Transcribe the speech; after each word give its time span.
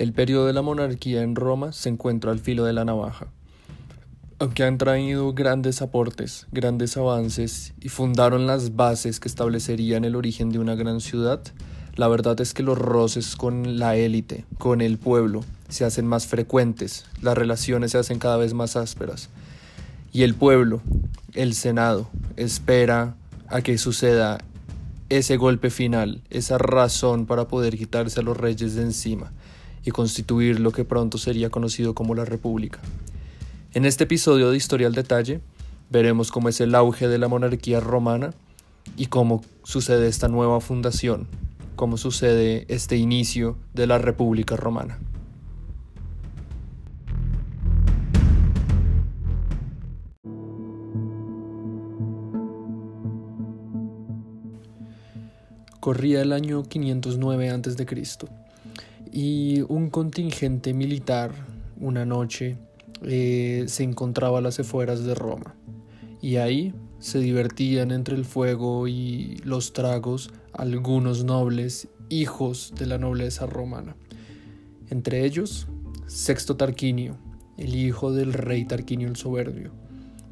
El 0.00 0.14
periodo 0.14 0.46
de 0.46 0.54
la 0.54 0.62
monarquía 0.62 1.20
en 1.20 1.36
Roma 1.36 1.72
se 1.72 1.90
encuentra 1.90 2.32
al 2.32 2.38
filo 2.38 2.64
de 2.64 2.72
la 2.72 2.86
navaja. 2.86 3.26
Aunque 4.38 4.64
han 4.64 4.78
traído 4.78 5.34
grandes 5.34 5.82
aportes, 5.82 6.46
grandes 6.52 6.96
avances 6.96 7.74
y 7.82 7.90
fundaron 7.90 8.46
las 8.46 8.76
bases 8.76 9.20
que 9.20 9.28
establecerían 9.28 10.06
el 10.06 10.16
origen 10.16 10.48
de 10.48 10.58
una 10.58 10.74
gran 10.74 11.02
ciudad, 11.02 11.42
la 11.96 12.08
verdad 12.08 12.40
es 12.40 12.54
que 12.54 12.62
los 12.62 12.78
roces 12.78 13.36
con 13.36 13.78
la 13.78 13.94
élite, 13.94 14.46
con 14.56 14.80
el 14.80 14.96
pueblo, 14.96 15.44
se 15.68 15.84
hacen 15.84 16.06
más 16.06 16.26
frecuentes, 16.26 17.04
las 17.20 17.36
relaciones 17.36 17.90
se 17.90 17.98
hacen 17.98 18.18
cada 18.18 18.38
vez 18.38 18.54
más 18.54 18.76
ásperas. 18.76 19.28
Y 20.14 20.22
el 20.22 20.34
pueblo, 20.34 20.80
el 21.34 21.52
Senado, 21.52 22.08
espera 22.36 23.16
a 23.48 23.60
que 23.60 23.76
suceda 23.76 24.38
ese 25.10 25.36
golpe 25.36 25.68
final, 25.68 26.22
esa 26.30 26.56
razón 26.56 27.26
para 27.26 27.48
poder 27.48 27.76
quitarse 27.76 28.20
a 28.20 28.22
los 28.22 28.38
reyes 28.38 28.74
de 28.76 28.82
encima 28.84 29.30
y 29.84 29.90
constituir 29.90 30.60
lo 30.60 30.72
que 30.72 30.84
pronto 30.84 31.18
sería 31.18 31.50
conocido 31.50 31.94
como 31.94 32.14
la 32.14 32.24
República. 32.24 32.80
En 33.72 33.84
este 33.84 34.04
episodio 34.04 34.50
de 34.50 34.56
Historia 34.56 34.86
al 34.86 34.94
Detalle 34.94 35.40
veremos 35.90 36.30
cómo 36.30 36.48
es 36.48 36.60
el 36.60 36.74
auge 36.74 37.08
de 37.08 37.18
la 37.18 37.28
monarquía 37.28 37.80
romana 37.80 38.32
y 38.96 39.06
cómo 39.06 39.42
sucede 39.62 40.08
esta 40.08 40.28
nueva 40.28 40.60
fundación, 40.60 41.26
cómo 41.76 41.96
sucede 41.96 42.66
este 42.68 42.96
inicio 42.96 43.56
de 43.74 43.86
la 43.86 43.98
República 43.98 44.56
Romana. 44.56 44.98
Corría 55.80 56.20
el 56.20 56.34
año 56.34 56.62
509 56.64 57.50
a.C. 57.50 57.86
y 59.12 59.62
un 59.62 59.90
contingente 59.90 60.74
militar 60.74 61.32
una 61.80 62.04
noche 62.04 62.58
eh, 63.02 63.64
se 63.66 63.82
encontraba 63.82 64.38
a 64.38 64.42
las 64.42 64.60
afueras 64.60 65.04
de 65.04 65.14
Roma. 65.14 65.54
Y 66.20 66.36
ahí 66.36 66.74
se 66.98 67.18
divertían 67.18 67.90
entre 67.90 68.14
el 68.14 68.24
fuego 68.24 68.86
y 68.86 69.40
los 69.44 69.72
tragos 69.72 70.30
algunos 70.52 71.24
nobles 71.24 71.88
hijos 72.10 72.74
de 72.78 72.86
la 72.86 72.98
nobleza 72.98 73.46
romana. 73.46 73.96
Entre 74.90 75.24
ellos, 75.24 75.66
Sexto 76.06 76.56
Tarquinio, 76.56 77.16
el 77.56 77.74
hijo 77.74 78.12
del 78.12 78.32
rey 78.32 78.64
Tarquinio 78.64 79.08
el 79.08 79.16
Soberbio. 79.16 79.70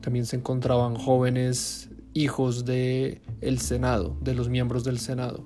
También 0.03 0.27
se 0.27 0.37
encontraban 0.37 0.97
jóvenes 0.97 1.89
hijos 2.13 2.65
de 2.65 3.23
el 3.41 3.61
Senado, 3.61 4.17
de 4.21 4.35
los 4.35 4.49
miembros 4.49 4.85
del 4.85 4.99
Senado. 4.99 5.45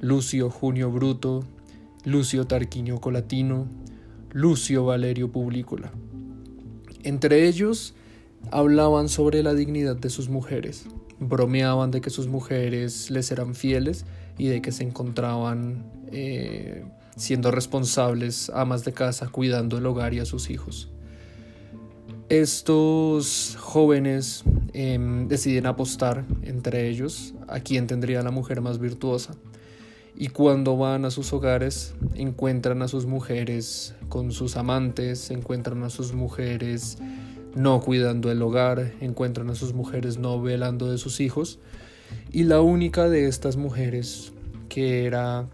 Lucio 0.00 0.50
Junio 0.50 0.90
Bruto, 0.90 1.44
Lucio 2.04 2.46
Tarquinio 2.46 2.98
Colatino, 2.98 3.68
Lucio 4.32 4.86
Valerio 4.86 5.30
Publicola. 5.30 5.92
Entre 7.02 7.46
ellos 7.46 7.94
hablaban 8.50 9.10
sobre 9.10 9.42
la 9.42 9.52
dignidad 9.52 9.96
de 9.96 10.08
sus 10.08 10.30
mujeres, 10.30 10.86
bromeaban 11.18 11.90
de 11.90 12.00
que 12.00 12.08
sus 12.08 12.26
mujeres 12.26 13.10
les 13.10 13.30
eran 13.30 13.54
fieles 13.54 14.06
y 14.38 14.46
de 14.46 14.62
que 14.62 14.72
se 14.72 14.82
encontraban 14.82 15.84
eh, 16.10 16.84
siendo 17.16 17.50
responsables 17.50 18.50
amas 18.54 18.84
de 18.84 18.92
casa 18.92 19.28
cuidando 19.28 19.76
el 19.76 19.84
hogar 19.84 20.14
y 20.14 20.20
a 20.20 20.24
sus 20.24 20.48
hijos. 20.48 20.90
Estos 22.30 23.56
jóvenes 23.60 24.44
em, 24.72 25.28
deciden 25.28 25.66
apostar 25.66 26.24
entre 26.42 26.88
ellos 26.88 27.34
a 27.48 27.60
quién 27.60 27.86
tendría 27.86 28.22
la 28.22 28.30
mujer 28.30 28.62
más 28.62 28.78
virtuosa 28.78 29.34
y 30.16 30.28
cuando 30.28 30.76
van 30.76 31.04
a 31.04 31.10
sus 31.10 31.32
hogares 31.32 31.94
encuentran 32.14 32.82
a 32.82 32.88
sus 32.88 33.06
mujeres 33.06 33.94
con 34.08 34.32
sus 34.32 34.56
amantes, 34.56 35.30
encuentran 35.30 35.82
a 35.82 35.90
sus 35.90 36.12
mujeres 36.12 36.98
no 37.54 37.80
cuidando 37.80 38.30
el 38.30 38.42
hogar, 38.42 38.92
encuentran 39.00 39.50
a 39.50 39.54
sus 39.54 39.72
mujeres 39.72 40.18
no 40.18 40.40
velando 40.40 40.90
de 40.90 40.98
sus 40.98 41.20
hijos 41.20 41.58
y 42.32 42.44
la 42.44 42.60
única 42.60 43.08
de 43.08 43.26
estas 43.26 43.56
mujeres 43.56 44.32
que 44.68 45.04
era 45.06 45.48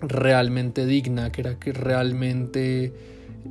realmente 0.00 0.84
digna, 0.86 1.30
que 1.32 1.40
era 1.42 1.56
realmente 1.60 2.92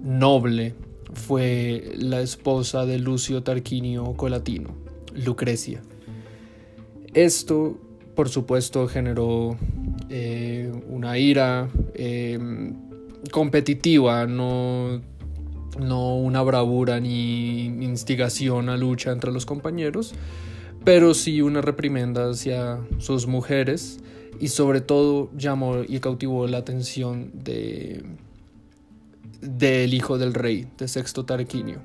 noble, 0.04 0.76
fue 1.14 1.92
la 1.98 2.22
esposa 2.22 2.86
de 2.86 3.00
Lucio 3.00 3.44
Tarquinio 3.44 4.14
Colatino, 4.14 4.70
Lucrecia. 5.14 5.82
Esto, 7.14 7.78
por 8.16 8.30
supuesto, 8.30 8.88
generó 8.88 9.58
eh, 10.14 10.70
una 10.90 11.18
ira 11.18 11.70
em, 11.94 12.76
competitiva, 13.32 14.28
no, 14.28 15.02
no 15.80 16.18
una 16.18 16.42
bravura 16.42 17.00
ni 17.00 17.66
instigación 17.66 18.68
a 18.68 18.76
lucha 18.76 19.12
entre 19.12 19.32
los 19.32 19.46
compañeros, 19.46 20.14
pero 20.84 21.14
sí 21.14 21.42
una 21.42 21.62
reprimenda 21.62 22.30
hacia 22.30 22.80
sus 22.98 23.26
mujeres 23.26 24.00
y 24.42 24.50
sobre 24.50 24.82
todo 24.82 25.30
llamó 25.38 25.84
y 25.88 26.00
cautivó 26.02 26.46
la 26.46 26.58
atención 26.58 27.32
de 27.34 28.04
del 29.40 29.94
hijo 29.94 30.18
del 30.18 30.34
rey, 30.34 30.68
de 30.78 30.88
Sexto 30.88 31.26
Tarquinio. 31.26 31.80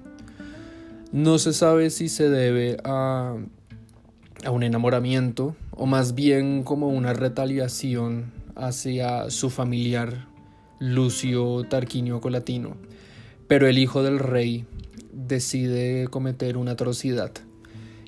No 1.13 1.39
se 1.39 1.53
sabe 1.53 1.91
si 1.91 2.09
se 2.09 2.29
debe 2.29 2.77
a 2.83 3.37
a 4.45 4.51
un 4.51 4.63
enamoramiento 4.63 5.57
o 5.77 5.87
más 5.87 6.15
bien 6.15 6.63
como 6.63 6.89
una 6.89 7.13
retaliación 7.13 8.33
hacia 8.55 9.31
su 9.31 9.51
familiar 9.51 10.27
Lucio 10.79 11.65
Tarquinio 11.69 12.21
Colatino. 12.21 12.77
Pero 13.47 13.69
el 13.69 13.79
hijo 13.79 14.03
del 14.03 14.19
rey 14.19 14.65
decide 15.13 16.09
cometer 16.09 16.57
una 16.57 16.73
atrocidad 16.73 17.31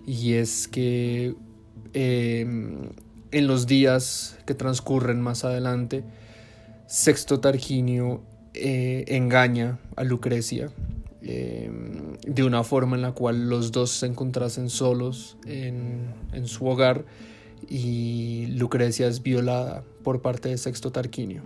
y 0.06 0.34
es 0.34 0.66
que 0.68 1.34
em, 1.92 2.88
en 3.30 3.46
los 3.46 3.66
días 3.66 4.38
que 4.46 4.54
transcurren 4.54 5.20
más 5.20 5.44
adelante, 5.44 6.02
Sexto 6.86 7.40
Tarquinio 7.40 8.22
eh, 8.54 9.04
engaña 9.08 9.78
a 9.96 10.04
Lucrecia 10.04 10.70
Em, 11.20 12.16
de 12.26 12.44
una 12.44 12.62
forma 12.62 12.94
en 12.94 13.02
la 13.02 13.12
cual 13.12 13.48
los 13.48 13.72
dos 13.72 13.90
se 13.90 14.06
encontrasen 14.06 14.70
solos 14.70 15.36
en, 15.46 16.14
su 16.46 16.64
hogar 16.66 17.04
y 17.68 18.46
Lucrecia 18.56 19.06
es 19.06 19.22
violada 19.22 19.84
por 20.02 20.22
parte 20.22 20.48
de 20.48 20.58
Sexto 20.58 20.90
Tarquinio. 20.90 21.42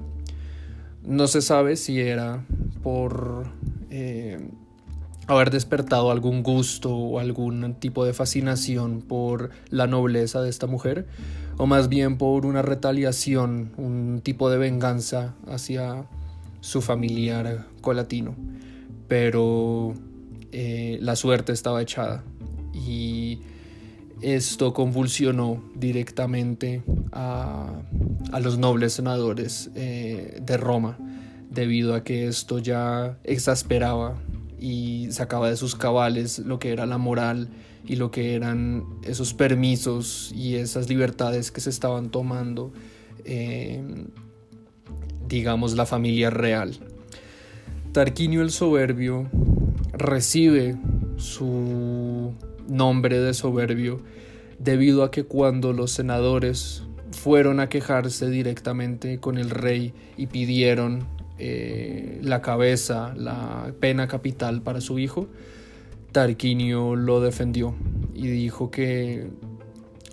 No 1.05 1.27
se 1.27 1.43
sabe 1.43 1.77
si 1.77 2.01
era 2.01 2.45
por 2.83 3.47
eh, 3.91 4.39
haber 5.27 5.51
despertado 5.51 6.11
algún 6.11 6.43
gusto 6.43 6.95
o 6.95 7.19
algún 7.19 7.75
tipo 7.75 8.05
de 8.05 8.13
fascinación 8.13 9.03
por 9.03 9.51
la 9.71 9.87
nobleza 9.87 10.41
de 10.43 10.51
esta 10.51 10.67
mujer, 10.67 11.07
o 11.59 11.67
más 11.67 11.89
bien 11.89 12.19
por 12.19 12.47
una 12.47 12.63
retaliación, 12.63 13.73
un 13.77 14.21
tipo 14.23 14.49
de 14.51 14.59
venganza 14.59 15.35
hacia 15.47 16.07
su 16.61 16.81
familiar 16.81 17.67
colatino 17.81 18.37
pero 19.13 19.93
eh, 20.53 20.97
la 21.03 21.17
suerte 21.17 21.53
estaba 21.53 21.83
echada 21.83 22.25
y 22.73 23.41
esto 24.23 24.73
convulsionó 24.73 25.63
directamente 25.75 26.83
a, 27.13 27.83
los 28.41 28.57
nobles 28.57 28.95
senadores 28.95 29.71
eh, 29.75 30.41
de 30.41 30.57
Roma 30.57 30.97
debido 31.51 31.95
a 31.95 32.03
que 32.03 32.27
esto 32.27 32.59
ya 32.59 33.19
exasperaba 33.25 34.17
y 34.59 35.09
sacaba 35.11 35.51
de 35.51 35.57
sus 35.57 35.75
cabales 35.75 36.39
lo 36.39 36.59
que 36.59 36.73
era 36.73 36.87
la 36.87 36.99
moral 36.99 37.49
y 37.87 37.97
lo 37.97 38.11
que 38.11 38.35
eran 38.35 38.85
esos 39.03 39.35
permisos 39.35 40.33
y 40.35 40.55
esas 40.55 40.89
libertades 40.89 41.51
que 41.51 41.61
se 41.61 41.69
estaban 41.69 42.11
tomando, 42.11 42.73
eh, 43.25 43.83
digamos, 45.29 45.75
la 45.75 45.85
familia 45.85 46.31
real. 46.31 46.79
Tarquinio 47.93 48.41
el 48.41 48.51
Soberbio 48.51 49.29
recibe 49.93 50.77
su 51.17 52.33
nombre 52.73 53.21
de 53.21 53.35
soberbio 53.35 54.01
debido 54.59 55.03
a 55.03 55.11
que 55.11 55.25
cuando 55.25 55.73
los 55.73 55.93
senadores 55.93 56.85
fueron 57.11 57.61
a 57.61 57.69
quejarse 57.69 58.31
directamente 58.31 59.19
con 59.19 59.39
el 59.39 59.51
rey 59.51 59.93
y 60.17 60.27
pidieron 60.29 61.07
eh, 61.39 62.19
la 62.23 62.41
cabeza, 62.41 63.15
la 63.17 63.73
pena 63.81 64.07
capital 64.09 64.63
para 64.63 64.81
su 64.81 64.99
hijo, 64.99 65.29
Tarquinio 66.13 66.95
lo 66.95 67.21
defendió 67.21 67.75
y 68.15 68.29
dijo 68.29 68.71
que 68.71 69.29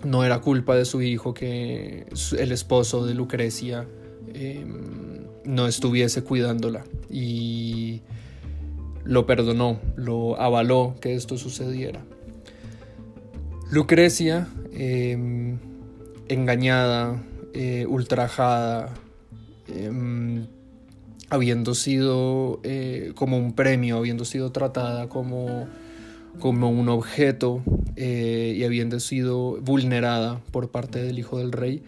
no 0.04 0.24
era 0.24 0.40
culpa 0.40 0.74
de 0.74 0.84
su 0.84 1.02
hijo 1.02 1.34
que 1.34 2.06
el 2.38 2.52
esposo 2.52 3.04
de 3.04 3.14
Lucrecia 3.14 3.86
em, 4.32 5.26
no 5.44 5.66
estuviese 5.66 6.24
cuidándola 6.24 6.84
y 7.10 8.02
lo 9.04 9.26
perdonó, 9.26 9.78
lo 9.96 10.40
avaló 10.40 10.96
que 11.00 11.14
esto 11.14 11.36
sucediera. 11.36 12.04
Lucrecia, 13.70 14.48
em, 14.72 15.58
engañada, 16.28 17.22
eh, 17.54 17.86
ultrajada, 17.86 18.92
em, 19.68 20.46
habiendo 21.28 21.76
sido 21.76 22.58
eh, 22.64 23.12
como 23.14 23.38
un 23.38 23.52
premio, 23.52 23.96
habiendo 23.96 24.24
sido 24.24 24.50
tratada 24.50 25.08
como, 25.08 25.68
como 26.40 26.68
un 26.68 26.88
objeto 26.88 27.62
eh, 27.94 28.56
y 28.56 28.64
habiendo 28.64 28.98
sido 28.98 29.60
vulnerada 29.60 30.40
por 30.50 30.72
parte 30.72 31.00
del 31.00 31.20
hijo 31.20 31.38
del 31.38 31.52
rey, 31.52 31.84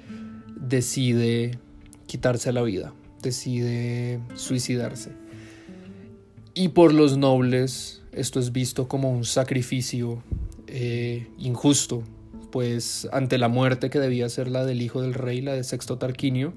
decide 0.61 1.59
quitarse 2.07 2.53
la 2.53 2.63
vida, 2.63 2.93
decide 3.23 4.21
suicidarse. 4.37 5.11
Y 6.55 6.69
por 6.69 6.95
los 6.95 7.17
nobles 7.17 8.03
esto 8.13 8.39
es 8.39 8.53
visto 8.53 8.87
como 8.87 9.11
un 9.11 9.25
sacrificio 9.25 10.23
eh, 10.75 11.27
injusto, 11.37 12.03
pues 12.51 13.07
ante 13.13 13.37
la 13.37 13.49
muerte 13.49 13.91
que 13.91 13.99
debía 13.99 14.27
ser 14.31 14.49
la 14.49 14.65
del 14.65 14.81
hijo 14.81 15.03
del 15.03 15.13
rey, 15.13 15.43
la 15.43 15.53
de 15.53 15.65
Sexto 15.65 15.99
Tarquinio, 15.99 16.55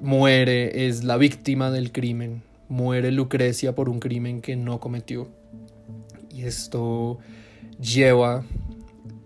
muere, 0.00 0.86
es 0.86 1.04
la 1.04 1.18
víctima 1.18 1.70
del 1.70 1.92
crimen, 1.92 2.42
muere 2.70 3.12
Lucrecia 3.12 3.74
por 3.74 3.90
un 3.90 4.00
crimen 4.00 4.40
que 4.40 4.56
no 4.56 4.80
cometió. 4.80 5.28
Y 6.30 6.44
esto 6.44 7.18
lleva 7.78 8.42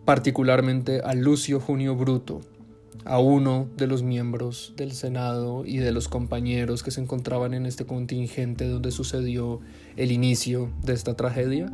particularmente 0.04 1.00
a 1.04 1.14
Lucio 1.14 1.60
Junio 1.60 1.94
Bruto, 1.94 2.40
a 3.04 3.20
uno 3.20 3.68
de 3.76 3.86
los 3.86 4.02
miembros 4.02 4.74
del 4.76 4.90
Senado 4.90 5.64
y 5.64 5.76
de 5.76 5.92
los 5.92 6.08
compañeros 6.08 6.82
que 6.82 6.90
se 6.90 7.00
encontraban 7.00 7.54
en 7.54 7.64
este 7.64 7.86
contingente 7.86 8.66
donde 8.66 8.90
sucedió 8.90 9.60
el 9.96 10.10
inicio 10.10 10.68
de 10.82 10.94
esta 10.94 11.14
tragedia, 11.14 11.72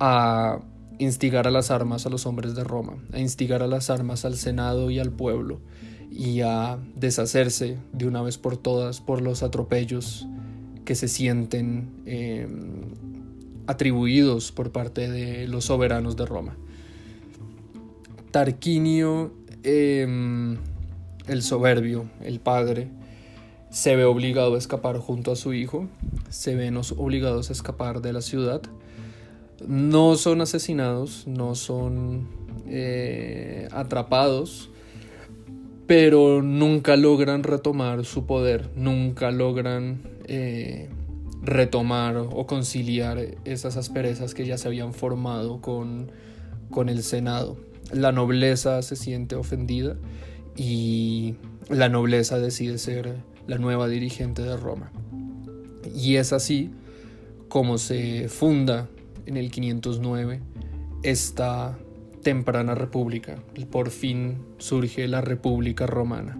a 0.00 0.62
instigar 0.98 1.46
a 1.46 1.50
las 1.50 1.70
armas 1.70 2.06
a 2.06 2.10
los 2.10 2.26
hombres 2.26 2.54
de 2.54 2.64
Roma, 2.64 2.96
a 3.12 3.18
instigar 3.18 3.62
a 3.62 3.66
las 3.66 3.90
armas 3.90 4.24
al 4.24 4.36
Senado 4.36 4.90
y 4.90 4.98
al 4.98 5.10
pueblo, 5.10 5.60
y 6.10 6.42
a 6.42 6.78
deshacerse 6.94 7.78
de 7.92 8.06
una 8.06 8.22
vez 8.22 8.38
por 8.38 8.56
todas 8.56 9.00
por 9.00 9.22
los 9.22 9.42
atropellos 9.42 10.26
que 10.84 10.94
se 10.94 11.08
sienten 11.08 11.90
em, 12.06 12.94
atribuidos 13.66 14.52
por 14.52 14.72
parte 14.72 15.08
de 15.08 15.48
los 15.48 15.66
soberanos 15.66 16.16
de 16.16 16.26
Roma. 16.26 16.56
Tarquinio, 18.30 19.32
em, 19.62 20.58
el 21.28 21.42
soberbio, 21.42 22.10
el 22.22 22.40
padre, 22.40 22.90
se 23.70 23.96
ve 23.96 24.04
obligado 24.04 24.54
a 24.54 24.58
escapar 24.58 24.98
junto 24.98 25.32
a 25.32 25.36
su 25.36 25.54
hijo, 25.54 25.88
se 26.28 26.54
ven 26.54 26.76
obligados 26.76 27.48
a 27.48 27.52
escapar 27.52 28.02
de 28.02 28.12
la 28.12 28.20
ciudad. 28.20 28.60
No 29.66 30.16
son 30.16 30.40
asesinados, 30.40 31.26
no 31.26 31.54
son 31.54 32.28
eh, 32.66 33.68
atrapados, 33.72 34.70
pero 35.86 36.42
nunca 36.42 36.96
logran 36.96 37.42
retomar 37.42 38.04
su 38.04 38.24
poder, 38.26 38.70
nunca 38.76 39.30
logran 39.30 40.00
eh, 40.26 40.88
retomar 41.42 42.16
o 42.16 42.46
conciliar 42.46 43.18
esas 43.44 43.76
asperezas 43.76 44.34
que 44.34 44.46
ya 44.46 44.56
se 44.56 44.68
habían 44.68 44.94
formado 44.94 45.60
con, 45.60 46.10
con 46.70 46.88
el 46.88 47.02
Senado. 47.02 47.56
La 47.92 48.12
nobleza 48.12 48.80
se 48.82 48.96
siente 48.96 49.34
ofendida 49.34 49.96
y 50.56 51.34
la 51.68 51.88
nobleza 51.88 52.38
decide 52.38 52.78
ser 52.78 53.16
la 53.46 53.58
nueva 53.58 53.88
dirigente 53.88 54.42
de 54.42 54.56
Roma. 54.56 54.90
Y 55.94 56.16
es 56.16 56.32
así 56.32 56.70
como 57.48 57.76
se 57.76 58.28
funda 58.28 58.88
en 59.26 59.36
el 59.36 59.50
509 59.50 60.40
esta 61.02 61.78
temprana 62.22 62.74
república. 62.74 63.36
Por 63.70 63.90
fin 63.90 64.38
surge 64.58 65.08
la 65.08 65.20
República 65.20 65.86
Romana, 65.86 66.38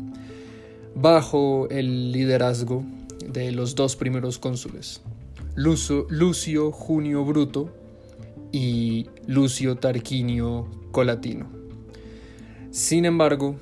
bajo 0.95 1.69
el 1.71 2.13
liderazgo 2.13 2.85
de 3.27 3.53
los 3.53 3.75
dos 3.75 3.97
primeros 3.97 4.39
cónsules, 4.39 5.03
Lucio, 5.55 6.73
Junio 6.73 7.25
Bruto 7.25 7.75
y 8.53 9.09
Lucio 9.27 9.77
Tarquinio 9.77 10.69
Colatino. 10.93 11.51
Sin 12.71 13.05
embargo, 13.05 13.57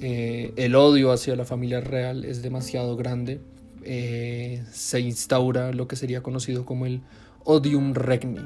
eh, 0.00 0.52
el 0.56 0.74
odio 0.74 1.12
hacia 1.12 1.36
la 1.36 1.44
familia 1.44 1.80
real 1.80 2.24
es 2.24 2.42
demasiado 2.42 2.96
grande. 2.96 3.40
Eh, 3.84 4.64
se 4.72 5.00
instaura 5.00 5.72
lo 5.72 5.86
que 5.86 5.94
sería 5.94 6.22
conocido 6.22 6.64
como 6.64 6.86
el 6.86 7.02
odium 7.44 7.94
regni, 7.94 8.40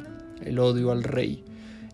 el 0.45 0.59
odio 0.59 0.91
al 0.93 1.03
rey 1.03 1.45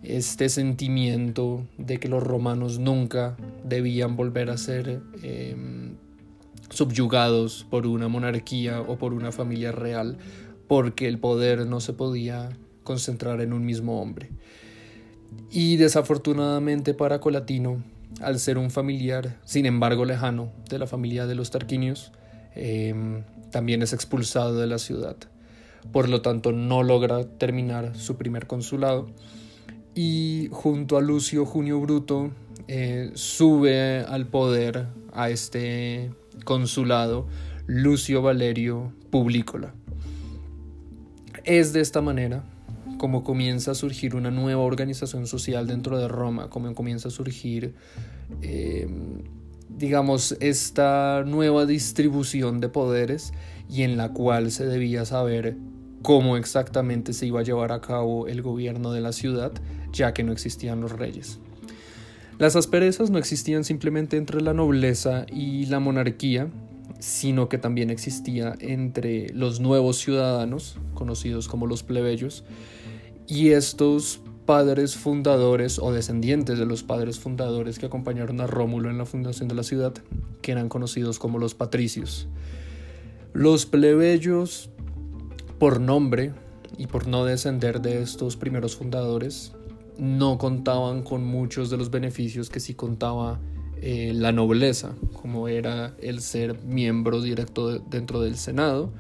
este 0.07 0.49
sentimiento 0.49 1.67
de 1.79 1.99
que 1.99 2.09
los 2.09 2.23
romanos 2.23 2.79
nunca 2.79 3.37
debían 3.65 4.17
volver 4.17 4.51
a 4.51 4.57
ser 4.57 5.01
em, 5.23 5.95
subyugados 6.71 7.67
por 7.69 7.87
una 7.87 8.09
monarquía 8.09 8.81
o 8.81 8.99
por 8.99 9.13
una 9.13 9.33
familia 9.33 9.73
real, 9.73 10.17
porque 10.69 11.09
el 11.09 11.19
poder 11.19 11.67
no 11.67 11.81
se 11.81 11.93
podía 11.93 12.51
concentrar 12.85 13.41
en 13.41 13.53
un 13.53 13.65
mismo 13.65 14.01
hombre. 14.01 14.31
Y 15.51 15.77
desafortunadamente 15.77 16.95
para 16.95 17.21
Colatino, 17.21 17.83
al 18.21 18.39
ser 18.39 18.59
un 18.59 18.71
familiar, 18.71 19.41
sin 19.45 19.67
embargo 19.67 20.05
lejano, 20.05 20.53
de 20.71 20.79
la 20.79 20.87
familia 20.87 21.27
de 21.27 21.35
los 21.35 21.51
Tarquinios, 21.51 22.13
em, 22.55 23.25
también 23.51 23.83
es 23.83 23.93
expulsado 23.93 24.57
de 24.59 24.67
la 24.67 24.79
ciudad. 24.79 25.17
Por 25.93 26.09
lo 26.09 26.23
tanto, 26.23 26.53
no 26.53 26.83
logra 26.83 27.25
terminar 27.39 27.97
su 27.97 28.17
primer 28.17 28.47
consulado 28.47 29.09
y 29.95 30.49
junto 30.53 30.99
a 30.99 31.01
Lucio 31.01 31.47
Junio 31.47 31.81
Bruto 31.81 32.31
eh, 32.69 33.13
sube 33.15 34.01
al 34.01 34.27
poder 34.27 34.89
a 35.13 35.31
este 35.31 36.11
consulado 36.45 37.27
Lucio 37.67 38.21
Valerio 38.23 38.93
Publícola. 39.11 39.75
Es 41.45 41.73
de 41.73 41.81
esta 41.81 42.03
manera 42.03 42.45
como 42.99 43.25
comienza 43.25 43.73
a 43.73 43.75
surgir 43.75 44.15
una 44.15 44.31
nueva 44.31 44.63
organización 44.63 45.27
social 45.27 45.67
dentro 45.67 45.99
de 45.99 46.09
Roma, 46.09 46.51
como 46.51 46.75
comienza 46.75 47.09
a 47.09 47.11
surgir, 47.11 47.75
eh, 48.43 48.89
digamos, 49.69 50.37
esta 50.41 51.25
nueva 51.27 51.67
distribución 51.67 52.61
de 52.61 52.69
poderes 52.69 53.33
y 53.69 53.83
en 53.83 53.97
la 53.97 54.13
cual 54.13 54.51
se 54.51 54.67
debía 54.67 55.05
saber 55.05 55.57
cómo 56.07 56.37
exactamente 56.37 57.13
se 57.13 57.27
iba 57.27 57.41
a 57.41 57.43
llevar 57.43 57.73
a 57.73 57.81
cabo 57.81 58.29
el 58.29 58.41
gobierno 58.41 58.93
de 58.93 59.01
la 59.01 59.11
ciudad, 59.11 59.51
ya 59.93 60.15
que 60.15 60.23
no 60.23 60.31
existían 60.31 60.81
los 60.81 60.93
reyes. 60.93 61.41
Las 62.39 62.55
asperezas 62.55 63.11
no 63.11 63.19
existían 63.19 63.65
simplemente 63.65 64.17
entre 64.17 64.41
la 64.41 64.55
nobleza 64.55 65.27
y 65.33 65.67
la 65.67 65.81
monarquía, 65.81 66.47
sino 67.01 67.49
que 67.49 67.59
también 67.59 67.91
existía 67.91 68.55
entre 68.61 69.31
los 69.31 69.59
nuevos 69.59 69.99
ciudadanos, 69.99 70.79
conocidos 70.95 71.49
como 71.49 71.67
los 71.67 71.83
plebeyos, 71.83 72.45
y 73.27 73.49
estos 73.49 74.21
padres 74.45 74.95
fundadores 74.95 75.81
o 75.81 75.91
descendientes 75.91 76.57
de 76.57 76.67
los 76.67 76.85
padres 76.85 77.19
fundadores 77.19 77.81
que 77.81 77.87
acompañaron 77.87 78.41
a 78.41 78.47
Rómulo 78.47 78.91
en 78.91 78.99
la 78.99 79.07
fundación 79.07 79.49
de 79.49 79.57
la 79.57 79.65
ciudad, 79.65 79.93
que 80.41 80.53
eran 80.53 80.69
conocidos 80.69 81.19
como 81.19 81.41
los 81.41 81.57
patricios. 81.57 82.29
Los 83.33 83.67
plebeyos 83.67 84.71
por 85.59 85.81
nombre 85.81 86.33
y 86.77 86.87
por 86.87 87.07
no 87.07 87.25
descender 87.25 87.81
de 87.81 88.03
estos 88.03 88.37
primeros 88.37 88.77
fundadores, 88.77 89.53
no 89.99 90.39
contaban 90.39 91.03
con 91.03 91.25
muchos 91.25 91.71
de 91.71 91.77
los 91.77 91.91
beneficios 91.91 92.51
que 92.51 92.61
sí 92.61 92.75
contaba 92.75 93.41
eh, 93.81 94.13
la 94.15 94.33
nobleza, 94.33 94.95
como 95.13 95.49
era 95.49 95.95
el 96.01 96.21
ser 96.21 96.63
miembro 96.63 97.21
directo 97.21 97.79
dentro 97.79 98.21
del 98.21 98.37
Senado, 98.37 98.91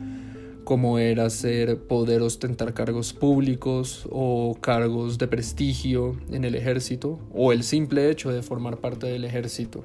como 0.64 0.98
era 0.98 1.30
ser 1.30 1.78
poder 1.86 2.22
ostentar 2.22 2.74
cargos 2.74 3.12
públicos 3.12 4.06
o 4.10 4.56
cargos 4.60 5.16
de 5.18 5.28
prestigio 5.28 6.16
en 6.30 6.44
el 6.44 6.54
ejército, 6.54 7.20
o 7.32 7.52
el 7.52 7.62
simple 7.62 8.10
hecho 8.10 8.30
de 8.32 8.42
formar 8.42 8.78
parte 8.78 9.06
del 9.06 9.24
ejército. 9.24 9.84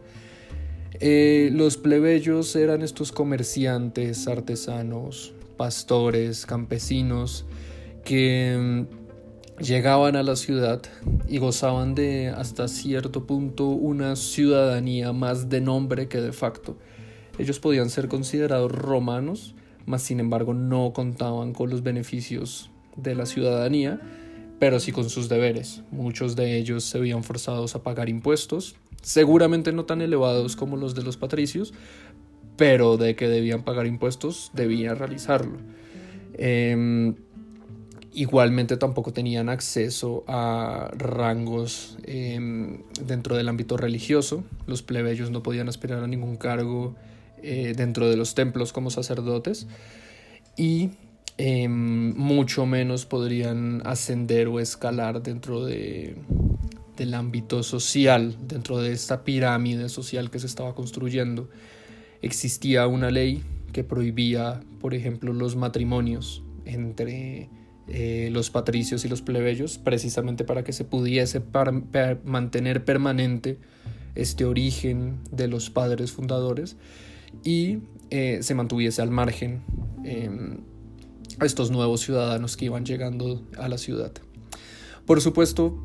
Eh, 0.99 1.49
los 1.53 1.77
plebeyos 1.77 2.55
eran 2.55 2.81
estos 2.81 3.11
comerciantes, 3.11 4.27
artesanos, 4.27 5.33
pastores, 5.62 6.48
campesinos, 6.48 7.46
que 8.03 8.58
mm, 8.60 9.62
llegaban 9.62 10.15
a 10.15 10.24
la 10.24 10.36
ciudad 10.36 10.82
y 11.30 11.38
gozaban 11.38 11.94
de 11.94 12.30
hasta 12.30 12.68
cierto 12.68 13.27
punto 13.27 13.68
una 13.68 14.15
ciudadanía 14.15 15.13
más 15.13 15.50
de 15.50 15.62
nombre 15.62 16.08
que 16.08 16.20
de 16.20 16.34
facto. 16.34 16.80
Ellos 17.38 17.60
podían 17.60 17.91
ser 17.91 18.08
considerados 18.08 18.72
romanos, 18.72 19.53
mas 19.86 20.01
sin 20.01 20.20
embargo 20.20 20.56
no 20.56 20.94
contaban 20.94 21.53
con 21.53 21.70
los 21.70 21.84
beneficios 21.84 22.72
de 22.96 23.13
la 23.13 23.27
ciudadanía, 23.27 24.01
pero 24.58 24.80
sí 24.80 24.91
con 24.91 25.12
sus 25.12 25.30
deberes. 25.30 25.84
Muchos 25.91 26.36
de 26.36 26.58
ellos 26.58 26.86
se 26.86 27.00
veían 27.00 27.24
forzados 27.24 27.75
a 27.75 27.84
pagar 27.84 28.10
impuestos, 28.10 28.77
seguramente 29.03 29.72
no 29.74 29.86
tan 29.86 30.01
elevados 30.01 30.56
como 30.56 30.75
los 30.75 30.96
de 30.96 31.03
los 31.03 31.18
patricios, 31.18 31.72
pero 32.62 32.96
de 32.96 33.15
que 33.15 33.27
debían 33.27 33.63
pagar 33.63 33.88
impuestos, 33.88 34.51
debían 34.53 34.96
realizarlo. 34.96 35.58
Em, 36.36 37.15
igualmente 38.13 38.77
tampoco 38.77 39.13
tenían 39.13 39.50
acceso 39.50 40.24
a 40.27 40.91
rangos 40.96 41.98
em, 42.03 42.84
dentro 43.03 43.36
del 43.36 43.50
ámbito 43.50 43.77
religioso. 43.77 44.44
Los 44.68 44.84
plebeyos 44.84 45.32
no 45.32 45.41
podían 45.41 45.70
aspirar 45.70 46.03
a 46.03 46.08
ningún 46.08 46.38
cargo 46.38 46.96
eh, 47.41 47.74
dentro 47.75 48.08
de 48.08 48.15
los 48.15 48.36
templos 48.36 48.72
como 48.72 48.91
sacerdotes. 48.91 49.65
y 50.56 50.91
em, 51.39 52.15
mucho 52.15 52.68
menos 52.68 53.08
podrían 53.08 53.82
ascender 53.88 54.50
o 54.50 54.60
escalar 54.60 55.24
dentro 55.24 55.65
de, 55.65 56.15
del 56.96 57.15
ámbito 57.15 57.63
social, 57.63 58.36
dentro 58.48 58.77
de 58.77 58.91
esta 58.91 59.24
pirámide 59.24 59.89
social 59.89 60.30
que 60.30 60.38
se 60.38 60.46
estaba 60.46 60.75
construyendo. 60.75 61.50
Existía 62.21 62.87
una 62.87 63.09
ley 63.09 63.43
que 63.73 63.83
prohibía, 63.83 64.61
por 64.79 64.93
ejemplo, 64.93 65.33
los 65.33 65.55
matrimonios 65.55 66.43
entre 66.65 67.49
eh, 67.87 68.29
los 68.31 68.49
patricios 68.49 69.03
y 69.05 69.09
los 69.09 69.21
plebeyos, 69.21 69.77
precisamente 69.77 70.43
para 70.43 70.63
que 70.63 70.73
se 70.73 70.85
pudiese 70.85 71.41
mantener 72.23 72.85
permanente 72.85 73.57
este 74.15 74.45
origen 74.45 75.19
de 75.31 75.47
los 75.47 75.69
padres 75.69 76.11
fundadores 76.11 76.77
y 77.43 77.79
eh, 78.09 78.39
se 78.41 78.55
mantuviese 78.55 79.01
al 79.01 79.09
margen 79.09 79.61
em, 80.03 80.59
estos 81.41 81.71
nuevos 81.71 82.01
ciudadanos 82.01 82.57
que 82.57 82.65
iban 82.65 82.85
llegando 82.85 83.41
a 83.57 83.67
la 83.67 83.77
ciudad. 83.77 84.11
Por 85.05 85.21
supuesto, 85.21 85.81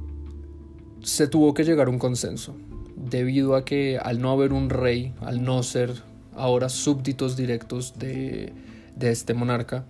se 1.02 1.28
tuvo 1.28 1.54
que 1.54 1.64
llegar 1.64 1.86
a 1.86 1.90
un 1.90 1.98
consenso, 1.98 2.56
debido 2.96 3.54
a 3.54 3.64
que 3.64 3.98
al 3.98 4.20
no 4.20 4.30
haber 4.30 4.52
un 4.52 4.70
rey, 4.70 5.14
al 5.20 5.42
no 5.42 5.62
ser 5.62 6.02
ahora 6.36 6.68
súbditos 6.68 7.36
directos 7.36 7.98
de, 7.98 8.52
de 8.94 9.10
este 9.10 9.34
monarca, 9.34 9.86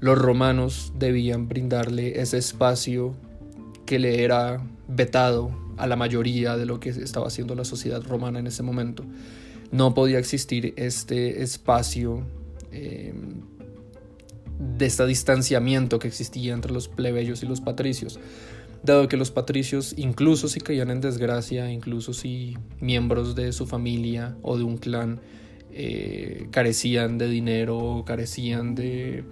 los 0.00 0.18
romanos 0.18 0.92
debían 0.98 1.48
brindarle 1.48 2.20
ese 2.20 2.38
espacio 2.38 3.14
que 3.84 3.98
le 3.98 4.22
era 4.22 4.62
vetado 4.88 5.50
a 5.76 5.86
la 5.86 5.96
mayoría 5.96 6.56
de 6.56 6.66
lo 6.66 6.80
que 6.80 6.90
estaba 6.90 7.26
haciendo 7.26 7.54
la 7.54 7.64
sociedad 7.64 8.02
romana 8.02 8.38
en 8.38 8.46
ese 8.46 8.62
momento. 8.62 9.04
No 9.72 9.94
podía 9.94 10.18
existir 10.18 10.74
este 10.76 11.42
espacio 11.42 12.22
eh, 12.72 13.14
de 14.58 14.86
este 14.86 15.06
distanciamiento 15.06 15.98
que 15.98 16.08
existía 16.08 16.52
entre 16.52 16.72
los 16.72 16.88
plebeyos 16.88 17.42
y 17.42 17.46
los 17.46 17.60
patricios, 17.60 18.20
dado 18.82 19.08
que 19.08 19.16
los 19.16 19.30
patricios, 19.30 19.94
incluso 19.96 20.48
si 20.48 20.60
caían 20.60 20.90
en 20.90 21.00
desgracia, 21.00 21.70
incluso 21.70 22.12
si 22.12 22.56
miembros 22.80 23.34
de 23.34 23.52
su 23.52 23.66
familia 23.66 24.36
o 24.42 24.58
de 24.58 24.64
un 24.64 24.76
clan 24.76 25.20
eh, 25.72 26.48
carecían 26.50 27.18
de 27.18 27.28
dinero 27.28 28.04
carecían 28.06 28.74
de 28.74 29.24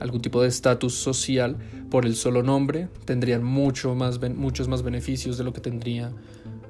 algún 0.00 0.20
tipo 0.20 0.42
de 0.42 0.48
estatus 0.48 0.94
social, 0.94 1.56
por 1.90 2.06
el 2.06 2.16
solo 2.16 2.42
nombre 2.42 2.88
tendrían 3.04 3.44
mucho 3.44 3.94
más, 3.94 4.20
muchos 4.34 4.68
más 4.68 4.82
beneficios 4.82 5.38
de 5.38 5.44
lo 5.44 5.52
que 5.52 5.60
tendría 5.60 6.12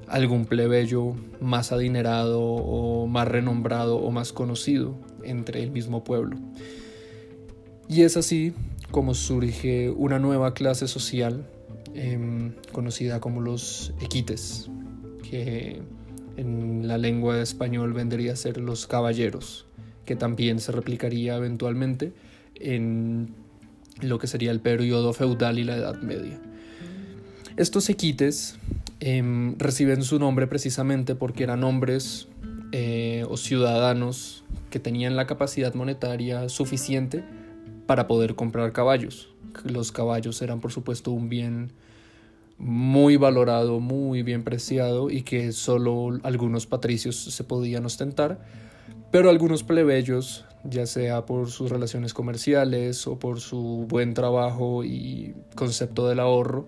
algún 0.07 0.45
plebeyo 0.45 1.13
más 1.41 1.71
adinerado 1.71 2.41
o 2.41 3.07
más 3.07 3.27
renombrado 3.27 3.97
o 3.97 4.11
más 4.11 4.33
conocido 4.33 4.95
entre 5.23 5.63
el 5.63 5.71
mismo 5.71 6.03
pueblo. 6.03 6.37
Y 7.87 8.03
es 8.03 8.17
así 8.17 8.53
como 8.91 9.13
surge 9.13 9.89
una 9.89 10.19
nueva 10.19 10.53
clase 10.53 10.87
social 10.87 11.47
em, 11.93 12.53
conocida 12.71 13.19
como 13.19 13.41
los 13.41 13.93
equites, 14.01 14.69
que 15.29 15.81
en 16.37 16.87
la 16.87 16.97
lengua 16.97 17.41
español 17.41 17.93
vendría 17.93 18.33
a 18.33 18.35
ser 18.35 18.57
los 18.57 18.87
caballeros, 18.87 19.65
que 20.05 20.15
también 20.15 20.59
se 20.59 20.71
replicaría 20.71 21.35
eventualmente 21.35 22.13
en 22.55 23.33
lo 24.01 24.19
que 24.19 24.27
sería 24.27 24.51
el 24.51 24.59
periodo 24.59 25.13
feudal 25.13 25.59
y 25.59 25.63
la 25.63 25.77
Edad 25.77 26.01
Media. 26.01 26.39
Estos 27.57 27.89
equites 27.89 28.57
Em, 29.01 29.57
reciben 29.59 30.03
su 30.03 30.19
nombre 30.19 30.47
precisamente 30.47 31.15
porque 31.15 31.43
eran 31.43 31.63
hombres 31.63 32.27
eh, 32.71 33.25
o 33.29 33.35
ciudadanos 33.35 34.43
que 34.69 34.79
tenían 34.79 35.15
la 35.15 35.27
capacidad 35.27 35.73
monetaria 35.73 36.47
suficiente 36.49 37.23
para 37.85 38.07
poder 38.07 38.35
comprar 38.35 38.71
caballos. 38.71 39.29
Los 39.63 39.91
caballos 39.91 40.41
eran 40.41 40.61
por 40.61 40.71
supuesto 40.71 41.11
un 41.11 41.29
bien 41.29 41.71
muy 42.57 43.17
valorado, 43.17 43.79
muy 43.79 44.23
bien 44.23 44.43
preciado 44.43 45.09
y 45.09 45.23
que 45.23 45.51
solo 45.51 46.19
algunos 46.23 46.65
patricios 46.65 47.15
se 47.15 47.43
podían 47.43 47.85
ostentar, 47.85 48.39
pero 49.11 49.29
algunos 49.29 49.63
plebeyos, 49.63 50.45
ya 50.63 50.85
sea 50.85 51.25
por 51.25 51.49
sus 51.49 51.69
relaciones 51.69 52.13
comerciales 52.13 53.07
o 53.07 53.19
por 53.19 53.39
su 53.39 53.85
buen 53.87 54.13
trabajo 54.13 54.83
y 54.83 55.35
concepto 55.55 56.07
del 56.07 56.19
ahorro, 56.19 56.67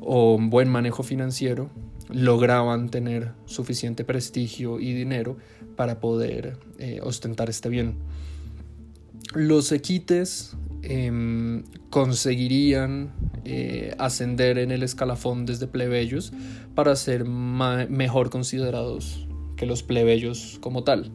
o 0.00 0.38
buen 0.38 0.68
manejo 0.68 1.02
financiero 1.02 1.70
lograban 2.10 2.90
tener 2.90 3.32
suficiente 3.46 4.04
prestigio 4.04 4.78
y 4.78 4.92
dinero 4.92 5.36
para 5.76 6.00
poder 6.00 6.58
eh, 6.78 7.00
ostentar 7.02 7.48
este 7.48 7.68
bien. 7.68 7.96
Los 9.32 9.72
equites 9.72 10.56
em, 10.82 11.64
conseguirían 11.90 13.12
eh, 13.44 13.94
ascender 13.98 14.58
en 14.58 14.70
el 14.70 14.82
escalafón 14.82 15.46
desde 15.46 15.66
plebeyos 15.66 16.32
para 16.74 16.94
ser 16.96 17.24
mejor 17.24 18.30
considerados 18.30 19.26
que 19.56 19.66
los 19.66 19.82
plebeyos 19.82 20.58
como 20.60 20.84
tal. 20.84 21.10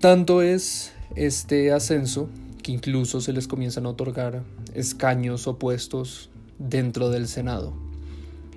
Tanto 0.00 0.42
es 0.42 0.92
este 1.14 1.72
ascenso 1.72 2.28
que 2.62 2.72
incluso 2.72 3.20
se 3.20 3.32
les 3.32 3.48
comienzan 3.48 3.86
a 3.86 3.90
otorgar 3.90 4.42
escaños 4.74 5.46
opuestos 5.46 6.30
dentro 6.58 7.10
del 7.10 7.28
Senado. 7.28 7.74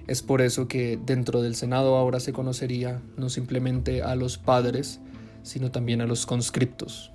Es 0.08 0.24
por 0.24 0.42
eso 0.42 0.68
que 0.68 1.00
dentro 1.06 1.42
del 1.42 1.56
Senado 1.56 1.96
ahora 1.96 2.20
se 2.20 2.34
conocería 2.34 3.02
no 3.16 3.30
simplemente 3.30 4.02
a 4.02 4.16
los 4.16 4.38
padres, 4.38 5.00
sino 5.44 5.72
también 5.72 6.02
a 6.02 6.08
los 6.08 6.26
conscriptos, 6.26 7.12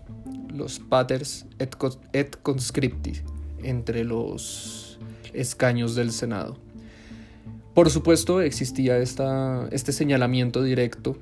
los 0.54 0.78
paters 0.78 1.46
et, 1.58 2.36
conscripti, 2.42 3.12
entre 3.62 4.04
los 4.04 4.98
escaños 5.32 5.94
del 5.94 6.12
Senado. 6.12 6.56
Por 7.74 7.90
supuesto, 7.90 8.40
existía 8.40 8.98
este 8.98 9.92
señalamiento 9.92 10.62
directo 10.62 11.16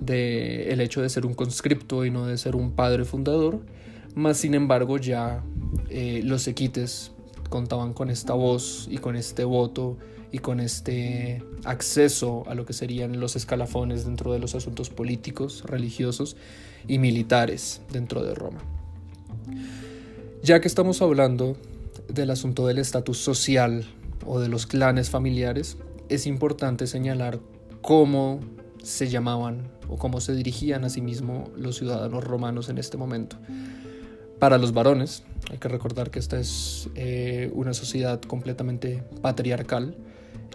del 0.00 0.70
el 0.70 0.80
hecho 0.80 1.02
de 1.02 1.08
ser 1.08 1.26
un 1.26 1.34
conscripto 1.34 2.04
y 2.04 2.10
no 2.10 2.26
de 2.26 2.38
ser 2.38 2.54
un 2.54 2.72
padre 2.72 3.04
fundador, 3.04 3.60
más 4.14 4.38
sin 4.38 4.54
embargo 4.54 4.98
ya 4.98 5.42
eh, 5.90 6.20
los 6.22 6.46
equites 6.46 7.12
contaban 7.50 7.92
con 7.92 8.10
esta 8.10 8.34
voz 8.34 8.88
y 8.90 8.98
con 8.98 9.16
este 9.16 9.44
voto 9.44 9.96
y 10.32 10.38
con 10.38 10.60
este 10.60 11.42
acceso 11.64 12.44
a 12.46 12.54
lo 12.54 12.66
que 12.66 12.72
serían 12.72 13.20
los 13.20 13.36
escalafones 13.36 14.04
dentro 14.04 14.32
de 14.32 14.38
los 14.38 14.54
asuntos 14.54 14.90
políticos, 14.90 15.64
religiosos 15.66 16.36
y 16.86 16.98
militares 16.98 17.80
dentro 17.90 18.22
de 18.22 18.34
Roma. 18.34 18.75
Ya 20.42 20.60
que 20.60 20.68
estamos 20.68 21.02
hablando 21.02 21.56
del 22.08 22.30
asunto 22.30 22.66
del 22.66 22.78
estatus 22.78 23.18
social 23.18 23.84
o 24.24 24.40
de 24.40 24.48
los 24.48 24.66
clanes 24.66 25.10
familiares, 25.10 25.76
es 26.08 26.26
importante 26.26 26.86
señalar 26.86 27.40
cómo 27.82 28.40
se 28.82 29.08
llamaban 29.08 29.68
o 29.88 29.96
cómo 29.96 30.20
se 30.20 30.34
dirigían 30.34 30.84
a 30.84 30.90
sí 30.90 31.00
mismos 31.00 31.48
los 31.56 31.76
ciudadanos 31.76 32.22
romanos 32.22 32.68
en 32.68 32.78
este 32.78 32.96
momento. 32.96 33.36
Para 34.38 34.58
los 34.58 34.72
varones, 34.72 35.24
hay 35.50 35.58
que 35.58 35.68
recordar 35.68 36.10
que 36.10 36.18
esta 36.18 36.38
es 36.38 36.88
eh, 36.94 37.50
una 37.54 37.72
sociedad 37.72 38.20
completamente 38.20 39.02
patriarcal. 39.22 39.96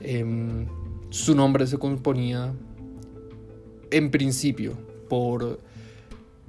Em, 0.02 0.68
su 1.10 1.36
nombre 1.36 1.66
se 1.68 1.78
componía 1.78 2.54
en 3.90 4.12
principio 4.12 4.78
por 5.10 5.60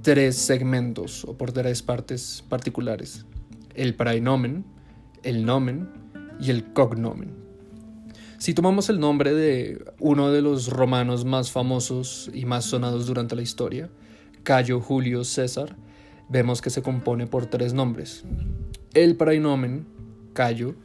tres 0.03 0.35
segmentos 0.35 1.23
o 1.23 1.37
por 1.37 1.53
tres 1.53 1.81
partes 1.81 2.43
particulares. 2.49 3.25
El 3.73 3.95
praenomen, 3.95 4.65
el 5.23 5.45
nomen 5.45 5.89
y 6.41 6.51
el 6.51 6.73
cognomen. 6.73 7.33
Si 8.37 8.53
tomamos 8.53 8.89
el 8.89 8.99
nombre 8.99 9.33
de 9.33 9.81
uno 9.99 10.29
de 10.29 10.41
los 10.41 10.67
romanos 10.67 11.23
más 11.23 11.51
famosos 11.51 12.29
y 12.33 12.43
más 12.43 12.65
sonados 12.65 13.07
durante 13.07 13.37
la 13.37 13.43
historia, 13.43 13.89
Cayo 14.43 14.81
Julio 14.81 15.23
César, 15.23 15.77
vemos 16.27 16.61
que 16.61 16.69
se 16.69 16.81
compone 16.81 17.25
por 17.25 17.45
tres 17.45 17.73
nombres. 17.73 18.25
El 18.93 19.15
praenomen, 19.15 19.87
Cayo, 20.33 20.75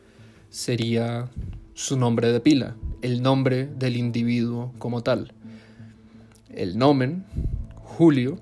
sería 0.48 1.28
su 1.74 1.98
nombre 1.98 2.30
de 2.30 2.38
pila, 2.38 2.76
el 3.02 3.20
nombre 3.20 3.66
del 3.66 3.96
individuo 3.96 4.72
como 4.78 5.02
tal. 5.02 5.32
El 6.50 6.78
nomen, 6.78 7.24
Julio, 7.74 8.38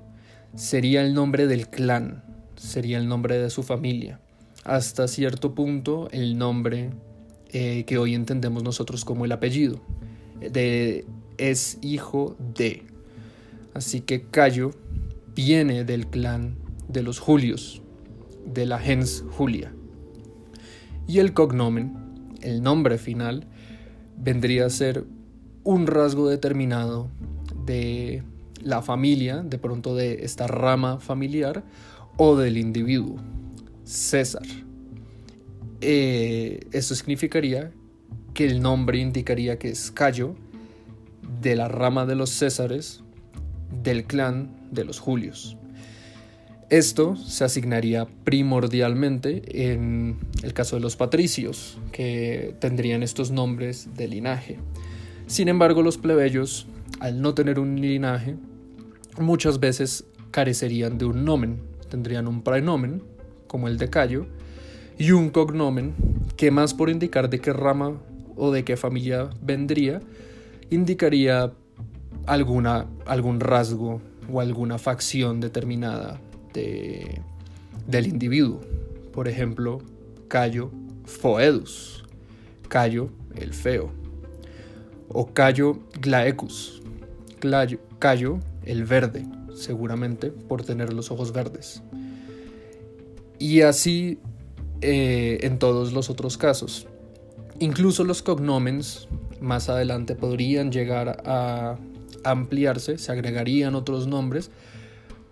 sería 0.57 1.03
el 1.03 1.15
nombre 1.15 1.47
del 1.47 1.69
clan, 1.69 2.25
sería 2.57 2.99
el 2.99 3.09
nombre 3.09 3.39
de 3.39 3.51
su 3.51 3.63
familia. 3.63 4.21
Hasta 4.65 5.07
cierto 5.07 5.55
punto, 5.55 6.09
el 6.11 6.37
nombre 6.37 6.91
eh, 7.51 7.85
que 7.85 7.99
hoy 7.99 8.15
entendemos 8.15 8.63
nosotros 8.63 9.05
como 9.05 9.25
el 9.25 9.33
apellido, 9.33 9.81
de, 10.41 11.07
es 11.39 11.79
hijo 11.83 12.37
de. 12.57 12.83
Así 13.75 14.01
que 14.01 14.23
Cayo 14.23 14.73
viene 15.35 15.85
del 15.85 16.07
clan 16.09 16.57
de 16.89 17.03
los 17.03 17.19
Julios, 17.19 17.83
de 18.47 18.67
la 18.67 18.79
gens 18.79 19.23
Julia. 19.31 19.73
Y 21.07 21.19
el 21.19 21.35
cognomen, 21.35 21.95
el 22.41 22.63
nombre 22.63 22.99
final, 22.99 23.47
vendría 24.17 24.67
a 24.67 24.71
ser 24.71 25.05
un 25.63 25.87
rasgo 25.87 26.29
determinado 26.29 27.11
de 27.67 28.23
la 28.63 28.83
familia, 28.83 29.43
de 29.43 29.59
pronto 29.59 29.95
de 29.95 30.25
esta 30.25 30.47
rama 30.47 30.99
familiar 30.99 31.65
o 32.17 32.37
del 32.37 32.57
individuo. 32.57 33.17
César. 33.85 34.47
Eh, 35.81 36.61
esto 36.73 36.95
significaría 36.95 37.73
que 38.35 38.47
el 38.47 38.61
nombre 38.61 38.99
indicaría 38.99 39.59
que 39.59 39.69
es 39.69 39.91
Cayo 39.91 40.35
de 41.41 41.57
la 41.57 41.69
rama 41.69 42.07
de 42.07 42.17
los 42.17 42.31
Césares 42.31 43.03
del 43.83 44.05
clan 44.05 44.57
de 44.71 44.85
los 44.85 44.99
Julios. 44.99 45.57
Esto 46.69 47.15
se 47.15 47.45
asignaría 47.45 48.09
primordialmente 48.25 49.71
en 49.71 50.19
el 50.43 50.53
caso 50.53 50.75
de 50.75 50.83
los 50.83 50.97
patricios, 50.97 51.79
que 51.93 52.57
tendrían 52.59 53.05
estos 53.05 53.31
nombres 53.31 53.91
de 53.95 54.09
linaje. 54.09 54.59
Sin 55.29 55.49
embargo, 55.49 55.83
los 55.83 55.97
plebeyos, 55.97 56.67
al 57.00 57.21
no 57.21 57.35
tener 57.35 57.59
un 57.59 57.81
linaje, 57.81 58.37
muchas 59.19 59.61
veces 59.61 60.05
carecerían 60.31 60.99
de 60.99 61.05
un 61.05 61.25
nomen. 61.25 61.61
Tendrían 61.88 62.26
un 62.26 62.43
praenomen, 62.43 63.03
como 63.47 63.69
el 63.69 63.79
de 63.79 63.91
Cayo, 63.91 64.26
y 64.99 65.12
un 65.12 65.31
cognomen, 65.31 65.95
que 66.37 66.50
más 66.50 66.75
por 66.75 66.91
indicar 66.91 67.31
de 67.31 67.41
qué 67.41 67.53
rama 67.53 68.00
o 68.37 68.50
de 68.50 68.65
qué 68.65 68.76
familia 68.76 69.31
vendría, 69.41 70.00
indicaría 70.71 71.53
alguna, 72.26 72.87
algún 73.07 73.41
rasgo 73.41 74.00
o 74.31 74.41
alguna 74.41 74.79
facción 74.79 75.41
determinada 75.41 76.21
de, 76.53 77.21
del 77.87 78.07
individuo. 78.07 78.61
Por 79.12 79.29
ejemplo, 79.29 79.81
Cayo 80.29 80.71
Foedus, 81.05 82.05
Cayo 82.69 83.11
el 83.37 83.55
feo, 83.55 83.91
o 85.09 85.33
Cayo 85.33 85.79
Glaecus, 86.00 86.83
Cayo 87.99 88.40
el 88.64 88.85
verde, 88.85 89.26
seguramente 89.55 90.31
por 90.31 90.64
tener 90.64 90.93
los 90.93 91.11
ojos 91.11 91.33
verdes. 91.33 91.83
Y 93.38 93.62
así 93.62 94.19
eh, 94.81 95.38
en 95.43 95.59
todos 95.59 95.93
los 95.93 96.11
otros 96.11 96.37
casos. 96.37 96.87
Incluso 97.59 98.05
los 98.05 98.23
cognomens 98.23 99.09
más 99.40 99.69
adelante 99.69 100.14
podrían 100.14 100.71
llegar 100.71 101.23
a 101.25 101.78
ampliarse, 102.25 102.99
se 102.99 103.12
agregarían 103.12 103.75
otros 103.75 104.07
nombres 104.07 104.50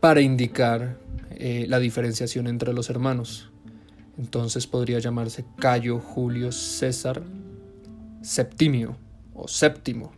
para 0.00 0.20
indicar 0.20 0.98
eh, 1.30 1.66
la 1.68 1.78
diferenciación 1.78 2.46
entre 2.46 2.72
los 2.72 2.88
hermanos. 2.88 3.50
Entonces 4.16 4.66
podría 4.66 4.98
llamarse 4.98 5.44
Cayo 5.58 5.98
Julio 5.98 6.52
César 6.52 7.22
Septimio 8.22 8.96
o 9.34 9.46
séptimo, 9.48 10.12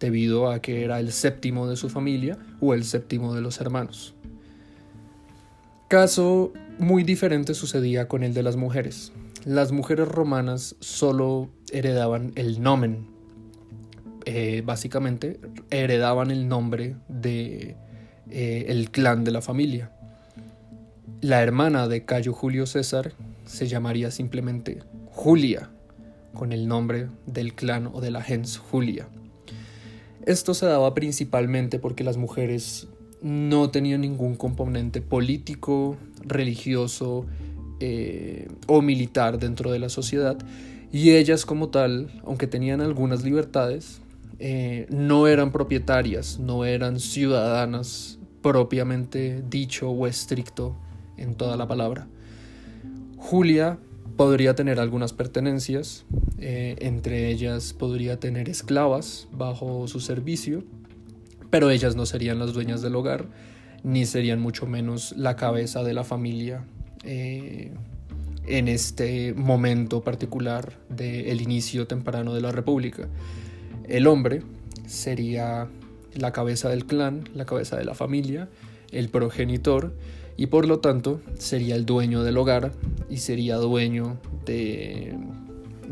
debido 0.00 0.50
a 0.50 0.60
que 0.60 0.84
era 0.84 1.00
el 1.00 1.12
séptimo 1.12 1.66
de 1.68 1.76
su 1.76 1.88
familia 1.88 2.38
o 2.60 2.74
el 2.74 2.84
séptimo 2.84 3.34
de 3.34 3.40
los 3.40 3.60
hermanos. 3.60 4.14
Caso 5.88 6.52
muy 6.78 7.04
diferente 7.04 7.54
sucedía 7.54 8.08
con 8.08 8.22
el 8.22 8.34
de 8.34 8.42
las 8.42 8.56
mujeres. 8.56 9.12
Las 9.44 9.70
mujeres 9.70 10.08
romanas 10.08 10.74
solo 10.80 11.48
heredaban 11.70 12.32
el 12.34 12.60
nomen, 12.60 13.06
eh, 14.24 14.62
básicamente 14.66 15.38
heredaban 15.70 16.32
el 16.32 16.48
nombre 16.48 16.96
de 17.08 17.76
eh, 18.28 18.64
el 18.68 18.90
clan 18.90 19.22
de 19.22 19.30
la 19.30 19.40
familia. 19.40 19.92
La 21.20 21.42
hermana 21.42 21.86
de 21.86 22.04
Cayo 22.04 22.32
Julio 22.32 22.66
César 22.66 23.12
se 23.44 23.68
llamaría 23.68 24.10
simplemente 24.10 24.82
Julia, 25.12 25.70
con 26.34 26.52
el 26.52 26.66
nombre 26.66 27.08
del 27.26 27.54
clan 27.54 27.86
o 27.86 28.00
de 28.00 28.10
la 28.10 28.22
gens 28.22 28.58
Julia. 28.58 29.08
Esto 30.26 30.54
se 30.54 30.66
daba 30.66 30.92
principalmente 30.92 31.78
porque 31.78 32.02
las 32.02 32.16
mujeres 32.16 32.88
no 33.22 33.70
tenían 33.70 34.00
ningún 34.00 34.34
componente 34.34 35.00
político, 35.00 35.96
religioso 36.20 37.26
eh, 37.78 38.48
o 38.66 38.82
militar 38.82 39.38
dentro 39.38 39.70
de 39.70 39.78
la 39.78 39.88
sociedad 39.88 40.36
y 40.92 41.12
ellas 41.12 41.46
como 41.46 41.68
tal, 41.68 42.10
aunque 42.24 42.46
tenían 42.48 42.80
algunas 42.80 43.22
libertades, 43.22 44.00
eh, 44.38 44.86
no 44.90 45.28
eran 45.28 45.52
propietarias, 45.52 46.40
no 46.40 46.64
eran 46.64 46.98
ciudadanas 46.98 48.18
propiamente 48.42 49.42
dicho 49.48 49.90
o 49.90 50.06
estricto 50.06 50.76
en 51.16 51.34
toda 51.34 51.56
la 51.56 51.68
palabra. 51.68 52.08
Julia 53.16 53.78
podría 54.16 54.54
tener 54.54 54.80
algunas 54.80 55.12
pertenencias, 55.12 56.04
eh, 56.38 56.76
entre 56.80 57.28
ellas 57.28 57.72
podría 57.72 58.18
tener 58.18 58.48
esclavas 58.48 59.28
bajo 59.32 59.86
su 59.88 60.00
servicio, 60.00 60.64
pero 61.50 61.70
ellas 61.70 61.96
no 61.96 62.06
serían 62.06 62.38
las 62.38 62.52
dueñas 62.52 62.82
del 62.82 62.96
hogar, 62.96 63.26
ni 63.82 64.06
serían 64.06 64.40
mucho 64.40 64.66
menos 64.66 65.14
la 65.16 65.36
cabeza 65.36 65.84
de 65.84 65.94
la 65.94 66.02
familia 66.02 66.64
eh, 67.04 67.72
en 68.46 68.68
este 68.68 69.34
momento 69.34 70.02
particular 70.02 70.72
del 70.88 71.40
inicio 71.40 71.86
temprano 71.86 72.34
de 72.34 72.40
la 72.40 72.52
República. 72.52 73.08
El 73.88 74.06
hombre 74.06 74.42
sería 74.86 75.68
la 76.14 76.32
cabeza 76.32 76.68
del 76.68 76.86
clan, 76.86 77.28
la 77.34 77.44
cabeza 77.44 77.76
de 77.76 77.84
la 77.84 77.94
familia, 77.94 78.48
el 78.90 79.08
progenitor 79.08 79.94
y 80.36 80.46
por 80.46 80.66
lo 80.66 80.80
tanto 80.80 81.20
sería 81.38 81.76
el 81.76 81.86
dueño 81.86 82.22
del 82.22 82.36
hogar 82.36 82.72
y 83.08 83.18
sería 83.18 83.56
dueño 83.56 84.18
de, 84.44 85.16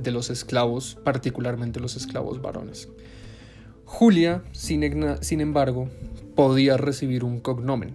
los 0.05 0.29
esclavos, 0.31 0.99
particularmente 1.03 1.81
los 1.81 1.97
esclavos 1.97 2.43
varones. 2.43 2.89
Julia, 3.87 4.43
sin, 4.53 4.83
sin 5.23 5.41
embargo, 5.41 5.89
podía 6.35 6.77
recibir 6.77 7.25
un 7.25 7.41
cognomen. 7.41 7.95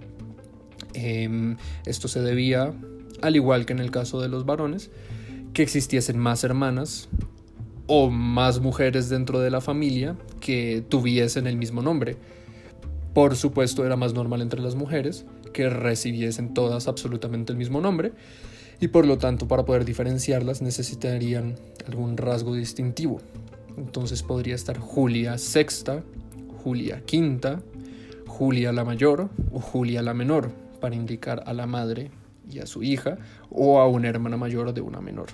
Em, 0.94 1.58
esto 1.86 2.08
se 2.08 2.22
debía, 2.22 2.74
al 3.22 3.36
igual 3.36 3.66
que 3.66 3.74
en 3.74 3.80
el 3.80 3.92
caso 3.92 4.20
de 4.20 4.30
los 4.30 4.46
varones, 4.46 4.90
que 5.54 5.62
existiesen 5.62 6.18
más 6.18 6.44
hermanas 6.44 7.10
o 7.86 8.10
más 8.10 8.60
mujeres 8.60 9.10
dentro 9.10 9.40
de 9.40 9.52
la 9.52 9.62
familia 9.62 10.16
que 10.40 10.84
tuviesen 10.88 11.46
el 11.48 11.58
mismo 11.58 11.82
nombre. 11.82 12.18
Por 13.14 13.36
supuesto 13.36 13.86
era 13.86 13.96
más 13.96 14.14
normal 14.14 14.42
entre 14.42 14.62
las 14.62 14.76
mujeres 14.76 15.26
que 15.52 15.70
recibiesen 15.70 16.54
todas 16.54 16.88
absolutamente 16.88 17.52
el 17.52 17.58
mismo 17.58 17.82
nombre 17.82 18.14
y 18.80 18.88
por 18.90 19.06
lo 19.06 19.18
tanto 19.18 19.48
para 19.48 19.66
poder 19.66 19.86
diferenciarlas 19.86 20.62
necesitarían 20.62 21.56
algún 21.88 22.18
rasgo 22.18 22.56
distintivo. 22.56 23.22
Entonces 23.78 24.24
podría 24.24 24.56
estar 24.56 24.78
Julia 24.78 25.38
sexta, 25.38 26.04
Julia 26.64 27.02
quinta, 27.06 27.62
Julia 28.28 28.72
la 28.72 28.86
mayor 28.86 29.30
o 29.52 29.60
Julia 29.60 30.02
la 30.02 30.14
menor 30.14 30.52
para 30.80 30.96
indicar 30.96 31.44
a 31.46 31.54
la 31.54 31.66
madre 31.66 32.12
y 32.50 32.60
a 32.60 32.66
su 32.66 32.84
hija 32.84 33.18
o 33.50 33.80
a 33.80 33.88
una 33.88 34.08
hermana 34.08 34.38
mayor 34.38 34.74
de 34.74 34.82
una 34.82 35.02
menor. 35.02 35.28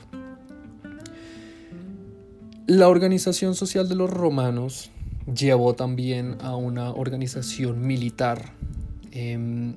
La 2.68 2.88
organización 2.88 3.54
social 3.54 3.88
de 3.88 3.96
los 3.96 4.10
romanos 4.10 4.90
llevó 5.32 5.76
también 5.76 6.38
a 6.42 6.56
una 6.56 6.92
organización 6.92 7.86
militar. 7.86 8.54
Em, 9.12 9.76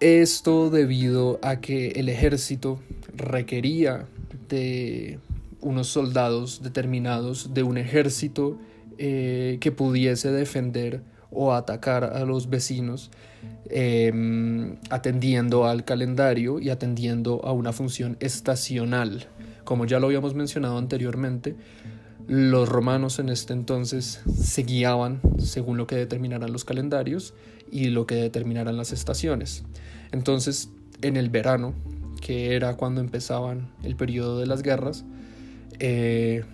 esto 0.00 0.70
debido 0.70 1.38
a 1.42 1.60
que 1.60 1.88
el 1.92 2.08
ejército 2.08 2.78
requería 3.14 4.06
de 4.48 5.18
unos 5.60 5.88
soldados 5.88 6.62
determinados, 6.62 7.52
de 7.52 7.62
un 7.62 7.78
ejército 7.78 8.58
eh, 8.98 9.58
que 9.60 9.72
pudiese 9.72 10.30
defender 10.30 11.02
o 11.30 11.52
atacar 11.52 12.04
a 12.04 12.24
los 12.24 12.48
vecinos, 12.48 13.10
em, 13.68 14.76
atendiendo 14.88 15.66
al 15.66 15.84
calendario 15.84 16.58
y 16.58 16.70
atendiendo 16.70 17.44
a 17.44 17.52
una 17.52 17.72
función 17.72 18.16
estacional. 18.20 19.26
Como 19.64 19.84
ya 19.84 20.00
lo 20.00 20.06
habíamos 20.06 20.34
mencionado 20.34 20.78
anteriormente, 20.78 21.54
los 22.26 22.68
romanos 22.68 23.18
en 23.18 23.28
este 23.28 23.52
entonces 23.52 24.20
se 24.34 24.62
guiaban 24.62 25.20
según 25.38 25.76
lo 25.76 25.86
que 25.86 25.96
determinaran 25.96 26.52
los 26.52 26.64
calendarios 26.64 27.34
y 27.70 27.88
lo 27.88 28.06
que 28.06 28.14
determinaran 28.14 28.76
las 28.76 28.92
estaciones. 28.92 29.64
Entonces, 30.12 30.70
en 31.02 31.16
el 31.16 31.30
verano, 31.30 31.74
que 32.20 32.54
era 32.56 32.76
cuando 32.76 33.00
empezaban 33.00 33.70
el 33.82 33.96
periodo 33.96 34.38
de 34.38 34.46
las 34.46 34.62
guerras, 34.62 35.04
eh, 35.78 36.44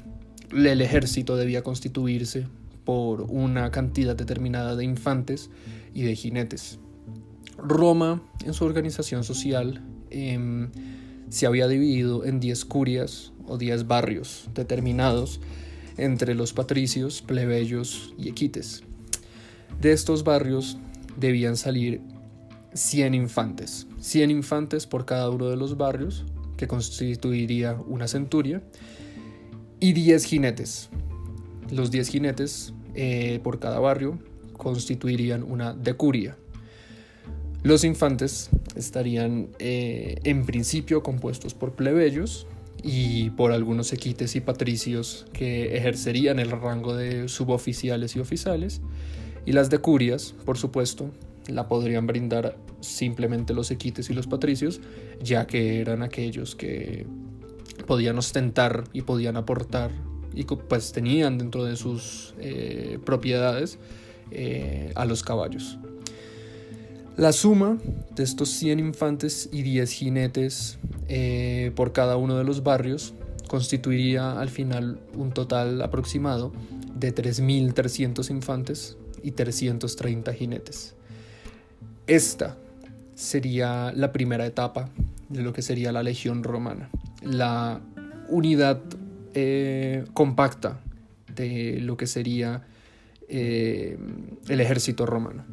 el 0.52 0.80
ejército 0.80 1.36
debía 1.36 1.62
constituirse 1.62 2.46
por 2.84 3.22
una 3.22 3.70
cantidad 3.70 4.14
determinada 4.14 4.76
de 4.76 4.84
infantes 4.84 5.50
y 5.94 6.02
de 6.02 6.14
jinetes. 6.14 6.78
Roma, 7.56 8.22
en 8.44 8.52
su 8.52 8.64
organización 8.64 9.24
social, 9.24 9.82
em, 10.10 10.70
se 11.30 11.46
había 11.46 11.66
dividido 11.66 12.24
en 12.24 12.40
10 12.40 12.64
curias 12.64 13.32
o 13.46 13.58
10 13.58 13.86
barrios 13.86 14.48
determinados 14.54 15.40
entre 15.96 16.34
los 16.34 16.52
patricios, 16.52 17.22
plebeyos 17.22 18.14
y 18.18 18.28
equites. 18.28 18.82
De 19.80 19.92
estos 19.92 20.24
barrios 20.24 20.78
debían 21.16 21.56
salir 21.56 22.00
100 22.74 23.14
infantes, 23.14 23.86
100 24.00 24.30
infantes 24.30 24.86
por 24.86 25.04
cada 25.06 25.30
uno 25.30 25.48
de 25.48 25.56
los 25.56 25.76
barrios, 25.76 26.24
que 26.56 26.66
constituiría 26.66 27.74
una 27.86 28.08
centuria, 28.08 28.62
y 29.80 29.92
10 29.92 30.24
jinetes. 30.24 30.88
Los 31.70 31.90
10 31.90 32.08
jinetes 32.08 32.72
eh, 32.94 33.40
por 33.42 33.58
cada 33.58 33.80
barrio 33.80 34.18
constituirían 34.56 35.42
una 35.42 35.74
decuria. 35.74 36.36
Los 37.62 37.84
infantes 37.84 38.50
estarían 38.76 39.48
eh, 39.58 40.16
en 40.24 40.44
principio 40.44 41.02
compuestos 41.02 41.54
por 41.54 41.72
plebeyos 41.72 42.46
y 42.82 43.30
por 43.30 43.52
algunos 43.52 43.92
equites 43.94 44.36
y 44.36 44.40
patricios 44.40 45.26
que 45.32 45.76
ejercerían 45.76 46.38
el 46.38 46.50
rango 46.50 46.94
de 46.94 47.28
suboficiales 47.28 48.16
y 48.16 48.20
oficiales, 48.20 48.82
y 49.46 49.52
las 49.52 49.70
decurias, 49.70 50.34
por 50.44 50.58
supuesto, 50.58 51.10
la 51.48 51.68
podrían 51.68 52.06
brindar 52.06 52.56
simplemente 52.80 53.54
los 53.54 53.70
equites 53.70 54.10
y 54.10 54.14
los 54.14 54.26
patricios, 54.26 54.80
ya 55.22 55.46
que 55.46 55.80
eran 55.80 56.02
aquellos 56.02 56.54
que 56.54 57.06
podían 57.86 58.18
ostentar 58.18 58.84
y 58.92 59.02
podían 59.02 59.36
aportar 59.36 59.90
y 60.32 60.44
pues 60.44 60.92
tenían 60.92 61.38
dentro 61.38 61.64
de 61.64 61.76
sus 61.76 62.34
eh, 62.38 62.98
propiedades 63.04 63.78
eh, 64.30 64.92
a 64.94 65.04
los 65.04 65.22
caballos. 65.22 65.78
La 67.16 67.32
suma 67.32 67.78
de 68.16 68.24
estos 68.24 68.50
100 68.50 68.80
infantes 68.80 69.48
y 69.52 69.62
10 69.62 69.90
jinetes 69.92 70.78
eh, 71.08 71.70
por 71.76 71.92
cada 71.92 72.16
uno 72.16 72.36
de 72.36 72.44
los 72.44 72.64
barrios 72.64 73.14
constituiría 73.46 74.40
al 74.40 74.48
final 74.48 74.98
un 75.16 75.30
total 75.30 75.80
aproximado 75.82 76.52
de 76.96 77.14
3.300 77.14 78.30
infantes 78.30 78.96
y 79.24 79.32
330 79.32 80.32
jinetes. 80.34 80.94
Esta 82.06 82.56
sería 83.14 83.92
la 83.92 84.12
primera 84.12 84.46
etapa 84.46 84.90
de 85.28 85.42
lo 85.42 85.52
que 85.52 85.62
sería 85.62 85.90
la 85.90 86.02
legión 86.02 86.44
romana, 86.44 86.90
la 87.22 87.80
unidad 88.28 88.80
eh, 89.32 90.04
compacta 90.12 90.80
de 91.34 91.80
lo 91.80 91.96
que 91.96 92.06
sería 92.06 92.62
eh, 93.28 93.98
el 94.48 94.60
ejército 94.60 95.06
romano. 95.06 95.44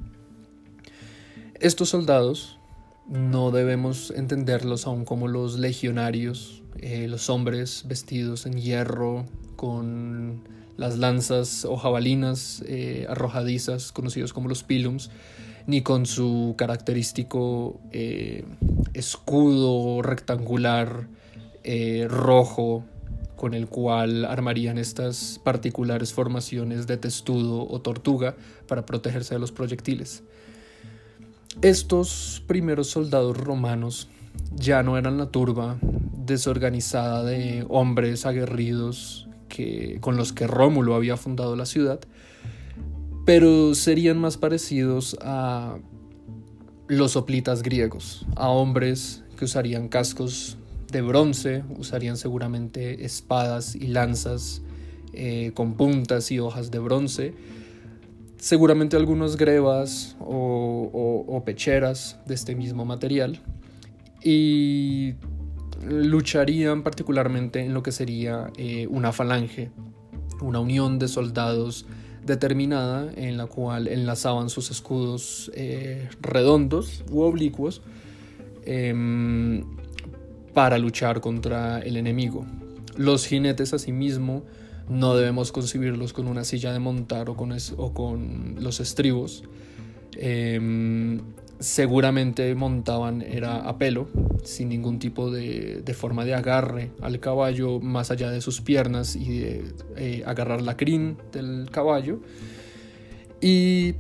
Estos 1.60 1.90
soldados 1.90 2.60
no 3.08 3.52
debemos 3.52 4.12
entenderlos 4.16 4.88
aún 4.88 5.06
como 5.06 5.28
los 5.28 5.60
legionarios, 5.60 6.64
eh, 6.78 7.08
los 7.08 7.30
hombres 7.30 7.86
vestidos 7.88 8.46
en 8.46 8.60
hierro 8.60 9.26
con 9.56 10.44
las 10.78 10.98
lanzas 10.98 11.66
o 11.66 11.78
jabalinas 11.78 12.64
eh, 12.68 13.06
arrojadizas 13.10 13.92
conocidos 13.92 14.34
como 14.34 14.50
los 14.50 14.64
pilums, 14.64 15.10
ni 15.68 15.82
con 15.82 16.06
su 16.06 16.56
característico 16.58 17.80
eh, 17.92 18.46
escudo 18.94 20.02
rectangular 20.02 21.08
rojo 22.08 22.84
con 23.42 23.56
el 23.56 23.68
cual 23.68 24.26
armarían 24.26 24.78
estas 24.78 25.40
particulares 25.44 26.14
formaciones 26.14 26.86
de 26.86 26.98
testudo 26.98 27.68
o 27.68 27.82
tortuga 27.82 28.36
para 28.68 28.86
protegerse 28.86 29.34
de 29.34 29.40
los 29.40 29.52
proyectiles. 29.52 30.22
Estos 31.64 32.44
primeros 32.46 32.92
soldados 32.92 33.36
romanos 33.36 34.10
ya 34.56 34.84
no 34.84 34.96
eran 34.96 35.18
la 35.18 35.32
turba 35.32 35.80
desorganizada 35.82 37.24
de 37.24 37.66
hombres 37.68 38.28
aguerridos 38.28 39.28
con 40.00 40.18
los 40.18 40.34
que 40.34 40.48
Rómulo 40.48 40.96
había 40.96 41.18
fundado 41.18 41.56
la 41.56 41.66
ciudad, 41.66 42.00
pero 43.26 43.76
serían 43.76 44.18
más 44.18 44.38
parecidos 44.38 45.18
a 45.22 45.78
los 46.88 47.16
hoplitas 47.16 47.64
griegos, 47.64 48.26
a 48.36 48.50
hombres 48.50 49.24
que 49.38 49.46
usarían 49.46 49.88
cascos 49.88 50.58
de 50.92 51.02
bronce, 51.02 51.64
usarían 51.78 52.18
seguramente 52.18 53.06
espadas 53.06 53.76
y 53.76 53.88
lanzas 53.88 54.62
eh, 55.14 55.52
con 55.54 55.74
puntas 55.76 56.32
y 56.32 56.40
hojas 56.40 56.70
de 56.70 56.80
bronce, 56.80 57.34
seguramente 58.38 58.98
algunos 58.98 59.38
grebas 59.38 60.16
o, 60.20 61.42
pecheras 61.46 62.18
de 62.26 62.34
este 62.34 62.56
mismo 62.56 62.86
material. 62.86 63.40
Y 64.24 65.14
lucharían 65.88 66.84
particularmente 66.84 67.60
en 67.60 67.74
lo 67.74 67.84
que 67.84 67.92
sería 67.92 68.52
eh, 68.58 68.88
una 68.90 69.12
falange, 69.12 69.72
una 70.42 70.60
unión 70.60 71.00
de 71.00 71.08
soldados 71.08 71.86
determinada 72.26 73.12
en 73.16 73.38
la 73.38 73.48
cual 73.48 73.88
enlazaban 73.88 74.50
sus 74.50 74.70
escudos 74.70 75.52
eh, 75.56 76.08
redondos 76.22 77.04
u 77.12 77.22
oblicuos 77.22 77.82
em, 78.66 79.64
para 80.54 80.78
luchar 80.78 81.22
contra 81.22 81.80
el 81.80 81.98
enemigo. 81.98 82.46
Los 82.96 83.26
jinetes 83.26 83.74
asimismo 83.74 84.44
no 84.90 85.16
debemos 85.16 85.52
concebirlos 85.52 86.14
con 86.14 86.28
una 86.28 86.44
silla 86.44 86.74
de 86.74 86.80
montar 86.80 87.30
o 87.30 87.36
con, 87.36 88.56
los 88.60 88.80
estribos. 88.80 89.44
Em, 90.18 91.22
seguramente 91.62 92.54
montaban 92.56 93.22
era 93.22 93.58
a 93.58 93.78
pelo, 93.78 94.10
sin 94.44 94.70
ningún 94.70 95.00
tipo 95.00 95.32
de, 95.32 95.84
forma 95.98 96.26
de 96.26 96.34
agarre 96.34 96.92
al 97.02 97.20
caballo 97.20 97.80
más 97.80 98.12
allá 98.12 98.30
de 98.32 98.42
sus 98.42 98.62
piernas 98.62 99.16
y 99.16 99.40
de 99.40 99.74
eh, 99.96 100.24
agarrar 100.26 100.62
la 100.62 100.76
crin 100.76 101.18
del 101.32 101.70
caballo. 101.72 102.20
Y 103.40 103.96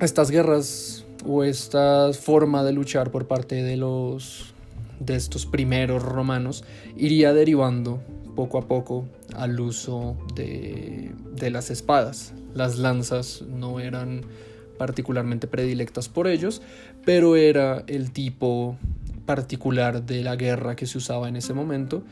estas 0.00 0.30
guerras 0.30 1.04
o 1.26 1.44
esta 1.44 2.12
forma 2.12 2.62
de 2.64 2.72
luchar 2.72 3.10
por 3.10 3.26
parte 3.26 3.62
de 3.62 3.76
los 3.76 4.54
de 5.00 5.14
estos 5.14 5.46
primeros 5.46 6.02
romanos 6.02 6.64
iría 6.96 7.32
derivando 7.32 8.00
poco 8.34 8.58
a 8.58 8.68
poco 8.68 9.06
al 9.34 9.58
uso 9.58 10.16
de, 10.34 11.12
las 11.50 11.70
espadas. 11.70 12.32
Las 12.54 12.78
lanzas 12.78 13.42
no 13.42 13.80
eran 13.80 14.22
particularmente 14.78 15.46
predilectas 15.46 16.08
por 16.08 16.26
ellos, 16.26 16.62
pero 17.04 17.36
era 17.36 17.84
el 17.86 18.12
tipo 18.12 18.78
particular 19.26 20.04
de 20.06 20.22
la 20.22 20.36
guerra 20.36 20.74
que 20.74 20.86
se 20.86 20.96
usaba 20.96 21.28
en 21.28 21.36
ese 21.36 21.52
momento 21.52 22.02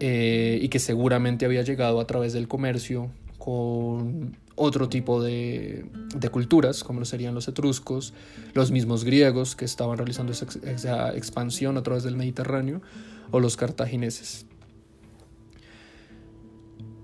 eh, 0.00 0.58
y 0.60 0.68
que 0.68 0.80
seguramente 0.80 1.44
había 1.44 1.62
llegado 1.62 2.00
a 2.00 2.06
través 2.06 2.32
del 2.32 2.48
comercio 2.48 3.10
con 3.38 4.36
otro 4.58 4.88
tipo 4.88 5.22
de, 5.22 5.86
culturas, 6.30 6.84
como 6.84 7.00
lo 7.00 7.06
serían 7.06 7.34
los 7.34 7.48
etruscos, 7.48 8.12
los 8.54 8.70
mismos 8.70 9.04
griegos 9.04 9.56
que 9.56 9.64
estaban 9.64 9.96
realizando 9.96 10.32
esa 10.32 11.16
expansión 11.16 11.76
a 11.76 11.82
través 11.82 12.02
del 12.02 12.16
Mediterráneo, 12.16 12.82
o 13.30 13.40
los 13.40 13.56
cartagineses. 13.56 14.46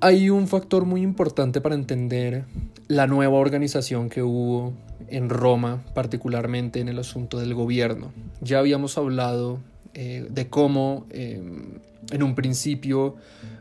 Hay 0.01 0.29
un 0.31 0.49
factor 0.49 0.85
muy 0.85 1.03
importante 1.03 1.61
para 1.61 1.75
entender 1.75 2.45
la 2.88 3.07
nueva 3.07 3.38
organización 3.38 4.11
que 4.11 4.23
hubo 4.23 4.75
en 5.09 5.29
Roma, 5.29 5.85
particularmente 5.95 6.81
en 6.81 6.89
el 6.89 6.99
asunto 6.99 7.39
del 7.39 7.55
gobierno. 7.55 8.13
Ya 8.41 8.59
habíamos 8.59 8.99
hablado 8.99 9.61
eh, 9.95 10.27
de 10.31 10.49
cómo 10.49 11.07
em, 11.11 11.79
en 12.11 12.23
un 12.23 12.35
principio 12.35 13.17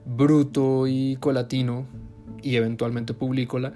Bruto 0.06 0.88
y 0.88 1.18
Colatino, 1.20 1.86
y 2.42 2.56
eventualmente 2.56 3.14
Publícola, 3.14 3.74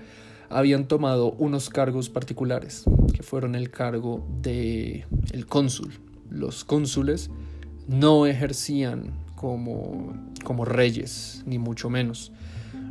habían 0.50 0.88
tomado 0.88 1.34
unos 1.34 1.70
cargos 1.70 2.10
particulares, 2.10 2.84
que 3.14 3.24
fueron 3.24 3.56
el 3.56 3.70
cargo 3.70 4.26
de 4.42 5.06
cónsul. 5.48 5.94
Los 6.30 6.64
cónsules 6.64 7.30
no 7.88 8.26
ejercían 8.26 9.14
como, 9.36 10.14
como 10.44 10.66
reyes, 10.66 11.44
ni 11.46 11.58
mucho 11.58 11.90
menos. 11.90 12.32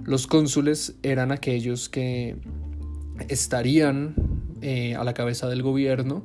Los 0.05 0.27
cónsules 0.27 0.95
eran 1.03 1.33
aquellos 1.33 1.89
que 1.89 2.37
estarían 3.29 4.15
eh, 4.62 4.95
a 4.95 5.05
la 5.05 5.14
cabeza 5.14 5.49
del 5.49 5.62
gobierno 5.62 6.25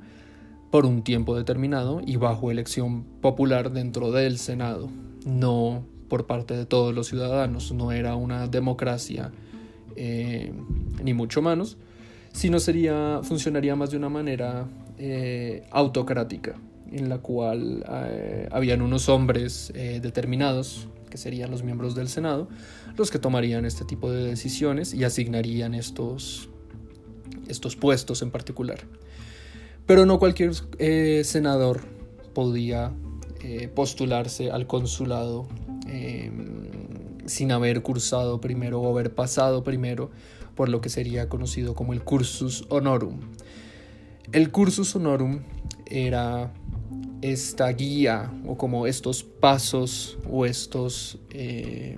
por 0.70 0.86
un 0.86 1.04
tiempo 1.04 1.36
determinado 1.36 2.02
y 2.06 2.16
bajo 2.16 2.52
elección 2.52 3.04
popular 3.22 3.72
dentro 3.72 4.12
del 4.12 4.38
Senado, 4.38 4.90
no 5.26 5.86
por 6.08 6.28
parte 6.28 6.56
de 6.56 6.66
todos 6.66 6.94
los 6.94 7.08
ciudadanos, 7.08 7.72
no 7.72 7.92
era 7.92 8.16
una 8.16 8.48
democracia 8.48 9.32
eh, 9.96 10.54
ni 11.04 11.14
mucho 11.14 11.42
menos, 11.42 11.78
sino 12.34 12.60
sería, 12.60 13.20
funcionaría 13.24 13.76
más 13.76 13.92
de 13.92 13.98
una 13.98 14.10
manera 14.10 14.66
eh, 14.98 15.68
autocrática, 15.72 16.56
en 16.92 17.10
la 17.10 17.20
cual 17.20 17.84
habían 18.52 18.82
unos 18.82 19.08
hombres 19.10 19.72
determinados 19.74 20.90
que 21.12 21.18
serían 21.18 21.52
los 21.52 21.62
miembros 21.62 21.94
del 21.94 22.08
Senado, 22.08 22.48
los 22.98 23.12
que 23.12 23.20
tomarían 23.20 23.66
este 23.66 23.86
tipo 23.86 24.12
de 24.12 24.24
decisiones 24.24 24.96
y 24.96 25.04
asignarían 25.04 25.76
estos, 25.76 26.50
estos 27.52 27.76
puestos 27.76 28.22
en 28.22 28.32
particular. 28.32 28.80
Pero 29.86 30.06
no 30.06 30.20
cualquier 30.20 30.52
eh, 30.80 31.22
senador 31.26 31.82
podía 32.34 32.92
eh, 33.42 33.68
postularse 33.68 34.52
al 34.52 34.68
consulado 34.68 35.48
em, 35.88 36.68
sin 37.26 37.52
haber 37.52 37.82
cursado 37.82 38.40
primero 38.40 38.82
o 38.82 38.90
haber 38.92 39.14
pasado 39.14 39.64
primero 39.64 40.12
por 40.56 40.70
lo 40.70 40.82
que 40.82 40.90
sería 40.90 41.28
conocido 41.30 41.76
como 41.76 41.94
el 41.94 42.04
cursus 42.04 42.66
honorum. 42.70 43.20
El 44.32 44.52
cursus 44.52 44.96
honorum 44.96 45.42
era 45.86 46.54
esta 47.22 47.72
guía 47.72 48.32
o 48.48 48.58
como 48.58 48.88
estos 48.88 49.24
pasos 49.24 50.18
o 50.30 50.46
estos 50.46 51.20
eh, 51.30 51.98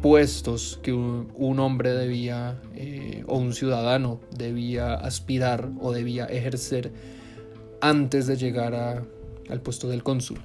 puestos 0.00 0.78
que 0.82 0.92
un, 0.92 1.58
hombre 1.58 1.90
debía 1.90 2.60
eh, 2.74 3.24
o 3.26 3.38
un 3.38 3.52
ciudadano 3.52 4.20
debía 4.36 4.94
aspirar 4.94 5.70
o 5.80 5.92
debía 5.92 6.26
ejercer 6.26 6.92
antes 7.80 8.26
de 8.26 8.36
llegar 8.36 9.04
al 9.48 9.60
puesto 9.60 9.88
del 9.88 10.02
cónsul. 10.02 10.40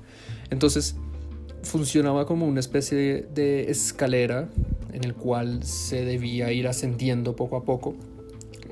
Entonces 0.50 0.96
funcionaba 1.64 2.26
como 2.26 2.48
una 2.48 2.60
especie 2.60 3.28
de, 3.34 3.70
escalera 3.70 4.50
en 4.94 5.04
el 5.04 5.14
cual 5.14 5.64
se 5.64 6.06
debía 6.06 6.52
ir 6.52 6.68
ascendiendo 6.68 7.36
poco 7.36 7.58
a 7.58 7.64
poco 7.64 7.96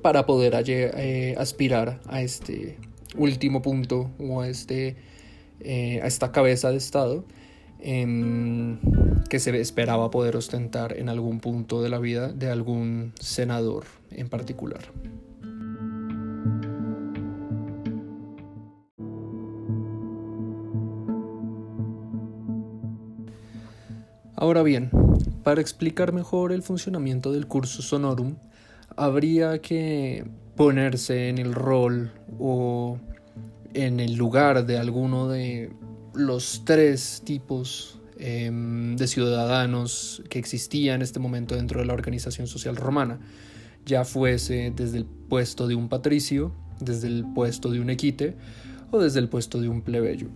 para 0.02 0.26
poder 0.26 0.54
eh, 0.68 1.36
aspirar 1.38 2.00
a 2.08 2.22
este 2.22 2.78
último 3.16 3.62
punto 3.62 4.12
o 4.20 4.42
a, 4.42 4.50
este, 4.50 4.96
eh, 5.60 6.00
a 6.02 6.08
esta 6.08 6.32
cabeza 6.32 6.72
de 6.72 6.78
Estado 6.78 7.26
em, 7.80 8.80
que 9.30 9.40
se 9.40 9.60
esperaba 9.60 10.12
poder 10.12 10.36
ostentar 10.36 10.98
en 10.98 11.10
algún 11.10 11.40
punto 11.40 11.82
de 11.82 11.90
la 11.90 12.00
vida 12.00 12.32
de 12.32 12.50
algún 12.50 13.14
senador 13.20 13.86
en 14.12 14.30
particular. 14.30 14.82
Ahora 24.36 24.62
bien, 24.62 24.90
para 25.44 25.62
explicar 25.62 26.12
mejor 26.12 26.52
el 26.52 26.64
funcionamiento 26.64 27.32
del 27.32 27.48
curso 27.48 27.82
sonorum, 27.82 28.36
habría 28.98 29.60
que 29.60 30.26
ponerse 30.56 31.30
en 31.30 31.38
el 31.38 31.54
rol 31.54 32.12
o 32.40 32.98
en 33.74 34.00
el 34.00 34.16
lugar 34.16 34.66
de 34.66 34.78
alguno 34.78 35.28
de 35.28 35.72
los 36.14 36.64
tres 36.66 37.22
tipos 37.26 38.00
em, 38.18 38.96
de 38.96 39.08
ciudadanos 39.08 40.24
que 40.30 40.40
existían 40.40 40.98
en 40.98 41.02
este 41.02 41.20
momento 41.20 41.56
dentro 41.56 41.80
de 41.80 41.86
la 41.86 41.94
organización 41.94 42.48
social 42.48 42.76
romana, 42.76 43.20
ya 43.86 44.06
fuese 44.06 44.72
desde 44.76 45.00
el 45.00 45.06
puesto 45.06 45.68
de 45.68 45.76
un 45.76 45.90
patricio, 45.90 46.54
desde 46.80 47.08
el 47.08 47.26
puesto 47.34 47.72
de 47.72 47.80
un 47.80 47.90
equite 47.90 48.36
o 48.92 49.00
desde 49.00 49.20
el 49.20 49.30
puesto 49.30 49.60
de 49.60 49.70
un 49.70 49.82
plebeyo. 49.82 50.28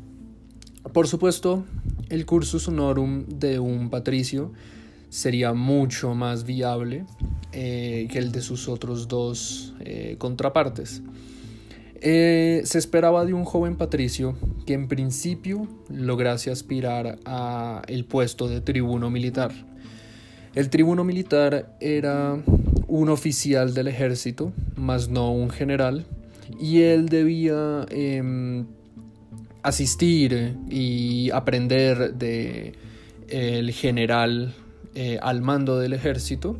Por 0.94 1.08
supuesto, 1.08 1.66
el 2.10 2.26
cursus 2.26 2.68
honorum 2.68 3.26
de 3.28 3.60
un 3.60 3.90
patricio 3.90 4.54
sería 5.10 5.54
mucho 5.54 6.16
más 6.16 6.46
viable 6.46 7.06
eh, 7.52 8.08
que 8.12 8.20
el 8.20 8.32
de 8.32 8.42
sus 8.42 8.68
otros 8.68 9.08
dos 9.08 9.74
eh, 9.80 10.16
contrapartes. 10.18 11.02
Eh, 12.02 12.62
se 12.66 12.78
esperaba 12.78 13.26
de 13.26 13.34
un 13.34 13.44
joven 13.44 13.76
patricio 13.76 14.38
que 14.66 14.74
en 14.74 14.88
principio 14.88 15.68
lograse 15.90 16.52
aspirar 16.52 17.18
a 17.26 17.82
el 17.88 18.06
puesto 18.06 18.48
de 18.48 18.62
tribuno 18.62 19.10
militar. 19.10 19.52
El 20.54 20.70
tribuno 20.70 21.04
militar 21.04 21.76
era 21.80 22.38
un 22.88 23.10
oficial 23.10 23.74
del 23.74 23.88
ejército, 23.88 24.54
más 24.76 25.10
no 25.10 25.32
un 25.32 25.50
general, 25.50 26.06
y 26.60 26.82
él 26.82 27.10
debía 27.10 27.86
em, 27.90 28.66
asistir 29.64 30.56
y 30.70 31.32
aprender 31.32 32.14
de 32.14 32.74
el 33.28 33.72
general 33.72 34.54
eh, 34.96 35.20
al 35.22 35.42
mando 35.42 35.80
del 35.80 35.94
ejército 35.94 36.58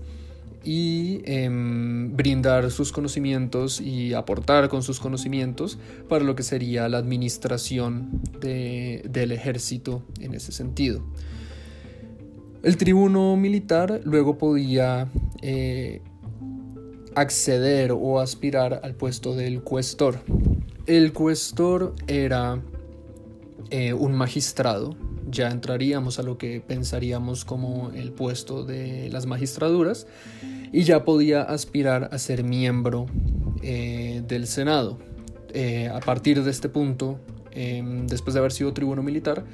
y 0.68 1.22
em, 1.24 2.14
brindar 2.14 2.72
sus 2.72 2.92
conocimientos 2.92 3.80
y 3.80 4.14
aportar 4.14 4.68
con 4.68 4.84
sus 4.84 5.00
conocimientos 5.00 5.80
para 6.10 6.26
lo 6.26 6.36
que 6.36 6.44
sería 6.44 6.90
la 6.90 6.98
administración 6.98 8.22
del 8.42 9.32
ejército 9.32 10.04
en 10.20 10.34
ese 10.34 10.52
sentido. 10.52 11.02
El 12.64 12.76
tribuno 12.76 13.38
militar 13.38 14.02
luego 14.04 14.38
podía 14.38 15.10
eh, 15.42 16.02
acceder 17.16 17.94
o 17.94 18.20
aspirar 18.20 18.82
al 18.84 18.94
puesto 18.94 19.36
del 19.36 19.62
cuestor. 19.62 20.20
El 20.86 21.14
cuestor 21.14 21.96
era 22.08 22.62
eh, 23.70 23.94
un 23.94 24.16
magistrado, 24.16 24.98
ya 25.30 25.50
entraríamos 25.50 26.20
a 26.20 26.24
lo 26.24 26.38
que 26.38 26.62
pensaríamos 26.62 27.46
como 27.46 27.92
el 27.94 28.12
puesto 28.12 28.64
de 28.64 29.10
las 29.12 29.26
magistraduras 29.26 30.08
y 30.72 30.84
ya 30.84 31.04
podía 31.04 31.42
aspirar 31.42 32.10
a 32.12 32.18
ser 32.18 32.44
miembro 32.44 33.08
eh, 33.62 34.24
del 34.28 34.48
Senado. 34.48 34.98
Eh, 35.54 35.90
a 35.94 36.00
partir 36.00 36.44
de 36.44 36.52
este 36.52 36.70
punto, 36.70 37.20
em, 37.52 38.08
después 38.08 38.34
de 38.34 38.40
haber 38.40 38.52
sido 38.52 38.74
tribuno 38.74 39.02
militar, 39.02 39.46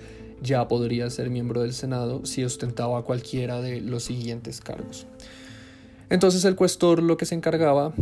ya 0.42 0.68
podría 0.68 1.10
ser 1.10 1.30
miembro 1.30 1.62
del 1.62 1.74
Senado 1.74 2.26
si 2.26 2.44
ostentaba 2.44 3.04
cualquiera 3.04 3.62
de 3.62 3.82
los 3.82 4.04
siguientes 4.04 4.60
cargos. 4.60 5.08
Entonces 6.10 6.46
el 6.46 6.56
cuestor 6.56 7.02
lo 7.02 7.18
que 7.18 7.26
se 7.26 7.34
encargaba 7.34 7.94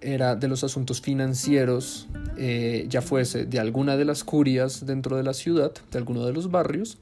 era 0.00 0.34
de 0.34 0.48
los 0.48 0.64
asuntos 0.64 1.00
financieros, 1.00 2.08
eh, 2.36 2.86
ya 2.88 3.02
fuese 3.02 3.44
de 3.44 3.60
alguna 3.60 3.96
de 3.96 4.04
las 4.04 4.24
curias 4.24 4.86
dentro 4.86 5.16
de 5.16 5.22
la 5.22 5.34
ciudad, 5.34 5.72
de 5.90 5.98
alguno 5.98 6.24
de 6.24 6.32
los 6.32 6.50
barrios, 6.50 6.98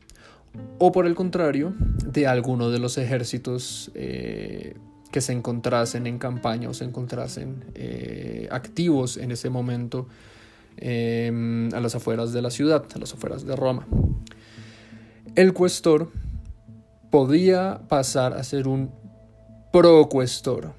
o 0.79 0.93
por 0.93 1.07
el 1.07 1.15
contrario, 1.15 1.75
de 2.05 2.27
alguno 2.27 2.71
de 2.71 2.79
los 2.79 2.99
ejércitos 2.99 3.91
eh, 3.95 4.75
que 5.11 5.21
se 5.21 5.33
encontrasen 5.33 6.07
en 6.07 6.19
campaña 6.19 6.69
o 6.69 6.75
se 6.75 6.85
encontrasen 6.85 7.65
eh, 7.75 8.49
activos 8.51 9.17
en 9.17 9.33
ese 9.33 9.51
momento 9.51 10.09
a 10.81 11.81
las 11.81 11.97
afueras 11.97 12.33
de 12.33 12.41
la 12.41 12.51
ciudad, 12.51 12.85
a 12.95 12.99
las 13.01 13.13
afueras 13.13 13.45
de 13.45 13.57
Roma. 13.57 13.85
El 15.35 15.53
cuestor 15.53 16.13
podía 17.11 17.81
pasar 17.89 18.35
a 18.35 18.45
ser 18.45 18.69
un 18.69 18.91
procuestor, 19.73 20.73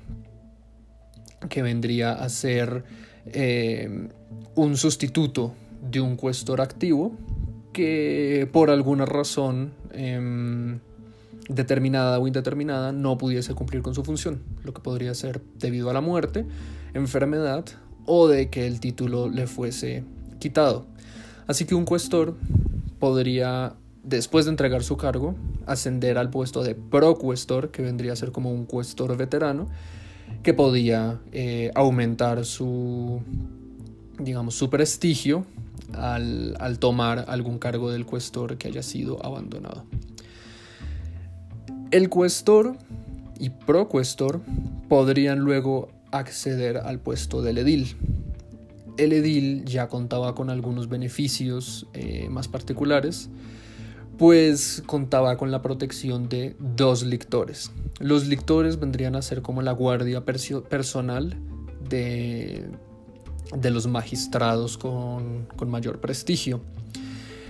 que 1.50 1.62
vendría 1.62 2.14
a 2.14 2.30
ser 2.30 2.84
eh, 3.26 4.10
un 4.56 4.78
sustituto 4.78 5.54
de 5.82 6.02
un 6.02 6.16
cuestor 6.16 6.62
activo 6.62 7.14
que 7.74 8.48
por 8.52 8.70
alguna 8.70 9.06
razón 9.06 9.74
em, 9.92 10.80
determinada 11.50 12.20
o 12.20 12.28
indeterminada 12.28 12.92
no 12.92 13.18
pudiese 13.18 13.54
cumplir 13.54 13.82
con 13.82 13.96
su 13.96 14.04
función, 14.04 14.42
lo 14.64 14.74
que 14.74 14.82
podría 14.82 15.14
ser 15.14 15.42
debido 15.58 15.90
a 15.90 15.94
la 15.94 16.02
muerte, 16.02 16.46
enfermedad 16.94 17.66
o 18.06 18.28
de 18.28 18.50
que 18.50 18.68
el 18.68 18.80
título 18.80 19.30
le 19.30 19.48
fuese 19.48 20.04
quitado. 20.40 20.86
Así 21.48 21.66
que 21.66 21.76
un 21.76 21.86
cuestor 21.86 22.36
podría, 23.00 23.74
después 24.04 24.46
de 24.46 24.52
entregar 24.52 24.84
su 24.84 24.98
cargo, 24.98 25.36
ascender 25.66 26.18
al 26.18 26.30
puesto 26.30 26.64
de 26.64 26.76
procuestor, 26.76 27.72
que 27.72 27.82
vendría 27.82 28.14
a 28.14 28.16
ser 28.16 28.32
como 28.32 28.52
un 28.52 28.66
cuestor 28.66 29.16
veterano, 29.18 29.68
que 30.44 30.54
podía 30.54 31.20
eh, 31.32 31.72
aumentar 31.76 32.46
su, 32.46 33.22
digamos, 34.20 34.56
su 34.56 34.70
prestigio 34.70 35.46
al, 35.94 36.78
tomar 36.80 37.26
algún 37.28 37.60
cargo 37.60 37.92
del 37.92 38.06
cuestor 38.06 38.58
que 38.58 38.68
haya 38.68 38.84
sido 38.84 39.24
abandonado. 39.26 39.86
El 41.92 42.10
cuestor 42.10 42.78
y 43.40 43.50
procuestor 43.50 44.42
podrían 44.88 45.40
luego 45.40 45.90
acceder 46.12 46.78
al 46.78 47.00
puesto 47.00 47.42
del 47.42 47.58
edil. 47.60 47.96
El 48.98 49.14
edil 49.14 49.66
ya 49.66 49.88
contaba 49.88 50.36
con 50.36 50.50
algunos 50.50 50.90
beneficios 50.90 51.88
eh, 51.94 52.28
más 52.30 52.48
particulares, 52.48 53.30
pues 54.18 54.84
contaba 54.86 55.38
con 55.38 55.52
la 55.52 55.62
protección 55.62 56.28
de 56.28 56.56
dos 56.60 57.04
lictores. 57.04 57.72
Los 58.00 58.28
lictores 58.28 58.80
vendrían 58.80 59.16
a 59.16 59.22
ser 59.22 59.42
como 59.42 59.62
la 59.62 59.72
guardia 59.72 60.26
personal 60.26 61.38
de, 61.90 62.66
de 63.56 63.72
los 63.72 63.88
magistrados 63.88 64.78
con, 64.78 65.48
con 65.56 65.70
mayor 65.70 66.00
prestigio. 66.00 66.62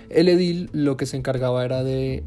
El 0.10 0.28
edil 0.28 0.70
lo 0.74 0.98
que 0.98 1.06
se 1.06 1.18
encargaba 1.18 1.64
era 1.64 1.84
de 1.84 2.24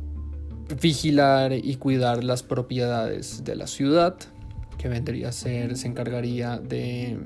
vigilar 0.80 1.52
y 1.52 1.76
cuidar 1.76 2.24
las 2.24 2.42
propiedades 2.42 3.44
de 3.44 3.56
la 3.56 3.66
ciudad, 3.66 4.16
que 4.78 4.88
vendría 4.88 5.28
a 5.28 5.32
ser, 5.32 5.76
se 5.76 5.88
encargaría 5.88 6.58
de 6.58 7.18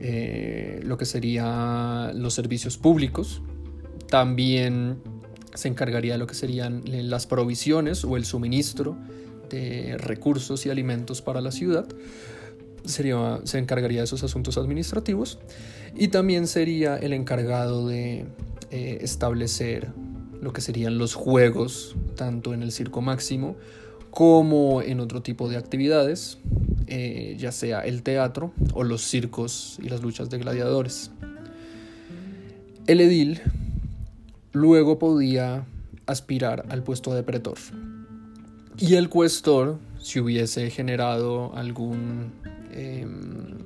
eh, 0.00 0.80
lo 0.82 0.96
que 0.96 1.04
serían 1.04 2.20
los 2.20 2.34
servicios 2.34 2.78
públicos, 2.78 3.42
también 4.08 4.98
se 5.54 5.68
encargaría 5.68 6.14
de 6.14 6.18
lo 6.18 6.26
que 6.26 6.34
serían 6.34 6.82
las 6.84 7.26
provisiones 7.26 8.04
o 8.04 8.16
el 8.16 8.24
suministro 8.24 8.96
de 9.50 9.96
recursos 9.98 10.66
y 10.66 10.70
alimentos 10.70 11.22
para 11.22 11.40
la 11.40 11.52
ciudad. 11.52 11.86
Sería, 12.84 13.40
se 13.44 13.58
encargaría 13.58 14.00
de 14.00 14.04
esos 14.04 14.22
asuntos 14.24 14.58
administrativos 14.58 15.38
y 15.96 16.08
también 16.08 16.46
sería 16.46 16.96
el 16.96 17.12
encargado 17.12 17.88
de 17.88 18.26
eh, 18.70 18.98
establecer 19.00 19.92
lo 20.40 20.52
que 20.52 20.60
serían 20.60 20.98
los 20.98 21.14
juegos, 21.14 21.96
tanto 22.16 22.52
en 22.52 22.62
el 22.62 22.72
circo 22.72 23.00
máximo 23.00 23.56
como 24.10 24.82
en 24.82 25.00
otro 25.00 25.22
tipo 25.22 25.48
de 25.48 25.56
actividades, 25.56 26.38
eh, 26.86 27.36
ya 27.38 27.50
sea 27.50 27.80
el 27.80 28.02
teatro 28.02 28.52
o 28.74 28.84
los 28.84 29.02
circos 29.02 29.78
y 29.82 29.88
las 29.88 30.02
luchas 30.02 30.30
de 30.30 30.38
gladiadores. 30.38 31.10
El 32.86 33.00
edil 33.00 33.40
luego 34.52 34.98
podía 34.98 35.64
aspirar 36.06 36.66
al 36.68 36.82
puesto 36.82 37.14
de 37.14 37.22
pretor. 37.22 37.58
Y 38.78 38.94
el 38.94 39.08
cuestor, 39.08 39.78
si 39.98 40.20
hubiese 40.20 40.70
generado 40.70 41.54
algún, 41.56 42.32
em, 42.74 43.58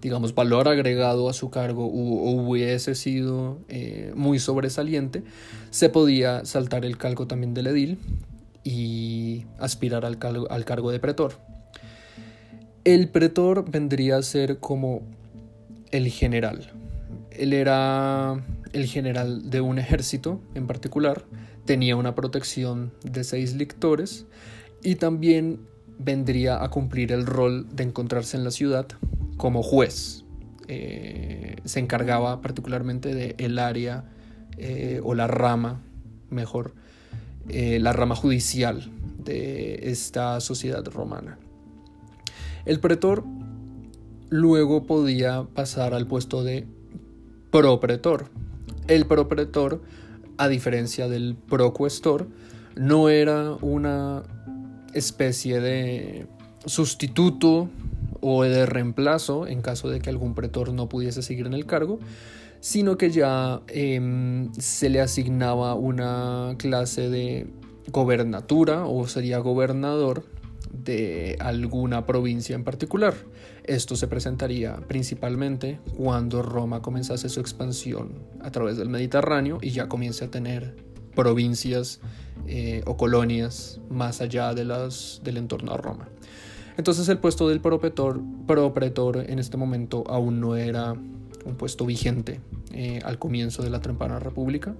digamos, 0.00 0.34
valor 0.34 0.68
agregado 0.68 1.28
a 1.28 1.32
su 1.32 1.50
cargo 1.50 1.86
o, 1.86 2.30
hubiese 2.32 2.94
sido 2.94 3.58
eh, 3.68 4.12
muy 4.14 4.38
sobresaliente, 4.38 5.22
se 5.70 5.88
podía 5.88 6.44
saltar 6.44 6.84
el 6.84 6.98
cargo 6.98 7.26
también 7.26 7.54
del 7.54 7.68
edil 7.68 7.98
y 8.64 9.44
aspirar 9.58 10.04
al 10.04 10.18
al 10.50 10.64
cargo 10.64 10.90
de 10.90 11.00
pretor. 11.00 11.34
El 12.84 13.08
pretor 13.08 13.70
vendría 13.70 14.18
a 14.18 14.22
ser 14.22 14.58
como 14.58 15.02
el 15.90 16.08
general. 16.08 16.70
Él 17.30 17.52
era 17.52 18.44
el 18.72 18.86
general 18.86 19.48
de 19.50 19.60
un 19.60 19.78
ejército 19.78 20.40
en 20.54 20.66
particular, 20.66 21.24
tenía 21.64 21.96
una 21.96 22.14
protección 22.14 22.92
de 23.02 23.24
seis 23.24 23.54
lictores 23.54 24.26
y 24.82 24.96
también 24.96 25.60
vendría 25.98 26.62
a 26.62 26.70
cumplir 26.70 27.12
el 27.12 27.26
rol 27.26 27.66
de 27.74 27.84
encontrarse 27.84 28.36
en 28.36 28.44
la 28.44 28.50
ciudad 28.50 28.86
como 29.36 29.62
juez. 29.62 30.24
Eh, 30.68 31.56
se 31.64 31.80
encargaba 31.80 32.40
particularmente 32.40 33.14
de 33.14 33.34
el 33.38 33.58
área 33.58 34.04
eh, 34.56 35.00
o 35.02 35.14
la 35.14 35.26
rama, 35.26 35.82
mejor, 36.30 36.74
eh, 37.48 37.78
la 37.80 37.92
rama 37.92 38.16
judicial 38.16 38.90
de 39.24 39.90
esta 39.90 40.40
sociedad 40.40 40.84
romana. 40.86 41.38
El 42.64 42.80
pretor 42.80 43.24
luego 44.30 44.86
podía 44.86 45.46
pasar 45.54 45.92
al 45.94 46.06
puesto 46.06 46.44
de 46.44 46.66
propretor. 47.50 48.30
El 48.88 49.06
propretor, 49.06 49.82
a 50.38 50.48
diferencia 50.48 51.08
del 51.08 51.36
procuestor, 51.36 52.28
no 52.76 53.08
era 53.08 53.52
una 53.60 54.22
especie 54.94 55.60
de 55.60 56.26
sustituto 56.66 57.68
o 58.20 58.42
de 58.44 58.66
reemplazo 58.66 59.46
en 59.46 59.60
caso 59.60 59.90
de 59.90 60.00
que 60.00 60.10
algún 60.10 60.34
pretor 60.34 60.72
no 60.72 60.88
pudiese 60.88 61.22
seguir 61.22 61.46
en 61.46 61.54
el 61.54 61.66
cargo, 61.66 61.98
sino 62.60 62.96
que 62.96 63.10
ya 63.10 63.60
em, 63.68 64.50
se 64.54 64.88
le 64.88 65.00
asignaba 65.00 65.74
una 65.74 66.54
clase 66.56 67.10
de 67.10 67.46
gobernatura 67.92 68.86
o 68.86 69.06
sería 69.06 69.38
gobernador 69.38 70.24
de 70.72 71.36
alguna 71.40 72.06
provincia 72.06 72.54
en 72.54 72.64
particular. 72.64 73.14
Esto 73.64 73.96
se 73.96 74.08
presentaría 74.08 74.76
principalmente 74.88 75.78
cuando 75.96 76.42
Roma 76.42 76.82
comenzase 76.82 77.28
su 77.28 77.40
expansión 77.40 78.12
a 78.40 78.50
través 78.50 78.76
del 78.76 78.88
Mediterráneo 78.88 79.58
y 79.60 79.70
ya 79.70 79.88
comience 79.88 80.24
a 80.24 80.30
tener 80.30 80.74
provincias 81.14 82.00
eh, 82.46 82.82
o 82.86 82.96
colonias 82.96 83.80
más 83.90 84.20
allá 84.20 84.54
de 84.54 84.64
las, 84.64 85.20
del 85.24 85.36
entorno 85.36 85.72
a 85.72 85.76
Roma. 85.76 86.08
Entonces 86.76 87.08
el 87.08 87.18
puesto 87.18 87.48
del 87.48 87.60
propretor, 87.60 88.20
propretor 88.46 89.18
en 89.18 89.38
este 89.38 89.56
momento 89.56 90.04
aún 90.08 90.40
no 90.40 90.56
era 90.56 90.92
un 90.92 91.56
puesto 91.56 91.86
vigente 91.86 92.40
eh, 92.72 93.00
al 93.04 93.18
comienzo 93.18 93.62
de 93.62 93.70
la 93.70 93.80
temprana 93.80 94.18
república 94.18 94.74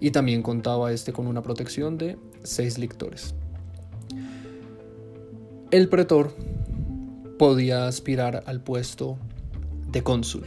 y 0.00 0.10
también 0.10 0.42
contaba 0.42 0.92
este 0.92 1.12
con 1.12 1.26
una 1.26 1.42
protección 1.42 1.98
de 1.98 2.18
seis 2.42 2.78
lictores. 2.78 3.34
El 5.70 5.88
pretor 5.88 6.34
podía 7.38 7.86
aspirar 7.86 8.44
al 8.46 8.60
puesto 8.60 9.18
de 9.90 10.02
cónsul. 10.02 10.44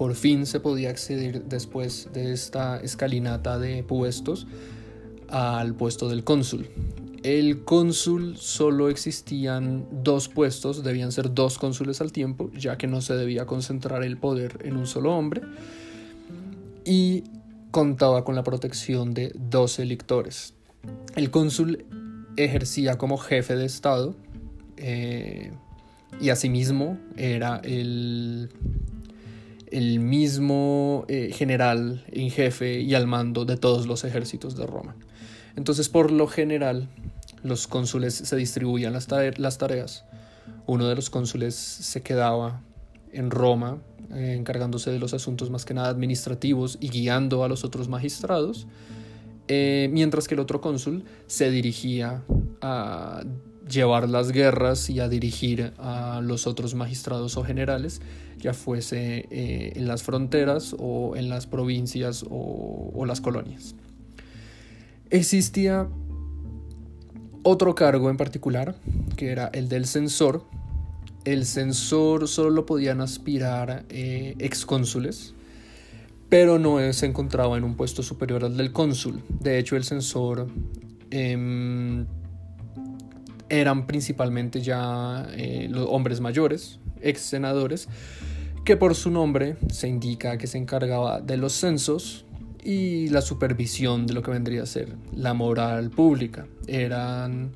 Por 0.00 0.14
fin 0.14 0.46
se 0.46 0.60
podía 0.60 0.88
acceder 0.88 1.44
después 1.44 2.08
de 2.14 2.32
esta 2.32 2.80
escalinata 2.80 3.58
de 3.58 3.82
puestos 3.82 4.46
al 5.28 5.74
puesto 5.74 6.08
del 6.08 6.24
cónsul. 6.24 6.70
El 7.22 7.64
cónsul 7.64 8.38
solo 8.38 8.88
existían 8.88 9.86
dos 10.02 10.30
puestos, 10.30 10.82
debían 10.82 11.12
ser 11.12 11.34
dos 11.34 11.58
cónsules 11.58 12.00
al 12.00 12.12
tiempo, 12.12 12.50
ya 12.54 12.78
que 12.78 12.86
no 12.86 13.02
se 13.02 13.14
debía 13.14 13.44
concentrar 13.44 14.02
el 14.02 14.16
poder 14.16 14.60
en 14.64 14.78
un 14.78 14.86
solo 14.86 15.14
hombre. 15.14 15.42
Y 16.86 17.24
contaba 17.70 18.24
con 18.24 18.34
la 18.34 18.42
protección 18.42 19.12
de 19.12 19.32
12 19.34 19.84
lictores. 19.84 20.54
El 21.14 21.30
cónsul 21.30 21.84
ejercía 22.38 22.96
como 22.96 23.18
jefe 23.18 23.54
de 23.54 23.66
Estado 23.66 24.16
eh, 24.78 25.52
y 26.22 26.30
asimismo 26.30 26.98
era 27.18 27.60
el, 27.62 28.48
el 29.70 30.00
mismo 30.00 31.04
eh, 31.08 31.30
general 31.32 32.04
en 32.10 32.30
jefe 32.30 32.80
y 32.80 32.94
al 32.94 33.06
mando 33.06 33.44
de 33.44 33.56
todos 33.56 33.86
los 33.86 34.04
ejércitos 34.04 34.56
de 34.56 34.66
Roma. 34.66 34.96
Entonces, 35.56 35.88
por 35.88 36.10
lo 36.10 36.26
general, 36.26 36.88
los 37.42 37.66
cónsules 37.66 38.14
se 38.14 38.36
distribuían 38.36 38.92
las, 38.92 39.08
las 39.38 39.58
tareas. 39.58 40.04
Uno 40.66 40.88
de 40.88 40.94
los 40.94 41.10
cónsules 41.10 41.54
se 41.54 42.02
quedaba 42.02 42.62
en 43.12 43.30
Roma, 43.30 43.78
eh, 44.12 44.34
encargándose 44.38 44.90
de 44.90 44.98
los 44.98 45.14
asuntos 45.14 45.50
más 45.50 45.64
que 45.64 45.74
nada 45.74 45.88
administrativos 45.88 46.78
y 46.80 46.88
guiando 46.88 47.44
a 47.44 47.48
los 47.48 47.64
otros 47.64 47.88
magistrados, 47.88 48.66
mientras 49.48 50.28
que 50.28 50.34
el 50.34 50.40
otro 50.40 50.60
cónsul 50.60 51.02
se 51.26 51.50
dirigía 51.50 52.22
a 52.60 53.24
llevar 53.70 54.08
las 54.08 54.32
guerras 54.32 54.90
y 54.90 55.00
a 55.00 55.08
dirigir 55.08 55.72
a 55.78 56.20
los 56.22 56.46
otros 56.46 56.74
magistrados 56.74 57.36
o 57.36 57.44
generales, 57.44 58.00
ya 58.38 58.54
fuese 58.54 59.26
eh, 59.30 59.72
en 59.76 59.86
las 59.86 60.02
fronteras 60.02 60.74
o 60.78 61.14
en 61.16 61.28
las 61.28 61.46
provincias 61.46 62.24
o, 62.28 63.04
las 63.06 63.20
colonias. 63.20 63.74
Existía 65.10 65.88
otro 67.42 67.74
cargo 67.74 68.10
en 68.10 68.16
particular, 68.16 68.76
que 69.16 69.30
era 69.30 69.46
el 69.52 69.68
del 69.68 69.86
censor. 69.86 70.44
El 71.24 71.44
censor 71.44 72.28
solo 72.28 72.50
lo 72.50 72.66
podían 72.66 73.00
aspirar 73.00 73.84
eh, 73.88 74.34
excónsules, 74.38 75.34
pero 76.28 76.58
no 76.58 76.92
se 76.92 77.06
encontraba 77.06 77.58
en 77.58 77.64
un 77.64 77.74
puesto 77.74 78.02
superior 78.02 78.44
al 78.44 78.56
del 78.56 78.72
cónsul. 78.72 79.22
De 79.40 79.58
hecho, 79.58 79.76
el 79.76 79.84
censor 79.84 80.46
em, 81.10 82.06
eran 83.50 83.86
principalmente 83.86 84.62
ya 84.62 85.28
eh, 85.36 85.68
los 85.70 85.86
hombres 85.88 86.20
mayores, 86.20 86.78
ex 87.02 87.20
senadores, 87.20 87.88
que 88.64 88.76
por 88.76 88.94
su 88.94 89.10
nombre 89.10 89.56
se 89.70 89.88
indica 89.88 90.38
que 90.38 90.46
se 90.46 90.56
encargaba 90.56 91.20
de 91.20 91.36
los 91.36 91.52
censos 91.52 92.24
y 92.62 93.08
la 93.08 93.20
supervisión 93.20 94.06
de 94.06 94.14
lo 94.14 94.22
que 94.22 94.30
vendría 94.30 94.62
a 94.62 94.66
ser 94.66 94.94
la 95.14 95.34
moral 95.34 95.90
pública. 95.90 96.46
Eran, 96.66 97.50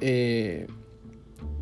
eh, 0.00 0.66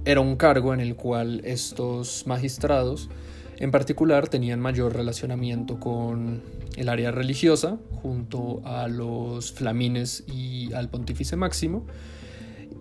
era 0.04 0.20
un 0.20 0.36
cargo 0.36 0.72
en 0.72 0.80
el 0.80 0.96
cual 0.96 1.42
estos 1.44 2.26
magistrados 2.26 3.10
en 3.58 3.70
particular 3.70 4.28
tenían 4.28 4.60
mayor 4.60 4.94
relacionamiento 4.94 5.78
con 5.78 6.42
el 6.76 6.88
área 6.88 7.10
religiosa 7.10 7.78
junto 8.02 8.62
a 8.64 8.88
los 8.88 9.52
flamines 9.52 10.24
y 10.26 10.72
al 10.72 10.88
pontífice 10.88 11.36
máximo 11.36 11.86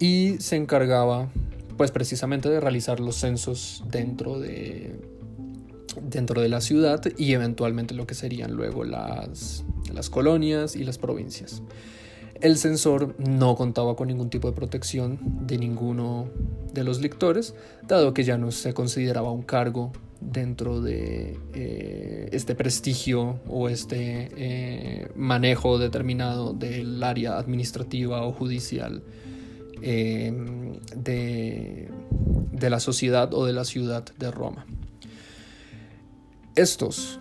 y 0.03 0.35
se 0.39 0.57
encargaba 0.57 1.29
pues 1.77 1.91
precisamente 1.91 2.49
de 2.49 2.59
realizar 2.59 2.99
los 2.99 3.15
censos 3.15 3.85
dentro 3.89 4.37
de 4.37 4.99
dentro 6.01 6.41
de 6.41 6.49
la 6.49 6.59
ciudad 6.59 7.01
y 7.17 7.31
eventualmente 7.31 7.93
lo 7.93 8.05
que 8.05 8.13
serían 8.13 8.51
luego 8.51 8.83
las, 8.83 9.63
las 9.93 10.09
colonias 10.09 10.75
y 10.75 10.83
las 10.83 10.97
provincias. 10.97 11.63
El 12.41 12.57
censor 12.57 13.15
no 13.17 13.55
contaba 13.55 13.95
con 13.95 14.09
ningún 14.09 14.29
tipo 14.29 14.49
de 14.49 14.53
protección 14.57 15.19
de 15.47 15.57
ninguno 15.57 16.27
de 16.73 16.83
los 16.83 16.99
lictores, 16.99 17.55
dado 17.87 18.13
que 18.13 18.25
ya 18.25 18.37
no 18.37 18.51
se 18.51 18.73
consideraba 18.73 19.31
un 19.31 19.43
cargo 19.43 19.93
dentro 20.19 20.81
de 20.81 21.39
eh, 21.53 22.27
este 22.33 22.55
prestigio 22.55 23.39
o 23.47 23.69
este 23.69 24.31
eh, 24.35 25.07
manejo 25.15 25.77
determinado 25.77 26.51
del 26.51 27.01
área 27.03 27.37
administrativa 27.37 28.25
o 28.25 28.33
judicial 28.33 29.01
Em, 29.81 30.79
de, 30.95 31.89
la 32.69 32.79
sociedad 32.79 33.33
o 33.33 33.45
de 33.45 33.53
la 33.53 33.65
ciudad 33.65 34.05
de 34.17 34.31
Roma. 34.31 34.65
Estos 36.55 37.19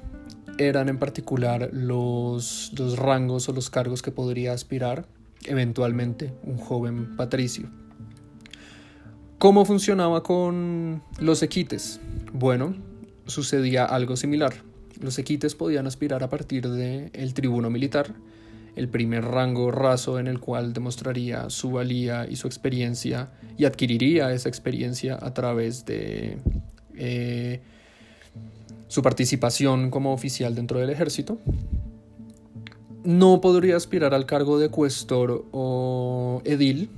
eran 0.59 0.89
en 0.89 0.99
particular 0.99 1.71
los, 1.73 2.73
los 2.79 2.97
rangos 2.97 3.49
o 3.49 3.53
los 3.53 3.69
cargos 3.69 4.03
que 4.03 4.13
podría 4.13 4.53
aspirar 4.53 5.07
eventualmente 5.45 6.33
un 6.45 6.59
joven 6.59 7.17
patricio. 7.17 7.69
¿Cómo 9.39 9.65
funcionaba 9.65 10.23
con 10.23 11.03
los 11.19 11.43
equites? 11.43 11.99
Bueno, 12.33 12.77
sucedía 13.27 13.85
algo 13.85 14.15
similar. 14.17 14.55
Los 15.01 15.19
equites 15.19 15.57
podían 15.57 15.89
aspirar 15.89 16.23
a 16.23 16.31
partir 16.31 16.69
del 16.69 17.11
el 17.13 17.35
tribuno 17.35 17.69
militar, 17.69 18.15
el 18.77 18.89
primer 18.89 19.25
rango 19.25 19.71
raso 19.71 20.19
en 20.19 20.27
el 20.27 20.41
cual 20.41 20.73
demostraría 20.73 21.51
su 21.51 21.73
valía 21.73 22.27
y 22.29 22.37
su 22.37 22.47
experiencia 22.47 23.31
y 23.59 23.65
adquiriría 23.65 24.33
esa 24.33 24.49
experiencia 24.49 25.19
a 25.21 25.35
través 25.35 25.85
de 25.85 26.39
eh, 26.97 27.61
su 28.89 29.03
participación 29.03 29.91
como 29.91 30.13
oficial 30.13 30.55
dentro 30.55 30.79
del 30.79 30.91
ejército. 30.91 31.39
No 33.05 33.41
podría 33.41 33.77
aspirar 33.77 34.15
al 34.15 34.27
cargo 34.27 34.59
de 34.59 34.69
cuestor 34.69 35.45
o 35.51 36.41
edil, 36.45 36.89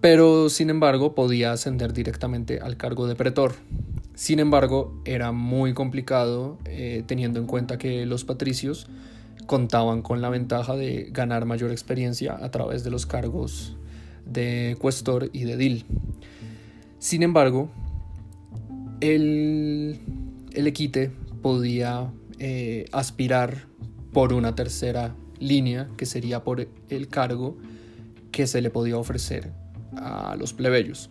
pero 0.00 0.48
sin 0.48 0.70
embargo 0.70 1.14
podía 1.14 1.52
ascender 1.52 1.92
directamente 1.92 2.60
al 2.60 2.76
cargo 2.76 3.06
de 3.06 3.14
pretor. 3.14 3.54
Sin 4.14 4.40
embargo, 4.40 5.00
era 5.04 5.32
muy 5.32 5.74
complicado 5.74 6.58
eh, 6.64 7.02
teniendo 7.06 7.40
en 7.40 7.46
cuenta 7.46 7.78
que 7.78 8.04
los 8.06 8.24
patricios 8.24 8.86
contaban 9.46 10.02
con 10.02 10.20
la 10.20 10.28
ventaja 10.28 10.76
de 10.76 11.08
ganar 11.10 11.44
mayor 11.44 11.70
experiencia 11.70 12.36
a 12.40 12.50
través 12.50 12.84
de 12.84 12.90
los 12.90 13.06
cargos 13.06 13.76
de 14.24 14.76
cuestor 14.80 15.30
y 15.32 15.44
de 15.44 15.52
edil. 15.54 15.84
Sin 16.98 17.22
embargo, 17.22 17.70
el, 19.00 19.98
el 20.52 20.66
equite 20.66 21.10
podía 21.42 22.10
eh, 22.38 22.86
aspirar 22.92 23.66
por 24.12 24.32
una 24.32 24.54
tercera 24.54 25.14
línea, 25.38 25.88
que 25.96 26.06
sería 26.06 26.44
por 26.44 26.66
el 26.88 27.08
cargo 27.08 27.56
que 28.30 28.46
se 28.46 28.62
le 28.62 28.70
podía 28.70 28.96
ofrecer 28.96 29.50
a 29.96 30.36
los 30.38 30.52
plebeyos. 30.52 31.10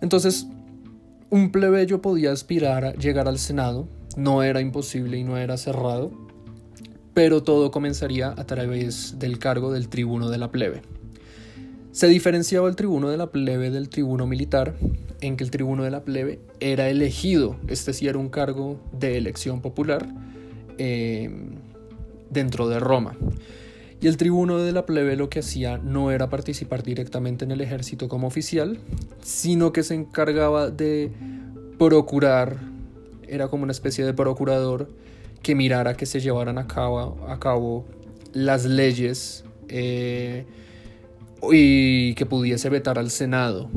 Entonces, 0.00 0.46
un 1.30 1.50
plebeyo 1.50 2.02
podía 2.02 2.32
aspirar 2.32 2.84
a 2.84 2.92
llegar 2.94 3.26
al 3.26 3.38
Senado, 3.38 3.88
no 4.16 4.42
era 4.42 4.60
imposible 4.60 5.18
y 5.18 5.24
no 5.24 5.36
era 5.36 5.56
cerrado, 5.56 6.12
pero 7.14 7.42
todo 7.42 7.70
comenzaría 7.70 8.28
a 8.28 8.44
través 8.46 9.18
del 9.18 9.38
cargo 9.38 9.72
del 9.72 9.88
tribuno 9.88 10.30
de 10.30 10.38
la 10.38 10.50
plebe. 10.50 10.82
Se 11.92 12.08
diferenciaba 12.08 12.68
el 12.68 12.76
tribuno 12.76 13.10
de 13.10 13.18
la 13.18 13.30
plebe 13.30 13.70
del 13.70 13.90
tribuno 13.90 14.26
militar 14.26 14.74
en 15.20 15.36
que 15.36 15.44
el 15.44 15.50
tribuno 15.50 15.84
de 15.84 15.90
la 15.90 16.04
plebe 16.04 16.40
era 16.58 16.88
elegido, 16.88 17.56
este 17.68 17.92
sí 17.92 18.08
era 18.08 18.18
un 18.18 18.30
cargo 18.30 18.80
de 18.98 19.18
elección 19.18 19.60
popular 19.60 20.08
eh, 20.78 21.30
dentro 22.30 22.68
de 22.68 22.80
Roma. 22.80 23.14
Y 24.00 24.08
el 24.08 24.16
tribuno 24.16 24.58
de 24.58 24.72
la 24.72 24.84
plebe 24.84 25.14
lo 25.16 25.28
que 25.28 25.40
hacía 25.40 25.78
no 25.78 26.10
era 26.10 26.28
participar 26.28 26.82
directamente 26.82 27.44
en 27.44 27.52
el 27.52 27.60
ejército 27.60 28.08
como 28.08 28.26
oficial, 28.26 28.78
sino 29.22 29.72
que 29.72 29.84
se 29.84 29.94
encargaba 29.94 30.70
de 30.70 31.12
procurar, 31.78 32.56
era 33.28 33.48
como 33.48 33.62
una 33.62 33.70
especie 33.70 34.04
de 34.04 34.12
procurador 34.12 34.88
que 35.42 35.54
mirara 35.54 35.94
que 35.94 36.06
se 36.06 36.20
llevaran 36.20 36.58
a 36.58 36.66
cabo, 36.66 37.18
a 37.28 37.38
cabo 37.38 37.84
las 38.32 38.64
leyes 38.64 39.44
eh, 39.68 40.46
y 41.50 42.14
que 42.14 42.26
pudiese 42.26 42.68
vetar 42.68 42.98
al 42.98 43.10
Senado 43.10 43.68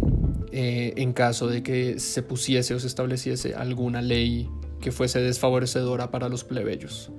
eh, 0.51 0.93
en 0.97 1.13
caso 1.13 1.47
de 1.47 1.63
que 1.63 1.99
se 1.99 2.21
pusiese 2.21 2.73
o 2.73 2.79
se 2.79 2.87
estableciese 2.87 3.55
alguna 3.55 4.01
ley 4.01 4.49
que 4.79 4.91
fuese 4.91 5.19
desfavorecedora 5.19 6.11
para 6.11 6.29
los 6.29 6.43
plebeyos. 6.43 7.11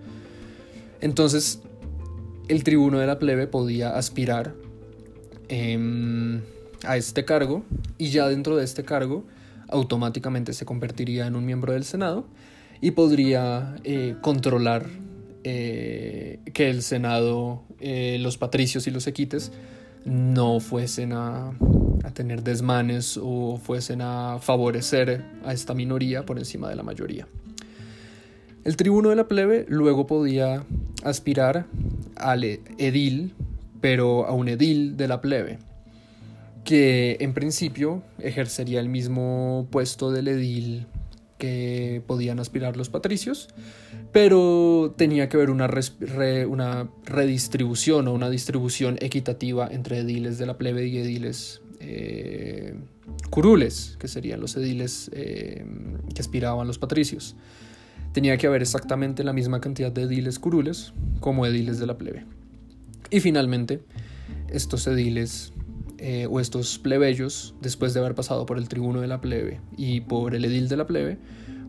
Entonces, 1.00 1.60
el 2.48 2.62
tribuno 2.64 2.98
de 2.98 3.06
la 3.06 3.18
plebe 3.18 3.46
podía 3.46 3.96
aspirar 3.96 4.54
em, 5.48 6.42
a 6.84 6.96
este 6.96 7.24
cargo 7.24 7.64
y 7.98 8.10
ya 8.10 8.28
dentro 8.28 8.56
de 8.56 8.64
este 8.64 8.84
cargo 8.84 9.24
automáticamente 9.68 10.52
se 10.52 10.64
convertiría 10.64 11.26
en 11.26 11.34
un 11.34 11.44
miembro 11.44 11.72
del 11.72 11.84
Senado 11.84 12.26
y 12.80 12.92
podría 12.92 13.76
eh, 13.84 14.16
controlar 14.20 14.86
eh, 15.44 16.40
que 16.52 16.70
el 16.70 16.82
Senado, 16.82 17.62
eh, 17.80 18.18
los 18.20 18.36
patricios 18.36 18.86
y 18.86 18.90
los 18.90 19.06
equites 19.06 19.52
no 20.04 20.60
fuesen 20.60 21.12
a, 21.12 21.52
a, 22.04 22.10
tener 22.12 22.42
desmanes 22.42 23.18
o 23.22 23.58
fuesen 23.62 24.00
a 24.02 24.38
favorecer 24.40 25.24
a 25.44 25.52
esta 25.52 25.74
minoría 25.74 26.24
por 26.24 26.38
encima 26.38 26.68
de 26.68 26.76
la 26.76 26.82
mayoría. 26.82 27.26
El 28.64 28.76
tribuno 28.76 29.10
de 29.10 29.16
la 29.16 29.28
plebe 29.28 29.64
luego 29.68 30.06
podía 30.06 30.64
aspirar 31.04 31.66
al 32.16 32.42
edil, 32.78 33.34
pero 33.80 34.26
a 34.26 34.32
un 34.32 34.48
edil 34.48 34.96
de 34.96 35.06
la 35.06 35.20
plebe, 35.20 35.58
que 36.64 37.16
en 37.20 37.32
principio 37.32 38.02
ejercería 38.18 38.80
el 38.80 38.88
mismo 38.88 39.68
puesto 39.70 40.10
del 40.10 40.26
edil 40.26 40.86
que 41.38 42.02
podían 42.06 42.40
aspirar 42.40 42.76
los 42.76 42.88
patricios, 42.88 43.48
pero 44.12 44.94
tenía 44.96 45.28
que 45.28 45.36
haber 45.36 45.50
una, 45.50 45.68
redistribución 47.04 48.08
o 48.08 48.12
una 48.12 48.30
distribución 48.30 48.96
equitativa 49.00 49.68
entre 49.70 49.98
ediles 49.98 50.38
de 50.38 50.46
la 50.46 50.58
plebe 50.58 50.86
y 50.86 50.98
ediles 50.98 51.60
eh, 51.80 52.74
curules, 53.30 53.96
que 53.98 54.08
serían 54.08 54.40
los 54.40 54.56
ediles 54.56 55.10
eh, 55.12 55.64
que 56.14 56.20
aspiraban 56.20 56.66
los 56.66 56.78
patricios 56.78 57.36
tenía 58.16 58.38
que 58.38 58.46
haber 58.46 58.62
exactamente 58.62 59.22
la 59.24 59.34
misma 59.34 59.60
cantidad 59.60 59.92
de 59.92 60.04
ediles 60.04 60.38
curules 60.38 60.94
como 61.20 61.44
ediles 61.44 61.78
de 61.78 61.86
la 61.86 61.98
plebe. 61.98 62.24
Y 63.10 63.20
finalmente, 63.20 63.82
estos 64.48 64.86
ediles 64.86 65.52
eh, 65.98 66.26
o 66.30 66.40
estos 66.40 66.78
plebeyos, 66.78 67.54
después 67.60 67.94
de 67.94 68.00
haber 68.00 68.14
pasado 68.14 68.46
por 68.46 68.58
el 68.58 68.68
tribuno 68.68 69.00
de 69.00 69.06
la 69.06 69.20
plebe 69.20 69.60
y 69.76 70.00
por 70.02 70.34
el 70.34 70.44
edil 70.44 70.68
de 70.68 70.76
la 70.76 70.86
plebe, 70.86 71.18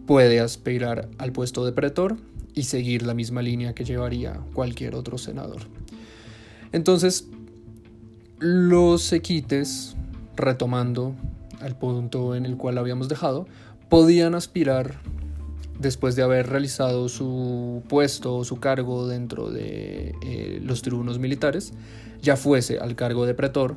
puede 0.05 0.39
aspirar 0.39 1.09
al 1.17 1.32
puesto 1.32 1.65
de 1.65 1.71
pretor 1.71 2.17
y 2.53 2.63
seguir 2.63 3.03
la 3.03 3.13
misma 3.13 3.41
línea 3.41 3.73
que 3.73 3.86
llevaría 3.86 4.41
cualquier 4.53 4.95
otro 4.95 5.17
senador. 5.17 5.61
Entonces, 6.71 7.28
los 8.39 9.13
equites, 9.13 9.95
retomando 10.36 11.15
al 11.61 11.78
punto 11.78 12.36
en 12.36 12.45
el 12.45 12.57
cual 12.57 12.78
habíamos 12.78 13.09
dejado, 13.09 13.47
podían 13.89 14.36
aspirar 14.36 14.99
después 15.80 16.15
de 16.15 16.23
haber 16.23 16.47
realizado 16.47 17.09
su 17.09 17.84
puesto 17.88 18.36
o 18.36 18.43
su 18.43 18.59
cargo 18.59 19.07
dentro 19.07 19.51
de 19.51 20.15
eh, 20.23 20.59
los 20.63 20.82
tribunos 20.82 21.19
militares, 21.19 21.73
ya 22.21 22.36
fuese 22.36 22.80
al 22.80 22.95
cargo 22.95 23.25
de 23.25 23.34
pretor, 23.34 23.75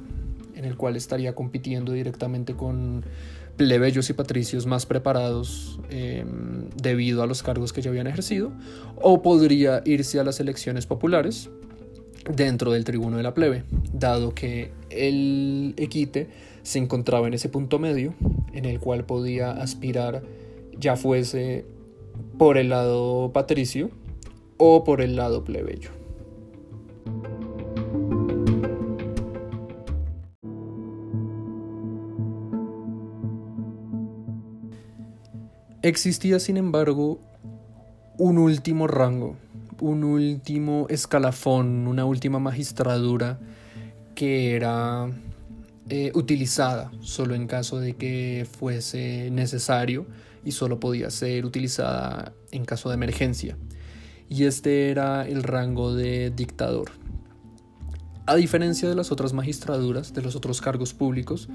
en 0.60 0.66
el 0.66 0.76
cual 0.76 0.94
estaría 0.94 1.34
compitiendo 1.34 1.92
directamente 1.92 2.54
con 2.54 3.02
plebeyos 3.56 4.10
y 4.10 4.12
patricios 4.12 4.66
más 4.66 4.84
preparados 4.84 5.80
em, 5.88 6.68
debido 6.76 7.22
a 7.22 7.26
los 7.26 7.42
cargos 7.42 7.72
que 7.72 7.80
ya 7.80 7.88
habían 7.88 8.06
ejercido, 8.06 8.52
o 8.96 9.22
podría 9.22 9.80
irse 9.86 10.20
a 10.20 10.24
las 10.24 10.38
elecciones 10.38 10.84
populares 10.84 11.48
dentro 12.30 12.72
del 12.72 12.84
tribuno 12.84 13.16
de 13.16 13.22
la 13.22 13.32
plebe, 13.32 13.64
dado 13.94 14.34
que 14.34 14.70
el 14.90 15.72
equite 15.78 16.28
se 16.62 16.78
encontraba 16.78 17.26
en 17.26 17.32
ese 17.32 17.48
punto 17.48 17.78
medio 17.78 18.12
en 18.52 18.66
el 18.66 18.80
cual 18.80 19.06
podía 19.06 19.52
aspirar 19.52 20.22
ya 20.78 20.96
fuese 20.96 21.64
por 22.38 22.58
el 22.58 22.68
lado 22.68 23.32
patricio 23.32 23.90
o 24.58 24.84
por 24.84 25.00
el 25.00 25.16
lado 25.16 25.42
plebeyo. 25.42 25.99
Existía, 35.82 36.38
sin 36.40 36.58
embargo, 36.58 37.20
un 38.18 38.36
último 38.36 38.86
rango, 38.86 39.36
un 39.80 40.04
último 40.04 40.86
escalafón, 40.90 41.86
una 41.86 42.04
última 42.04 42.38
magistradura 42.38 43.40
que 44.14 44.54
era 44.54 45.08
eh, 45.88 46.12
utilizada 46.14 46.90
solo 47.00 47.34
en 47.34 47.46
caso 47.46 47.80
de 47.80 47.94
que 47.96 48.46
fuese 48.58 49.30
necesario 49.30 50.06
y 50.44 50.52
solo 50.52 50.78
podía 50.78 51.08
ser 51.08 51.46
utilizada 51.46 52.34
en 52.52 52.66
caso 52.66 52.90
de 52.90 52.96
emergencia. 52.96 53.56
Y 54.28 54.44
este 54.44 54.90
era 54.90 55.26
el 55.26 55.42
rango 55.42 55.94
de 55.94 56.30
dictador. 56.30 56.90
A 58.26 58.36
diferencia 58.36 58.86
de 58.86 58.94
las 58.94 59.10
otras 59.10 59.32
magistraduras, 59.32 60.12
de 60.12 60.20
los 60.20 60.36
otros 60.36 60.60
cargos 60.60 60.92
públicos, 60.92 61.48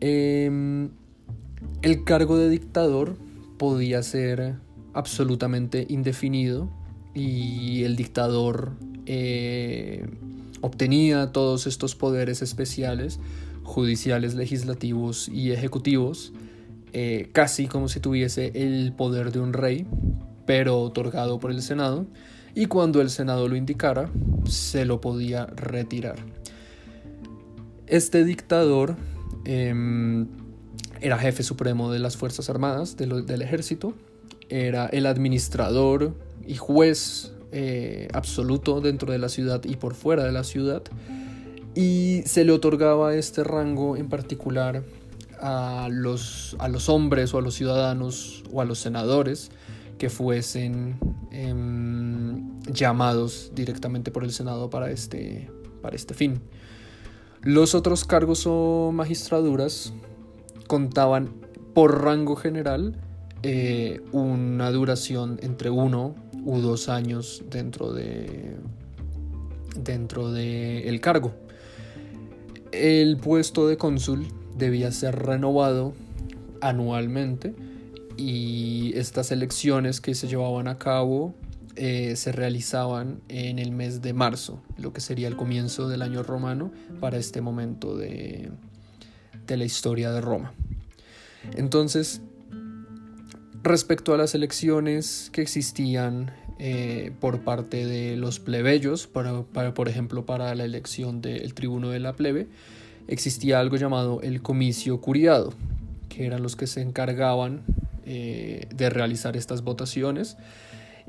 em, 0.00 0.90
el 1.82 2.04
cargo 2.04 2.38
de 2.38 2.48
dictador 2.48 3.16
podía 3.58 4.02
ser 4.02 4.56
absolutamente 4.94 5.86
indefinido 5.88 6.70
y 7.14 7.84
el 7.84 7.96
dictador 7.96 8.72
eh, 9.06 10.06
obtenía 10.60 11.32
todos 11.32 11.66
estos 11.66 11.94
poderes 11.94 12.42
especiales, 12.42 13.18
judiciales, 13.62 14.34
legislativos 14.34 15.28
y 15.28 15.52
ejecutivos, 15.52 16.32
eh, 16.92 17.30
casi 17.32 17.66
como 17.66 17.88
si 17.88 18.00
tuviese 18.00 18.52
el 18.54 18.92
poder 18.92 19.32
de 19.32 19.40
un 19.40 19.52
rey, 19.52 19.86
pero 20.46 20.80
otorgado 20.80 21.38
por 21.38 21.50
el 21.50 21.62
Senado, 21.62 22.06
y 22.54 22.66
cuando 22.66 23.00
el 23.00 23.10
Senado 23.10 23.48
lo 23.48 23.56
indicara, 23.56 24.10
se 24.44 24.84
lo 24.84 25.00
podía 25.00 25.46
retirar. 25.46 26.16
Este 27.86 28.24
dictador 28.24 28.96
em, 29.44 30.26
era 31.00 31.18
jefe 31.18 31.42
supremo 31.42 31.90
de 31.90 31.98
las 31.98 32.16
Fuerzas 32.16 32.50
Armadas, 32.50 32.96
del 32.96 33.42
ejército, 33.42 33.94
era 34.48 34.86
el 34.86 35.06
administrador 35.06 36.14
y 36.46 36.56
juez 36.56 37.32
eh, 37.52 38.08
absoluto 38.12 38.80
dentro 38.80 39.12
de 39.12 39.18
la 39.18 39.28
ciudad 39.28 39.62
y 39.64 39.76
por 39.76 39.94
fuera 39.94 40.24
de 40.24 40.32
la 40.32 40.44
ciudad, 40.44 40.82
y 41.74 42.22
se 42.26 42.44
le 42.44 42.52
otorgaba 42.52 43.14
este 43.14 43.44
rango 43.44 43.96
en 43.96 44.08
particular 44.08 44.82
a 45.40 45.88
los, 45.90 46.56
a 46.58 46.68
los 46.68 46.88
hombres 46.88 47.32
o 47.32 47.38
a 47.38 47.40
los 47.40 47.54
ciudadanos 47.54 48.44
o 48.52 48.60
a 48.60 48.64
los 48.64 48.78
senadores 48.78 49.50
que 49.98 50.10
fuesen 50.10 50.98
em, 51.30 52.60
llamados 52.72 53.52
directamente 53.54 54.10
por 54.10 54.24
el 54.24 54.32
Senado 54.32 54.70
para 54.70 54.90
este, 54.90 55.50
para 55.82 55.96
este 55.96 56.14
fin. 56.14 56.40
Los 57.42 57.74
otros 57.74 58.04
cargos 58.04 58.44
o 58.46 58.92
magistraduras 58.92 59.92
contaban 60.70 61.30
por 61.74 62.04
rango 62.04 62.36
general 62.36 62.94
eh, 63.42 64.00
una 64.12 64.70
duración 64.70 65.40
entre 65.42 65.68
uno 65.68 66.14
u 66.44 66.60
dos 66.60 66.88
años 66.88 67.42
dentro 67.50 67.92
de 67.92 68.54
dentro 69.74 70.30
del 70.30 71.00
cargo. 71.00 71.32
El 72.70 73.16
puesto 73.16 73.66
de 73.66 73.78
cónsul 73.78 74.28
debía 74.56 74.92
ser 74.92 75.16
renovado 75.16 75.92
anualmente 76.60 77.52
y 78.16 78.92
estas 78.94 79.32
elecciones 79.32 80.00
que 80.00 80.14
se 80.14 80.28
llevaban 80.28 80.68
a 80.68 80.78
cabo 80.78 81.34
eh, 81.74 82.14
se 82.14 82.30
realizaban 82.30 83.22
en 83.28 83.58
el 83.58 83.72
mes 83.72 84.02
de 84.02 84.12
marzo, 84.12 84.62
lo 84.78 84.92
que 84.92 85.00
sería 85.00 85.26
el 85.26 85.34
comienzo 85.34 85.88
del 85.88 86.02
año 86.02 86.22
romano 86.22 86.70
para 87.00 87.18
este 87.18 87.40
momento 87.40 87.96
de, 87.96 88.50
de 89.50 89.58
la 89.58 89.64
historia 89.64 90.10
de 90.12 90.20
Roma. 90.20 90.52
Entonces, 91.56 92.22
respecto 93.62 94.14
a 94.14 94.16
las 94.16 94.34
elecciones 94.34 95.30
que 95.32 95.42
existían 95.42 96.32
eh, 96.58 97.12
por 97.20 97.40
parte 97.40 97.84
de 97.84 98.16
los 98.16 98.38
plebeyos, 98.38 99.06
para, 99.06 99.42
por 99.74 99.88
ejemplo, 99.88 100.24
para 100.24 100.54
la 100.54 100.64
elección 100.64 101.20
del 101.20 101.52
tribuno 101.54 101.90
de 101.90 102.00
la 102.00 102.14
plebe, 102.14 102.46
existía 103.08 103.58
algo 103.58 103.76
llamado 103.76 104.20
el 104.22 104.40
comicio 104.40 105.00
curiado, 105.00 105.52
que 106.08 106.26
eran 106.26 106.42
los 106.42 106.54
que 106.54 106.66
se 106.66 106.80
encargaban 106.80 107.62
eh, 108.06 108.68
de 108.74 108.90
realizar 108.90 109.36
estas 109.36 109.62
votaciones 109.62 110.36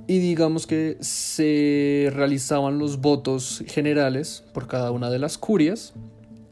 y 0.07 0.19
digamos 0.19 0.67
que 0.67 0.97
se 1.01 2.09
realizaban 2.13 2.79
los 2.79 3.01
votos 3.01 3.63
generales 3.67 4.43
por 4.53 4.67
cada 4.67 4.91
una 4.91 5.09
de 5.09 5.19
las 5.19 5.37
curias. 5.37 5.93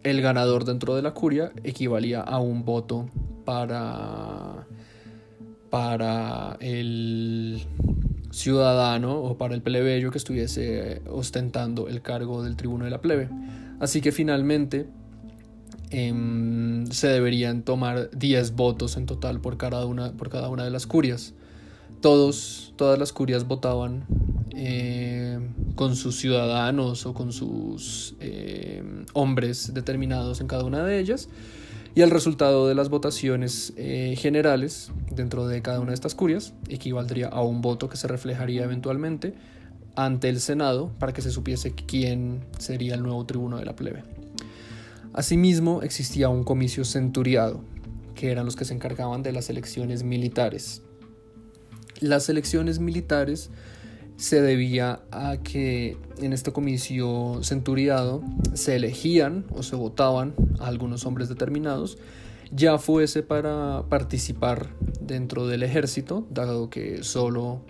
El 0.04 0.22
ganador 0.22 0.66
dentro 0.66 0.96
de 0.96 1.02
la 1.02 1.14
curia 1.14 1.52
equivalía 1.64 2.22
a 2.22 2.40
un 2.40 2.64
voto 2.64 3.10
para, 3.46 4.68
para 5.70 6.58
el 6.62 7.62
ciudadano 8.32 9.20
o 9.20 9.38
para 9.38 9.56
el 9.56 9.62
plebeyo 9.62 10.12
que 10.12 10.18
estuviese 10.18 11.02
ostentando 11.10 11.88
el 11.88 12.02
cargo 12.02 12.44
del 12.44 12.56
tribuno 12.56 12.86
de 12.86 12.92
la 12.92 13.02
plebe. 13.02 13.30
Así 13.80 14.02
que 14.02 14.12
finalmente 14.12 14.88
em, 15.90 16.86
se 16.88 17.08
deberían 17.08 17.64
tomar 17.64 18.10
10 18.12 18.56
votos 18.56 18.98
en 18.98 19.06
total 19.06 19.42
por 19.42 19.58
cada 19.58 19.86
una, 19.86 20.14
por 20.14 20.30
cada 20.30 20.50
una 20.50 20.64
de 20.64 20.70
las 20.70 20.88
curias 20.88 21.34
todos, 22.02 22.74
todas 22.78 22.98
las 22.98 23.12
curias 23.12 23.48
votaban 23.48 24.06
eh, 24.56 25.40
con 25.76 25.96
sus 25.96 26.18
ciudadanos 26.18 27.06
o 27.06 27.14
con 27.14 27.32
sus 27.32 28.16
eh, 28.20 28.84
hombres 29.14 29.74
determinados 29.74 30.42
en 30.42 30.48
cada 30.48 30.64
una 30.64 30.84
de 30.84 31.00
ellas 31.00 31.30
y 31.96 32.02
el 32.02 32.12
resultado 32.12 32.68
de 32.68 32.76
las 32.76 32.90
votaciones 32.90 33.74
eh, 33.78 34.16
generales 34.18 34.92
dentro 35.12 35.48
de 35.48 35.62
cada 35.62 35.80
una 35.80 35.90
de 35.90 35.96
estas 35.96 36.16
curias 36.16 36.54
equivaldría 36.68 37.28
a 37.28 37.42
un 37.42 37.62
voto 37.62 37.90
que 37.90 37.98
se 37.98 38.08
reflejaría 38.08 38.64
eventualmente 38.64 39.34
ante 39.96 40.30
el 40.30 40.40
Senado 40.40 40.92
para 41.00 41.14
que 41.14 41.22
se 41.22 41.32
supiese 41.32 41.74
quién 41.74 42.46
sería 42.58 42.96
el 42.96 43.04
nuevo 43.04 43.26
tribuno 43.26 43.58
de 43.58 43.66
la 43.66 43.76
plebe. 43.76 44.04
Asimismo, 45.14 45.82
existía 45.82 46.30
un 46.30 46.44
comicio 46.44 46.86
centuriado, 46.86 47.62
que 48.16 48.32
eran 48.32 48.46
los 48.46 48.56
que 48.56 48.64
se 48.64 48.74
encargaban 48.74 49.24
de 49.24 49.32
las 49.32 49.50
elecciones 49.50 50.04
militares 50.04 50.84
las 52.02 52.30
elecciones 52.30 52.80
militares 52.80 53.50
se 54.20 54.42
debía 54.42 55.00
a 55.12 55.38
que 55.38 55.98
en 56.22 56.34
este 56.34 56.52
comicio 56.52 57.40
centuriado 57.42 58.22
se 58.54 58.76
elegían 58.76 59.46
o 59.56 59.64
se 59.64 59.78
votaban 59.78 60.36
a 60.60 60.68
algunos 60.68 61.06
hombres 61.06 61.30
determinados, 61.30 61.98
ya 62.52 62.78
fuese 62.80 63.24
para 63.24 63.86
participar 63.88 64.72
dentro 65.00 65.48
del 65.48 65.64
ejército, 65.64 66.28
dado 66.32 66.70
que 66.70 67.02
solo 67.02 67.62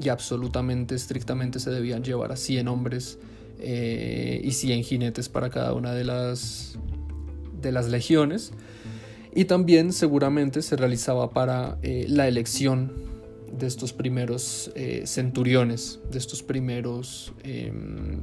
y 0.00 0.08
absolutamente 0.08 0.94
estrictamente 0.94 1.58
se 1.58 1.70
debían 1.70 2.04
llevar 2.04 2.30
a 2.30 2.36
100 2.36 2.68
hombres 2.68 3.18
eh, 3.58 4.40
y 4.44 4.52
100 4.52 4.84
jinetes 4.84 5.28
para 5.28 5.50
cada 5.50 5.72
una 5.72 5.92
de 5.92 6.04
las, 6.04 6.78
de 7.60 7.72
las 7.72 7.88
legiones, 7.88 8.52
y 9.34 9.46
también 9.46 9.92
seguramente 9.92 10.62
se 10.62 10.76
realizaba 10.76 11.30
para 11.30 11.78
eh, 11.82 12.06
la 12.08 12.28
elección 12.28 12.92
de 13.52 13.66
estos 13.66 13.92
primeros 13.92 14.70
eh, 14.74 15.02
centuriones, 15.06 16.00
de 16.10 16.18
estos 16.18 16.42
primeros 16.42 17.32
em, 17.42 18.20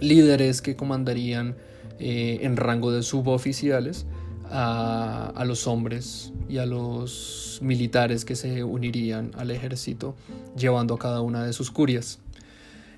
líderes 0.00 0.62
que 0.62 0.76
comandarían 0.76 1.56
eh, 1.98 2.40
en 2.42 2.56
rango 2.56 2.92
de 2.92 3.02
suboficiales 3.02 4.06
a, 4.50 5.32
a, 5.34 5.44
los 5.44 5.66
hombres 5.66 6.32
y 6.48 6.58
a 6.58 6.66
los 6.66 7.58
militares 7.62 8.24
que 8.24 8.36
se 8.36 8.64
unirían 8.64 9.30
al 9.36 9.50
ejército 9.50 10.14
llevando 10.56 10.94
a 10.94 10.98
cada 10.98 11.20
una 11.20 11.44
de 11.44 11.52
sus 11.52 11.70
curias. 11.70 12.18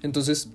Entonces, 0.02 0.50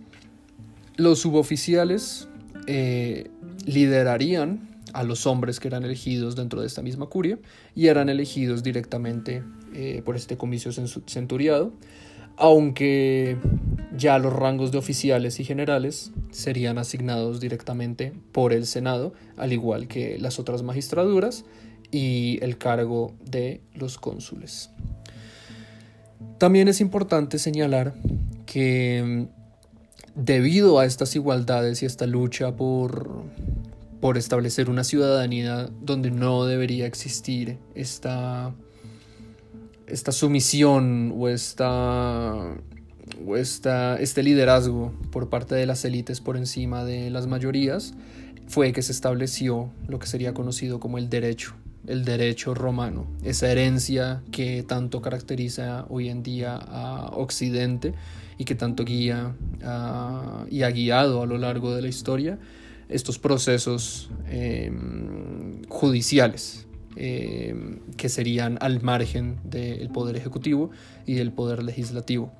los 0.99 1.19
suboficiales 1.19 2.27
eh, 2.67 3.31
liderarían 3.65 4.67
a 4.93 5.03
los 5.03 5.25
hombres 5.25 5.59
que 5.59 5.67
eran 5.67 5.83
elegidos 5.83 6.35
dentro 6.35 6.61
de 6.61 6.67
esta 6.67 6.81
misma 6.81 7.05
curia 7.07 7.39
y 7.73 7.87
eran 7.87 8.09
elegidos 8.09 8.63
directamente 8.63 9.43
eh, 9.73 10.01
por 10.03 10.15
este 10.15 10.37
comicio 10.37 10.71
centuriado, 11.07 11.73
aunque 12.37 13.37
ya 13.95 14.17
los 14.19 14.33
rangos 14.33 14.71
de 14.71 14.77
oficiales 14.77 15.39
y 15.39 15.43
generales 15.43 16.11
serían 16.31 16.77
asignados 16.77 17.39
directamente 17.39 18.13
por 18.31 18.53
el 18.53 18.65
Senado, 18.65 19.13
al 19.37 19.53
igual 19.53 19.87
que 19.87 20.17
las 20.19 20.39
otras 20.39 20.63
magistraturas 20.63 21.45
y 21.91 22.39
el 22.41 22.57
cargo 22.57 23.13
de 23.25 23.61
los 23.73 23.97
cónsules. 23.97 24.69
También 26.37 26.67
es 26.67 26.81
importante 26.81 27.39
señalar 27.39 27.93
que 28.45 29.27
debido 30.15 30.79
a 30.79 30.85
estas 30.85 31.15
igualdades 31.15 31.83
y 31.83 31.85
esta 31.85 32.05
lucha 32.05 32.55
por 32.55 33.23
por 33.99 34.17
establecer 34.17 34.69
una 34.69 34.83
ciudadanía 34.83 35.69
donde 35.81 36.11
no 36.11 36.45
debería 36.45 36.85
existir 36.85 37.57
esta, 37.75 38.53
esta 39.89 40.11
sumisión 40.11 41.13
o, 41.17 41.29
esta, 41.29 42.55
o 43.25 43.35
esta, 43.35 43.97
este 43.97 44.23
liderazgo 44.23 44.93
por 45.11 45.29
parte 45.29 45.55
de 45.55 45.65
las 45.65 45.83
élites 45.85 46.21
por 46.21 46.37
encima 46.37 46.83
de 46.85 47.09
las 47.09 47.27
mayorías, 47.27 47.93
fue 48.47 48.71
que 48.73 48.81
se 48.81 48.91
estableció 48.91 49.69
lo 49.87 49.99
que 49.99 50.07
sería 50.07 50.33
conocido 50.33 50.79
como 50.79 50.97
el 50.97 51.09
derecho, 51.09 51.53
el 51.85 52.03
derecho 52.03 52.53
romano, 52.53 53.07
esa 53.23 53.51
herencia 53.51 54.23
que 54.31 54.63
tanto 54.63 55.01
caracteriza 55.01 55.85
hoy 55.89 56.09
en 56.09 56.23
día 56.23 56.55
a 56.55 57.09
Occidente 57.13 57.93
y 58.37 58.45
que 58.45 58.55
tanto 58.55 58.85
guía 58.85 59.35
y 60.49 60.63
ha 60.63 60.71
guiado 60.71 61.21
a 61.21 61.25
lo 61.25 61.37
largo 61.37 61.75
de 61.75 61.81
la 61.81 61.89
historia 61.89 62.39
estos 62.87 63.19
procesos 63.19 64.09
em, 64.29 65.61
judiciales 65.67 66.65
em, 67.01 67.79
que 67.95 68.09
serían 68.09 68.57
al 68.59 68.81
margen 68.81 69.37
del 69.45 69.89
poder 69.89 70.17
ejecutivo 70.17 70.69
y 71.05 71.13
del 71.13 71.31
poder 71.31 71.63
legislativo. 71.63 72.33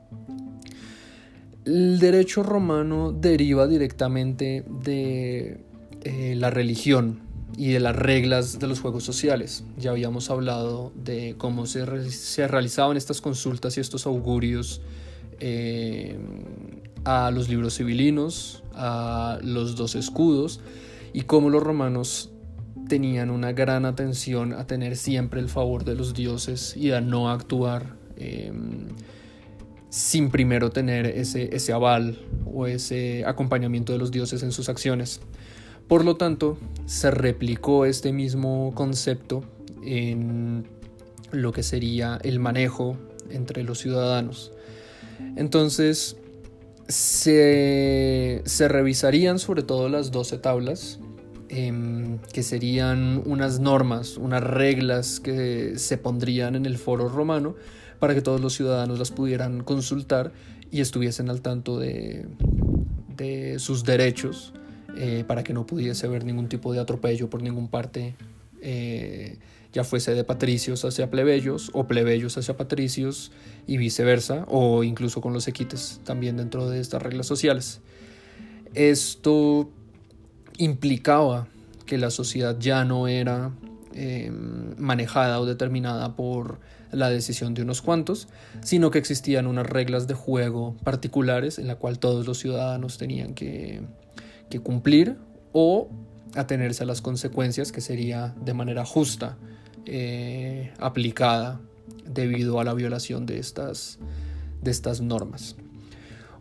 El 1.64 1.99
derecho 1.99 2.43
romano 2.43 3.14
deriva 3.14 3.68
directamente 3.68 4.66
de 4.68 5.62
eh, 6.01 6.36
la 6.36 6.49
religión 6.49 7.22
y 7.55 7.72
de 7.72 7.80
las 7.80 7.95
reglas 7.95 8.60
de 8.60 8.68
los 8.68 8.82
juegos 8.82 9.05
sociales. 9.05 9.64
Ya 9.78 9.91
habíamos 9.91 10.30
hablado 10.30 10.91
de 10.93 11.36
cómo 11.38 11.66
se, 11.66 11.86
realizaban 11.86 12.97
estas 12.97 13.22
consultas 13.22 13.78
y 13.78 13.80
estos 13.80 14.05
augurios 14.05 14.82
em, 15.39 16.82
a 17.05 17.32
los 17.32 17.47
libros 17.47 17.78
civilinos, 17.78 18.64
a 18.74 19.39
los 19.41 19.78
dos 19.78 19.95
escudos 19.95 20.60
y 21.14 21.22
cómo 21.22 21.49
los 21.49 21.64
romanos 21.64 22.32
tenían 22.89 23.29
una 23.29 23.53
gran 23.53 23.85
atención 23.85 24.51
a 24.51 24.67
tener 24.67 24.97
siempre 24.97 25.39
el 25.39 25.47
favor 25.47 25.85
de 25.85 25.95
los 25.95 26.13
dioses 26.13 26.75
y 26.75 26.91
a 26.91 26.99
no 26.99 27.29
actuar 27.31 27.95
em, 28.17 28.87
sin 29.89 30.29
primero 30.29 30.71
tener 30.71 31.05
ese, 31.05 31.55
ese 31.55 31.71
aval 31.71 32.19
o 32.45 32.67
ese 32.67 33.23
acompañamiento 33.25 33.93
de 33.93 33.99
los 33.99 34.11
dioses 34.11 34.43
en 34.43 34.51
sus 34.51 34.67
acciones. 34.67 35.21
Por 35.87 36.03
lo 36.03 36.17
tanto, 36.17 36.57
se 36.85 37.09
replicó 37.09 37.85
este 37.85 38.11
mismo 38.11 38.73
concepto 38.75 39.45
en 39.81 40.67
lo 41.31 41.53
que 41.53 41.63
sería 41.63 42.19
el 42.23 42.39
manejo 42.39 42.97
entre 43.29 43.63
los 43.63 43.79
ciudadanos. 43.79 44.51
Entonces, 45.35 46.17
se, 46.89 48.41
revisarían 48.67 49.39
sobre 49.39 49.63
todo 49.63 49.89
las 49.89 50.11
12 50.11 50.39
tablas, 50.39 50.99
em, 51.50 52.20
que 52.34 52.43
serían 52.43 53.22
unas 53.26 53.60
normas, 53.60 54.18
unas 54.18 54.43
reglas 54.43 55.20
que 55.20 55.78
se 55.78 55.97
pondrían 55.97 56.56
en 56.56 56.66
el 56.66 56.78
foro 56.78 57.10
romano 57.10 57.56
para 58.00 58.14
que 58.14 58.22
todos 58.22 58.39
los 58.39 58.54
ciudadanos 58.54 58.97
las 58.97 59.12
pudieran 59.12 59.64
consultar 59.64 60.32
y 60.72 60.82
estuviesen 60.82 61.30
al 61.30 61.41
tanto 61.41 61.80
de, 61.80 62.28
de 63.18 63.60
sus 63.60 63.84
derechos 63.84 64.54
eh, 64.97 65.24
para 65.28 65.43
que 65.43 65.54
no 65.54 65.66
pudiese 65.66 66.06
haber 66.06 66.24
ningún 66.24 66.50
tipo 66.50 66.74
de 66.74 66.80
atropello 66.80 67.30
por 67.30 67.41
ningún 67.41 67.68
parte 67.68 68.16
eh, 68.62 69.38
ya 69.72 69.84
fuese 69.84 70.16
de 70.16 70.24
patricios 70.24 70.84
hacia 70.84 71.10
plebeyos 71.10 71.70
o 71.74 71.88
plebeyos 71.88 72.38
hacia 72.38 72.58
patricios 72.58 73.32
y 73.68 73.78
viceversa, 73.78 74.45
o 74.47 74.84
incluso 74.84 75.22
con 75.22 75.32
los 75.32 75.47
equites 75.47 76.02
también 76.04 76.38
dentro 76.38 76.70
de 76.70 76.80
estas 76.80 77.02
reglas 77.02 77.28
sociales. 77.28 77.82
Esto 78.74 79.70
implicaba 80.60 81.47
que 81.86 81.97
la 81.97 82.12
sociedad 82.12 82.55
ya 82.60 82.86
no 82.86 83.07
era 83.07 83.51
em, 83.95 84.76
manejada 84.78 85.39
o 85.39 85.45
determinada 85.45 86.16
por 86.16 86.60
la 86.91 87.10
decisión 87.10 87.53
de 87.53 87.64
unos 87.64 87.82
cuantos, 87.82 88.28
sino 88.62 88.91
que 88.91 88.99
existían 88.99 89.47
unas 89.47 89.66
reglas 89.66 90.07
de 90.07 90.14
juego 90.14 90.76
particulares 90.84 91.57
en 91.57 91.68
la 91.68 91.76
cual 91.76 91.97
todos 91.97 92.28
los 92.28 92.38
ciudadanos 92.38 92.97
tenían 92.97 93.34
que, 93.34 93.82
cumplir 94.64 95.18
o 95.51 95.89
atenerse 96.36 96.84
a 96.84 96.86
las 96.86 97.01
consecuencias 97.01 97.72
que 97.72 97.82
sería 97.82 98.36
de 98.43 98.53
manera 98.53 98.86
justa 98.86 99.38
eh, 99.86 100.74
aplicada 100.80 101.62
debido 102.05 102.60
a 102.60 102.64
la 102.64 102.74
violación 102.74 103.26
de 103.26 103.39
estas, 103.39 103.99
de 104.62 104.72
estas 104.72 105.01
normas. 105.01 105.55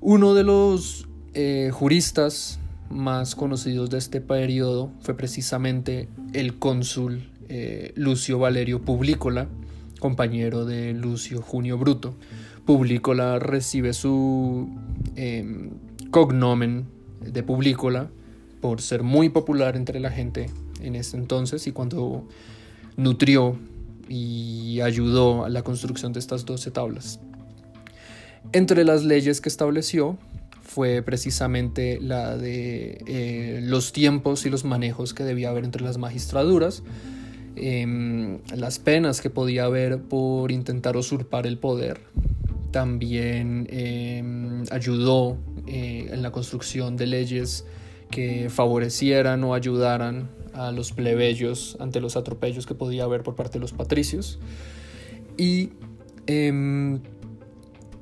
Uno 0.00 0.34
de 0.34 0.44
los 0.44 1.06
eh, 1.34 1.70
juristas 1.72 2.58
más 2.90 3.34
conocidos 3.34 3.90
de 3.90 3.98
este 3.98 4.20
periodo 4.20 4.90
fue 5.00 5.14
precisamente 5.14 6.08
el 6.32 6.58
cónsul 6.58 7.28
eh, 7.48 7.92
Lucio 7.96 8.38
Valerio 8.38 8.82
Publícola, 8.82 9.48
compañero 10.00 10.64
de 10.64 10.92
Lucio 10.94 11.42
Junio 11.42 11.78
Bruto. 11.78 12.14
Publícola 12.66 13.38
recibe 13.38 13.94
su 13.94 14.68
em, 15.16 15.70
cognomen 16.10 16.86
de 17.20 17.42
Publícola 17.42 18.10
por 18.60 18.82
ser 18.82 19.02
muy 19.02 19.28
popular 19.30 19.76
entre 19.76 20.00
la 20.00 20.10
gente 20.10 20.50
en 20.82 20.94
ese 20.94 21.16
entonces 21.16 21.66
y 21.66 21.72
cuando 21.72 22.26
nutrió 22.96 23.56
y 24.08 24.80
ayudó 24.80 25.44
a 25.44 25.48
la 25.48 25.62
construcción 25.62 26.12
de 26.12 26.20
estas 26.20 26.44
12 26.44 26.70
tablas. 26.70 27.20
Entre 28.52 28.84
las 28.84 29.04
leyes 29.04 29.40
que 29.40 29.48
estableció 29.48 30.18
fue 30.68 31.02
precisamente 31.02 31.98
la 31.98 32.36
de 32.36 33.02
eh, 33.06 33.60
los 33.62 33.92
tiempos 33.92 34.44
y 34.44 34.50
los 34.50 34.64
manejos 34.64 35.14
que 35.14 35.24
debía 35.24 35.48
haber 35.48 35.64
entre 35.64 35.82
las 35.82 35.96
magistraduras, 35.96 36.82
em, 37.56 38.38
las 38.54 38.78
penas 38.78 39.22
que 39.22 39.30
podía 39.30 39.64
haber 39.64 40.02
por 40.02 40.52
intentar 40.52 40.98
usurpar 40.98 41.46
el 41.46 41.56
poder. 41.56 42.00
También 42.70 43.66
em, 43.70 44.64
ayudó 44.70 45.38
eh, 45.66 46.10
en 46.12 46.20
la 46.20 46.32
construcción 46.32 46.98
de 46.98 47.06
leyes 47.06 47.64
que 48.10 48.50
favorecieran 48.50 49.42
o 49.44 49.54
ayudaran 49.54 50.28
a 50.52 50.70
los 50.70 50.92
plebeyos 50.92 51.78
ante 51.80 51.98
los 52.00 52.14
atropellos 52.16 52.66
que 52.66 52.74
podía 52.74 53.04
haber 53.04 53.22
por 53.22 53.36
parte 53.36 53.54
de 53.54 53.60
los 53.60 53.72
patricios. 53.72 54.38
Y 55.38 55.70
em, 56.26 57.00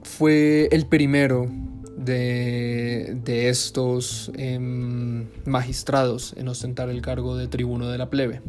fue 0.03 0.69
el 0.73 0.87
primero 0.87 1.49
de, 1.97 3.49
estos 3.49 4.31
em, 4.37 5.27
magistrados 5.45 6.35
en 6.37 6.49
ostentar 6.49 6.91
el 6.91 7.03
cargo 7.03 7.37
de 7.37 7.49
tribuno 7.49 7.89
de 7.89 7.99
la 7.99 8.11
plebe. 8.11 8.43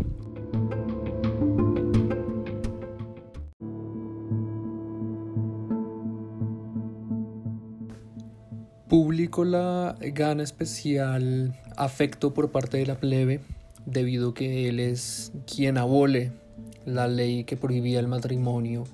la 9.43 9.95
gana 9.99 10.43
especial 10.43 11.55
afecto 11.75 12.33
por 12.33 12.51
parte 12.51 12.77
de 12.77 12.85
la 12.85 12.99
plebe 12.99 13.39
debido 13.85 14.33
que 14.33 14.67
él 14.67 14.79
es 14.79 15.31
quien 15.45 15.77
abole 15.77 16.31
la 16.85 17.07
ley 17.07 17.43
que 17.43 17.57
prohibía 17.57 17.99
el 17.99 18.07
matrimonio 18.07 18.85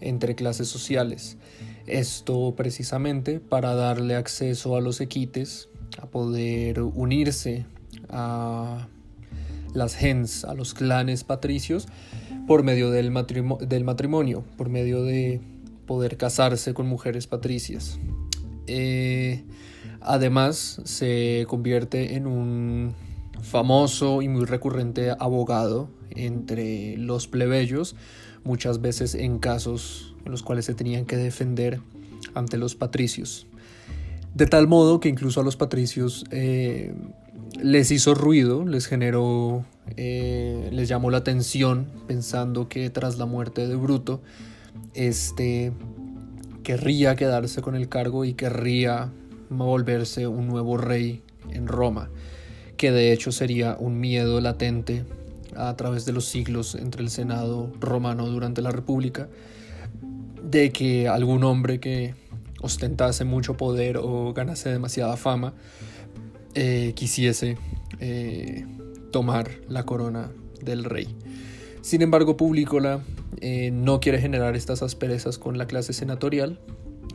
entre 0.00 0.34
clases 0.34 0.68
sociales. 0.68 1.36
Esto 1.86 2.54
precisamente 2.56 3.40
para 3.40 3.74
darle 3.74 4.14
acceso 4.14 4.76
a 4.76 4.80
los 4.80 5.00
equites, 5.00 5.68
a 6.00 6.06
poder 6.06 6.80
unirse 6.80 7.66
a 8.08 8.88
las 9.74 9.96
gens, 9.96 10.44
a 10.44 10.54
los 10.54 10.74
clanes 10.74 11.24
patricios, 11.24 11.86
por 12.46 12.62
medio 12.62 12.90
del, 12.90 13.10
matrimonio, 13.10 14.44
por 14.56 14.68
medio 14.68 15.02
de 15.02 15.40
poder 15.86 16.16
casarse 16.16 16.74
con 16.74 16.86
mujeres 16.86 17.26
patricias. 17.26 17.98
Eh, 18.66 19.44
además, 20.00 20.80
se 20.84 21.46
convierte 21.48 22.16
en 22.16 22.26
un 22.26 22.94
famoso 23.42 24.22
y 24.22 24.28
muy 24.28 24.44
recurrente 24.44 25.10
abogado 25.10 25.88
entre 26.10 26.96
los 26.96 27.26
plebeyos, 27.26 27.96
muchas 28.44 28.80
veces 28.80 29.14
en 29.14 29.38
casos 29.38 30.11
en 30.24 30.30
los 30.30 30.42
cuales 30.42 30.64
se 30.64 30.74
tenían 30.74 31.04
que 31.04 31.16
defender 31.16 31.80
ante 32.34 32.56
los 32.56 32.74
patricios. 32.74 33.46
De 34.34 34.46
tal 34.46 34.66
modo 34.66 35.00
que 35.00 35.08
incluso 35.08 35.40
a 35.40 35.44
los 35.44 35.56
patricios 35.56 36.24
eh, 36.30 36.94
les 37.60 37.90
hizo 37.90 38.14
ruido, 38.14 38.64
les 38.64 38.86
generó, 38.86 39.64
eh, 39.96 40.68
les 40.72 40.88
llamó 40.88 41.10
la 41.10 41.18
atención 41.18 41.86
pensando 42.06 42.68
que 42.68 42.88
tras 42.88 43.18
la 43.18 43.26
muerte 43.26 43.66
de 43.68 43.76
Bruto, 43.76 44.22
este 44.94 45.72
querría 46.62 47.16
quedarse 47.16 47.60
con 47.60 47.74
el 47.74 47.88
cargo 47.88 48.24
y 48.24 48.34
querría 48.34 49.10
volverse 49.50 50.26
un 50.26 50.46
nuevo 50.46 50.76
rey 50.78 51.22
en 51.50 51.66
Roma, 51.66 52.08
que 52.76 52.90
de 52.90 53.12
hecho 53.12 53.32
sería 53.32 53.76
un 53.78 54.00
miedo 54.00 54.40
latente 54.40 55.04
a 55.56 55.76
través 55.76 56.04
de 56.04 56.12
los 56.12 56.24
siglos 56.24 56.74
entre 56.74 57.02
el 57.02 57.10
Senado 57.10 57.70
romano 57.80 58.26
durante 58.26 58.62
la 58.62 58.70
República, 58.70 59.28
de 60.52 60.70
que 60.70 61.08
algún 61.08 61.42
hombre 61.44 61.80
que 61.80 62.14
ostentase 62.60 63.24
mucho 63.24 63.56
poder 63.56 63.96
o 63.96 64.32
ganase 64.34 64.68
demasiada 64.68 65.16
fama 65.16 65.54
eh, 66.54 66.92
quisiese 66.94 67.56
eh, 67.98 68.66
tomar 69.10 69.50
la 69.68 69.84
corona 69.84 70.30
del 70.62 70.84
rey. 70.84 71.16
Sin 71.80 72.02
embargo, 72.02 72.36
Publícola 72.36 73.00
eh, 73.40 73.70
no 73.72 73.98
quiere 73.98 74.20
generar 74.20 74.54
estas 74.54 74.82
asperezas 74.82 75.38
con 75.38 75.56
la 75.56 75.66
clase 75.66 75.94
senatorial, 75.94 76.60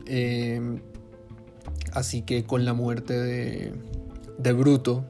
eh, 0.06 0.60
así 1.92 2.22
que 2.22 2.42
con 2.44 2.64
la 2.64 2.74
muerte 2.74 3.14
de, 3.14 3.72
de, 4.36 4.52
Bruto, 4.52 5.04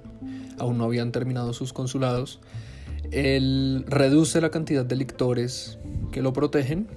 aún 0.58 0.76
no 0.76 0.84
habían 0.84 1.12
terminado 1.12 1.54
sus 1.54 1.72
consulados, 1.72 2.40
él 3.10 3.86
reduce 3.88 4.40
la 4.42 4.50
cantidad 4.50 4.84
de 4.84 4.96
lictores 4.96 5.78
que 6.12 6.20
lo 6.20 6.34
protegen 6.34 6.88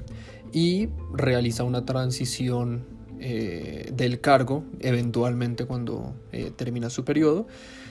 y 0.51 0.89
realiza 1.13 1.63
una 1.63 1.85
transición 1.85 2.85
eh, 3.19 3.91
del 3.93 4.19
cargo, 4.21 4.63
eventualmente 4.79 5.65
cuando 5.65 6.15
termina 6.55 6.89
su 6.89 7.05
periodo, 7.05 7.47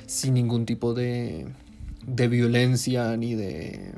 sin 0.06 0.34
ningún 0.34 0.66
tipo 0.66 0.92
de, 0.92 1.46
de 2.06 2.28
violencia 2.28 3.16
ni 3.16 3.34
de 3.34 3.92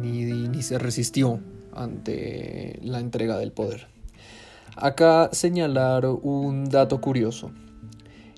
ni, 0.00 0.62
se 0.62 0.78
resistió 0.78 1.40
ante 1.74 2.78
la 2.82 3.00
entrega 3.00 3.38
del 3.38 3.52
poder. 3.52 3.88
Acá 4.76 5.30
señalar 5.32 6.06
un 6.06 6.66
dato 6.66 7.00
curioso, 7.00 7.50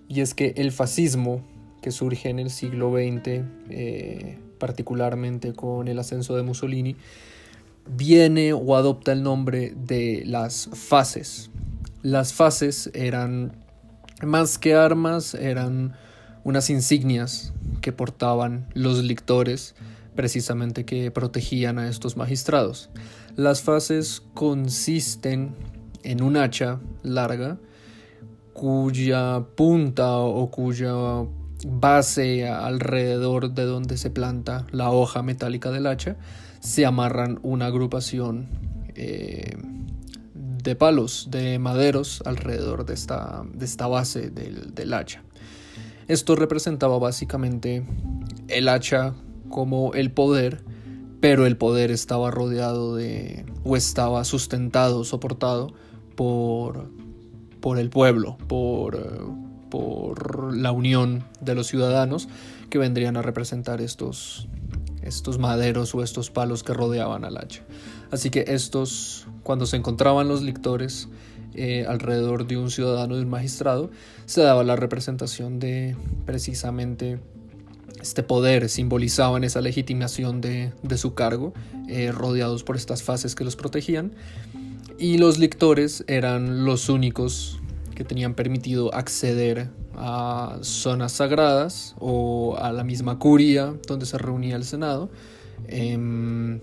y 0.09 0.21
es 0.21 0.35
que 0.35 0.55
el 0.57 0.73
fascismo 0.73 1.43
que 1.83 1.91
surge 1.91 2.29
en 2.29 2.39
el 2.39 2.51
siglo 2.51 2.93
XX, 2.93 3.45
eh, 3.71 4.39
particularmente 4.59 5.53
con 5.55 5.89
el 5.89 5.99
ascenso 5.99 6.37
de 6.37 6.43
Mussolini, 6.43 6.97
viene 7.97 8.53
o 8.53 8.77
adopta 8.77 9.13
el 9.13 9.23
nombre 9.23 9.75
de 9.77 10.23
las 10.27 10.69
fases. 10.73 11.51
Las 12.03 12.33
fases 12.33 12.91
eran 12.95 13.53
más 14.23 14.59
que 14.59 14.75
armas, 14.75 15.35
eran 15.35 15.95
unas 16.45 16.71
insignias 16.71 17.53
que 17.81 17.93
portaban 17.93 18.67
los 18.75 19.03
lictores 19.03 19.75
precisamente 20.15 20.85
que 20.85 21.11
protegían 21.11 21.79
a 21.79 21.89
estos 21.89 22.17
magistrados. 22.17 22.91
Las 23.37 23.63
fases 23.63 24.23
consisten 24.35 25.55
en 26.03 26.23
un 26.23 26.37
hacha 26.37 26.81
larga 27.03 27.59
cuya 28.53 29.45
punta 29.57 30.19
o 30.19 30.51
cuya 30.51 30.93
base 31.67 32.49
alrededor 32.49 33.53
de 33.53 33.65
donde 33.65 33.97
se 33.97 34.11
planta 34.11 34.67
la 34.71 34.91
hoja 34.91 35.23
metálica 35.23 35.71
del 35.71 35.87
hacha 35.87 36.17
se 36.61 36.87
amarran 36.87 37.41
una 37.43 37.67
agrupación 37.67 38.49
eh, 38.95 39.57
de 40.35 40.77
palos, 40.77 41.29
de 41.31 41.59
maderos 41.59 42.23
alrededor 42.25 42.85
de 42.85 42.95
esta, 42.95 43.43
de 43.53 43.65
esta 43.65 43.87
base 43.87 44.31
del, 44.31 44.75
del 44.75 44.93
hacha. 44.93 45.23
Esto 46.07 46.37
representaba 46.37 46.99
básicamente 46.99 47.85
el 48.49 48.69
hacha 48.69 49.15
como 49.49 49.95
el 49.95 50.13
poder, 50.13 50.63
pero 51.21 51.47
el 51.47 51.57
poder 51.57 51.91
estaba 51.91 52.31
rodeado 52.31 52.95
de, 52.95 53.47
o 53.65 53.77
estaba 53.77 54.25
sustentado, 54.25 55.05
soportado 55.05 55.73
por, 56.17 56.91
por 57.61 57.79
el 57.79 57.91
pueblo, 57.91 58.37
por, 58.49 59.33
por 59.71 60.55
la 60.55 60.73
unión 60.73 61.25
de 61.41 61.55
los 61.55 61.69
ciudadanos 61.69 62.29
que 62.71 62.79
vendrían 62.79 63.17
a 63.17 63.23
representar 63.23 63.81
estos, 63.81 64.49
estos 65.03 65.39
maderos 65.39 65.95
o 65.95 66.03
estos 66.03 66.31
palos 66.31 66.63
que 66.63 66.75
rodeaban 66.75 67.25
al 67.25 67.39
hacha. 67.39 67.63
Así 68.11 68.31
que 68.31 68.45
estos, 68.49 69.27
cuando 69.43 69.67
se 69.67 69.77
encontraban 69.77 70.29
los 70.29 70.43
lictores 70.43 71.09
eh, 71.55 71.85
alrededor 71.89 72.47
de 72.47 72.57
un 72.57 72.71
ciudadano 72.71 73.17
de 73.17 73.23
un 73.23 73.31
magistrado, 73.31 73.91
se 74.27 74.41
daba 74.43 74.65
la 74.65 74.77
representación 74.77 75.59
de 75.59 75.97
precisamente 76.27 77.21
este 78.01 78.23
poder, 78.23 78.69
simbolizaban 78.69 79.45
esa 79.45 79.61
legitimación 79.61 80.41
de, 80.41 80.73
su 80.97 81.15
cargo, 81.15 81.53
eh, 81.89 82.13
rodeados 82.13 82.65
por 82.65 82.77
estas 82.77 83.03
fases 83.03 83.35
que 83.35 83.45
los 83.45 83.57
protegían. 83.57 84.13
Y 84.99 85.19
los 85.19 85.39
lictores 85.39 86.05
eran 86.09 86.65
los 86.65 86.89
únicos 86.89 87.60
que 88.01 88.05
tenían 88.07 88.33
permitido 88.33 88.95
acceder 88.95 89.69
a 89.95 90.57
zonas 90.63 91.13
sagradas 91.13 91.95
o 91.99 92.57
a 92.59 92.73
la 92.73 92.83
misma 92.83 93.19
curia 93.19 93.75
donde 93.87 94.07
se 94.07 94.17
reunía 94.17 94.57
el 94.57 94.65
Senado, 94.65 95.11
em, 95.69 96.61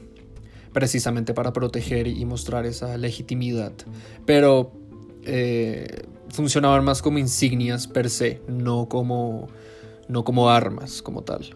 precisamente 0.73 1.35
para 1.35 1.53
proteger 1.53 2.07
y 2.07 2.25
mostrar 2.25 2.65
esa 2.65 2.97
legitimidad. 2.97 3.71
Pero 4.25 4.71
eh, 5.25 6.07
funcionaban 6.29 6.83
más 6.83 7.03
como 7.03 7.19
insignias 7.19 7.85
per 7.85 8.09
se, 8.09 8.41
no 8.47 8.89
como, 8.89 9.47
no 10.07 10.23
como 10.23 10.49
armas 10.49 11.03
como 11.03 11.21
tal. 11.21 11.55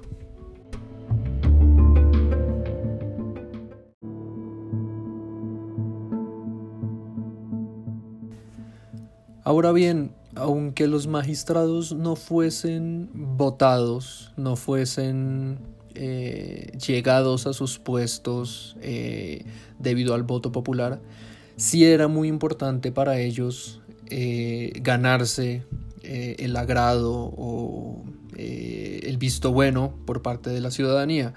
Ahora 9.51 9.73
bien, 9.73 10.13
aunque 10.35 10.87
los 10.87 11.07
magistrados 11.07 11.91
no 11.91 12.15
fuesen 12.15 13.09
votados, 13.13 14.31
no 14.37 14.55
fuesen 14.55 15.59
eh, 15.93 16.71
llegados 16.77 17.47
a 17.47 17.51
sus 17.51 17.77
puestos 17.77 18.77
eh, 18.79 19.43
debido 19.77 20.13
al 20.13 20.23
voto 20.23 20.53
popular, 20.53 21.01
sí 21.57 21.83
era 21.83 22.07
muy 22.07 22.29
importante 22.29 22.93
para 22.93 23.19
ellos 23.19 23.81
eh, 24.09 24.71
ganarse 24.81 25.65
el 26.01 26.55
agrado 26.55 27.11
o 27.11 28.05
el 28.37 29.17
visto 29.17 29.51
bueno 29.51 29.93
por 30.05 30.21
parte 30.21 30.49
de 30.49 30.61
la 30.61 30.71
ciudadanía 30.71 31.33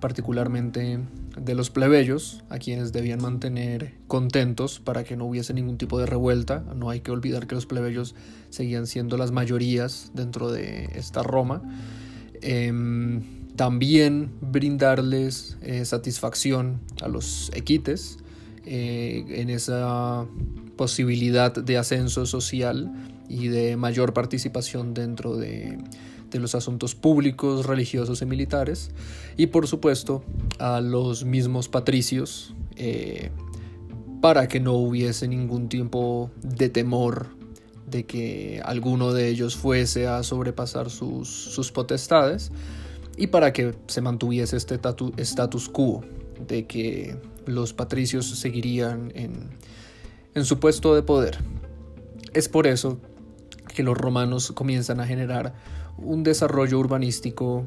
particularmente 0.00 0.98
de 1.36 1.54
los 1.54 1.70
plebeyos, 1.70 2.42
a 2.48 2.58
quienes 2.58 2.92
debían 2.92 3.20
mantener 3.20 3.94
contentos 4.06 4.80
para 4.80 5.04
que 5.04 5.16
no 5.16 5.26
hubiese 5.26 5.54
ningún 5.54 5.78
tipo 5.78 5.98
de 5.98 6.06
revuelta. 6.06 6.64
No 6.74 6.90
hay 6.90 7.00
que 7.00 7.10
olvidar 7.10 7.46
que 7.46 7.54
los 7.54 7.66
plebeyos 7.66 8.14
seguían 8.50 8.86
siendo 8.86 9.16
las 9.16 9.32
mayorías 9.32 10.10
dentro 10.14 10.50
de 10.50 10.90
esta 10.94 11.22
Roma. 11.22 11.62
Em, 12.40 13.22
también 13.56 14.32
brindarles 14.40 15.56
eh, 15.62 15.84
satisfacción 15.84 16.80
a 17.00 17.08
los 17.08 17.50
equites 17.54 18.18
eh, 18.66 19.24
en 19.28 19.50
esa 19.50 20.26
posibilidad 20.76 21.52
de 21.54 21.78
ascenso 21.78 22.26
social 22.26 22.92
y 23.28 23.48
de 23.48 23.76
mayor 23.76 24.12
participación 24.12 24.94
dentro 24.94 25.36
de 25.36 25.78
de 26.34 26.40
los 26.40 26.56
asuntos 26.56 26.96
públicos, 26.96 27.64
religiosos 27.64 28.20
y 28.20 28.26
militares, 28.26 28.90
y 29.36 29.46
por 29.46 29.68
supuesto 29.68 30.24
a 30.58 30.80
los 30.80 31.24
mismos 31.24 31.68
patricios, 31.68 32.56
eh, 32.74 33.30
para 34.20 34.48
que 34.48 34.58
no 34.58 34.72
hubiese 34.72 35.28
ningún 35.28 35.68
tiempo 35.68 36.32
de 36.42 36.68
temor 36.70 37.28
de 37.86 38.04
que 38.04 38.60
alguno 38.64 39.12
de 39.12 39.28
ellos 39.28 39.54
fuese 39.54 40.08
a 40.08 40.24
sobrepasar 40.24 40.90
sus, 40.90 41.70
potestades, 41.72 42.50
y 43.16 43.28
para 43.28 43.52
que 43.52 43.76
se 43.86 44.00
mantuviese 44.00 44.56
este 44.56 44.80
status 45.18 45.68
quo 45.68 46.02
de 46.48 46.66
que 46.66 47.16
los 47.46 47.72
patricios 47.72 48.26
seguirían 48.26 49.12
en, 49.14 49.50
en 50.34 50.44
su 50.44 50.58
puesto 50.58 50.96
de 50.96 51.02
poder. 51.02 51.38
Es 52.32 52.48
por 52.48 52.66
eso 52.66 52.98
que 53.72 53.84
los 53.84 53.96
romanos 53.96 54.50
comienzan 54.50 54.98
a 54.98 55.06
generar 55.06 55.54
un 55.98 56.22
desarrollo 56.22 56.78
urbanístico 56.78 57.64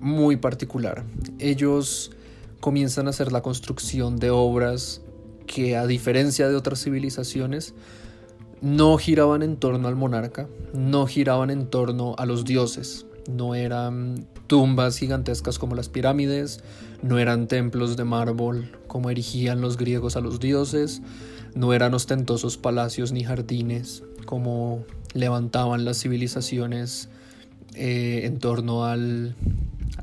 muy 0.00 0.36
particular. 0.36 1.04
Ellos 1.38 2.12
comienzan 2.60 3.06
a 3.06 3.10
hacer 3.10 3.32
la 3.32 3.42
construcción 3.42 4.16
de 4.16 4.30
obras 4.30 5.02
que 5.46 5.76
a 5.76 5.86
diferencia 5.86 6.48
de 6.48 6.56
otras 6.56 6.82
civilizaciones 6.82 7.74
no 8.60 8.98
giraban 8.98 9.42
en 9.42 9.56
torno 9.56 9.88
al 9.88 9.96
monarca, 9.96 10.48
no 10.74 11.06
giraban 11.06 11.50
en 11.50 11.66
torno 11.66 12.14
a 12.18 12.26
los 12.26 12.44
dioses, 12.44 13.06
no 13.28 13.54
eran 13.54 14.26
tumbas 14.46 14.98
gigantescas 14.98 15.58
como 15.58 15.74
las 15.74 15.88
pirámides, 15.88 16.62
no 17.02 17.18
eran 17.18 17.48
templos 17.48 17.96
de 17.96 18.04
mármol 18.04 18.70
como 18.86 19.10
erigían 19.10 19.60
los 19.60 19.76
griegos 19.76 20.16
a 20.16 20.20
los 20.20 20.40
dioses, 20.40 21.00
no 21.54 21.72
eran 21.72 21.94
ostentosos 21.94 22.58
palacios 22.58 23.12
ni 23.12 23.24
jardines 23.24 24.02
como 24.26 24.84
levantaban 25.14 25.84
las 25.84 26.00
civilizaciones 26.00 27.08
eh, 27.74 28.22
en 28.24 28.38
torno 28.38 28.84
al, 28.84 29.36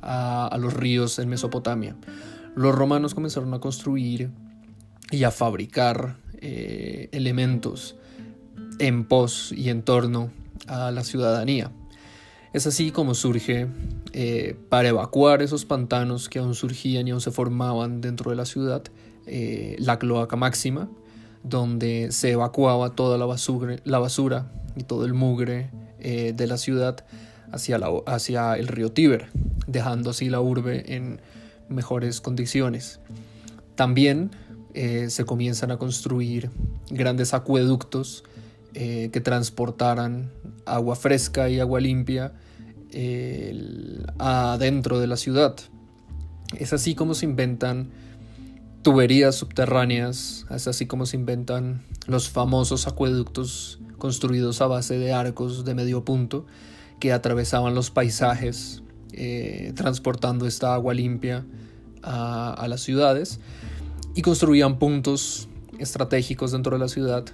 a, 0.02 0.56
los 0.60 0.74
ríos 0.74 1.20
en 1.20 1.28
Mesopotamia. 1.28 1.96
Los 2.56 2.74
romanos 2.74 3.14
comenzaron 3.14 3.54
a 3.54 3.60
construir 3.60 4.30
y 5.12 5.24
a 5.24 5.32
fabricar 5.32 6.18
eh, 6.40 7.10
elementos 7.12 7.96
en 8.80 9.06
pos 9.06 9.52
y 9.52 9.70
en 9.70 9.84
torno 9.84 10.32
a 10.68 10.92
la 10.92 11.04
ciudadanía. 11.04 11.72
Es 12.54 12.66
así 12.68 12.92
como 12.92 13.14
surge, 13.14 13.68
eh, 14.14 14.58
para 14.70 14.88
evacuar 14.88 15.42
esos 15.42 15.66
pantanos 15.66 16.30
que 16.30 16.40
aún 16.40 16.56
surgían 16.56 17.08
y 17.08 17.12
aún 17.12 17.22
se 17.22 17.32
formaban 17.32 18.00
dentro 18.00 18.32
de 18.32 18.38
la 18.38 18.46
ciudad, 18.46 18.84
la 19.78 20.00
cloaca 20.00 20.38
máxima, 20.38 20.90
donde 21.44 22.14
se 22.14 22.32
evacuaba 22.32 22.92
toda 22.92 23.18
la 23.18 23.26
basura, 23.26 23.76
la 23.84 24.00
basura 24.00 24.50
y 24.78 24.84
todo 24.84 25.06
el 25.06 25.14
mugre 25.14 25.70
de 26.00 26.48
la 26.48 26.58
ciudad 26.58 27.04
hacia, 27.52 28.56
el 28.56 28.68
río 28.68 28.92
Tíber, 28.92 29.30
dejando 29.68 30.10
así 30.10 30.30
la 30.30 30.42
urbe 30.42 30.96
en 30.96 31.22
mejores 31.70 32.22
condiciones. 32.22 33.00
También 33.76 34.32
eh, 34.74 35.10
se 35.10 35.26
comienzan 35.26 35.72
a 35.72 35.78
construir 35.78 36.50
grandes 36.90 37.34
acueductos 37.34 38.24
eh, 38.74 39.10
que 39.12 39.22
transportaran 39.22 40.32
agua 40.66 40.96
fresca 40.96 41.50
y 41.50 41.60
agua 41.60 41.80
limpia 41.80 42.34
adentro 44.18 45.00
de 45.00 45.08
la 45.08 45.18
ciudad. 45.18 45.56
Es 46.58 46.74
así 46.74 46.96
como 46.96 47.14
se 47.14 47.26
inventan 47.26 47.90
tuberías 48.82 49.36
subterráneas, 49.36 50.46
es 50.50 50.68
así 50.68 50.86
como 50.86 51.06
se 51.06 51.18
inventan 51.18 51.84
los 52.08 52.30
famosos 52.30 52.88
acueductos 52.88 53.80
construidos 53.98 54.62
a 54.62 54.68
base 54.68 54.98
de 54.98 55.12
arcos 55.12 55.66
de 55.66 55.76
medio 55.76 56.06
punto 56.06 56.46
que 57.00 57.12
atravesaban 57.12 57.76
los 57.76 57.92
paisajes 57.92 58.82
eh, 59.14 59.74
transportando 59.76 60.46
esta 60.46 60.74
agua 60.74 60.94
limpia 60.94 61.46
a, 62.04 62.66
las 62.70 62.82
ciudades 62.82 63.40
y 64.16 64.22
construían 64.22 64.80
puntos 64.80 65.50
estratégicos 65.80 66.52
dentro 66.52 66.74
de 66.74 66.80
la 66.80 66.88
ciudad 66.88 67.26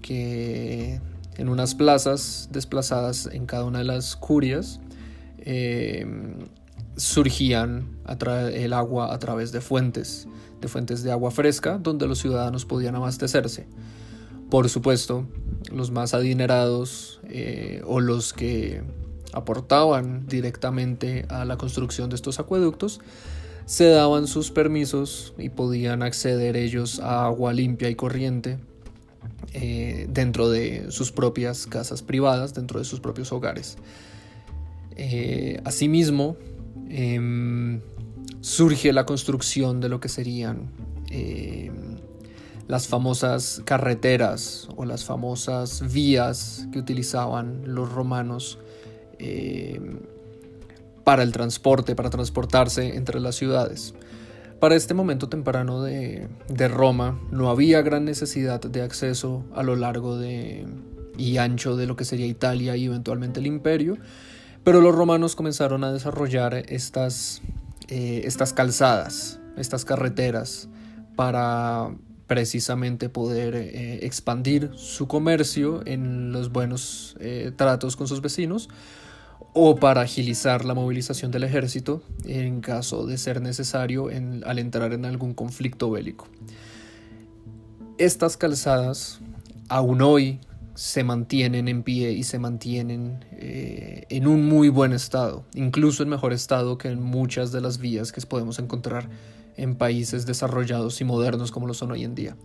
que 0.00 1.00
en 1.36 1.48
unas 1.48 1.74
plazas 1.74 2.48
desplazadas 2.52 3.28
en 3.32 3.46
cada 3.46 3.64
una 3.64 3.78
de 3.78 3.84
las 3.84 4.16
curias 4.16 4.80
eh, 5.38 6.06
surgían 6.96 7.88
el 8.52 8.72
agua 8.72 9.12
a 9.12 9.18
través 9.18 9.52
de 9.52 9.60
fuentes, 9.60 10.28
de 10.60 10.68
fuentes 10.68 11.02
de 11.02 11.12
agua 11.12 11.30
fresca 11.30 11.78
donde 11.78 12.06
los 12.06 12.18
ciudadanos 12.18 12.64
podían 12.64 12.94
abastecerse. 12.94 13.66
Por 14.50 14.68
supuesto, 14.68 15.26
los 15.72 15.90
más 15.90 16.14
adinerados 16.14 17.20
eh, 17.24 17.82
o 17.86 18.00
los 18.00 18.32
que 18.32 18.82
aportaban 19.32 20.26
directamente 20.26 21.26
a 21.28 21.44
la 21.44 21.56
construcción 21.56 22.10
de 22.10 22.16
estos 22.16 22.38
acueductos, 22.38 23.00
se 23.66 23.86
daban 23.86 24.26
sus 24.26 24.50
permisos 24.50 25.34
y 25.38 25.48
podían 25.48 26.02
acceder 26.02 26.56
ellos 26.56 27.00
a 27.00 27.26
agua 27.26 27.52
limpia 27.52 27.88
y 27.88 27.94
corriente 27.94 28.58
eh, 29.54 30.06
dentro 30.10 30.50
de 30.50 30.90
sus 30.90 31.12
propias 31.12 31.66
casas 31.66 32.02
privadas, 32.02 32.54
dentro 32.54 32.78
de 32.78 32.84
sus 32.84 33.00
propios 33.00 33.32
hogares. 33.32 33.76
Eh, 34.96 35.60
asimismo, 35.64 36.36
em, 36.88 37.80
surge 38.40 38.92
la 38.92 39.06
construcción 39.06 39.80
de 39.80 39.88
lo 39.88 40.00
que 40.00 40.08
serían 40.08 40.70
em, 41.10 41.98
las 42.68 42.88
famosas 42.88 43.62
carreteras 43.64 44.68
o 44.76 44.84
las 44.84 45.04
famosas 45.04 45.92
vías 45.92 46.66
que 46.72 46.78
utilizaban 46.78 47.74
los 47.74 47.92
romanos 47.92 48.58
eh, 49.22 49.80
para 51.04 51.22
el 51.22 51.32
transporte, 51.32 51.94
para 51.94 52.10
transportarse 52.10 52.96
entre 52.96 53.20
las 53.20 53.36
ciudades. 53.36 53.94
Para 54.60 54.76
este 54.76 54.94
momento 54.94 55.28
temprano 55.28 55.82
de, 55.82 56.28
Roma 56.68 57.18
no 57.30 57.50
había 57.50 57.82
gran 57.82 58.04
necesidad 58.04 58.60
de 58.60 58.82
acceso 58.82 59.44
a 59.54 59.62
lo 59.62 59.74
largo 59.74 60.18
de, 60.18 60.66
y 61.16 61.38
ancho 61.38 61.76
de 61.76 61.86
lo 61.86 61.96
que 61.96 62.04
sería 62.04 62.26
Italia 62.26 62.76
y 62.76 62.84
eventualmente 62.84 63.40
el 63.40 63.46
imperio, 63.46 63.96
pero 64.62 64.80
los 64.80 64.94
romanos 64.94 65.34
comenzaron 65.34 65.82
a 65.82 65.92
desarrollar 65.92 66.54
estas 66.68 67.42
eh, 67.88 68.22
estas 68.24 68.52
calzadas, 68.52 69.38
estas 69.56 69.84
carreteras, 69.84 70.68
para 71.16 71.94
precisamente 72.26 73.10
poder 73.10 73.54
eh, 73.54 74.06
expandir 74.06 74.70
su 74.76 75.08
comercio 75.08 75.82
en 75.84 76.32
los 76.32 76.50
buenos 76.50 77.16
eh, 77.20 77.52
tratos 77.54 77.96
con 77.96 78.08
sus 78.08 78.22
vecinos 78.22 78.70
o 79.54 79.76
para 79.76 80.02
agilizar 80.02 80.64
la 80.64 80.74
movilización 80.74 81.30
del 81.30 81.44
ejército 81.44 82.02
en 82.24 82.60
caso 82.60 83.06
de 83.06 83.18
ser 83.18 83.42
necesario 83.42 84.08
al 84.08 84.58
entrar 84.58 84.92
en 84.92 85.04
algún 85.04 85.34
conflicto 85.34 85.90
bélico. 85.90 86.26
Estas 87.98 88.36
calzadas 88.36 89.20
aún 89.68 90.00
hoy 90.00 90.40
se 90.74 91.04
mantienen 91.04 91.68
en 91.68 91.82
pie 91.82 92.12
y 92.12 92.22
se 92.24 92.38
mantienen 92.38 93.24
eh, 93.32 94.06
en 94.08 94.26
un 94.26 94.48
muy 94.48 94.70
buen 94.70 94.94
estado, 94.94 95.44
incluso 95.54 96.02
en 96.02 96.08
mejor 96.08 96.32
estado 96.32 96.78
que 96.78 96.88
en 96.88 97.02
muchas 97.02 97.52
de 97.52 97.60
las 97.60 97.78
vías 97.78 98.10
que 98.10 98.22
podemos 98.22 98.58
encontrar 98.58 99.10
en 99.56 99.76
países 99.76 100.24
desarrollados 100.24 101.00
y 101.02 101.04
modernos 101.04 101.52
como 101.52 101.66
lo 101.66 101.74
son 101.74 101.90
hoy 101.90 102.04
en 102.04 102.14
día. 102.14 102.36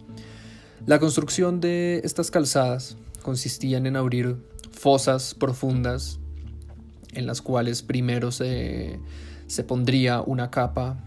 La 0.86 1.00
construcción 1.00 1.62
de 1.62 2.02
estas 2.04 2.32
calzadas 2.32 2.98
consistían 3.24 3.86
en 3.86 3.96
abrir 3.96 4.36
fosas 4.72 5.34
profundas 5.34 6.20
en 7.18 7.26
las 7.26 7.42
cuales 7.42 7.82
primero 7.82 8.32
se, 8.32 9.00
se 9.48 9.64
pondría 9.64 10.22
una 10.22 10.52
capa 10.52 10.98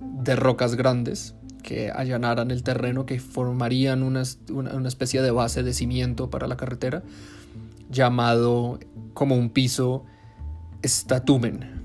de 0.00 0.34
rocas 0.34 0.74
grandes 0.74 1.34
que 1.62 1.90
allanaran 1.90 2.50
el 2.50 2.62
terreno, 2.62 3.04
que 3.04 3.20
formarían 3.20 4.02
una, 4.02 4.22
una, 4.50 4.88
especie 4.88 5.20
de 5.20 5.30
base 5.30 5.62
de 5.62 5.74
cimiento 5.74 6.30
para 6.30 6.46
la 6.46 6.56
carretera, 6.56 7.02
llamado 7.90 8.78
como 9.12 9.36
un 9.36 9.50
piso 9.50 10.04
statumen. 10.82 11.82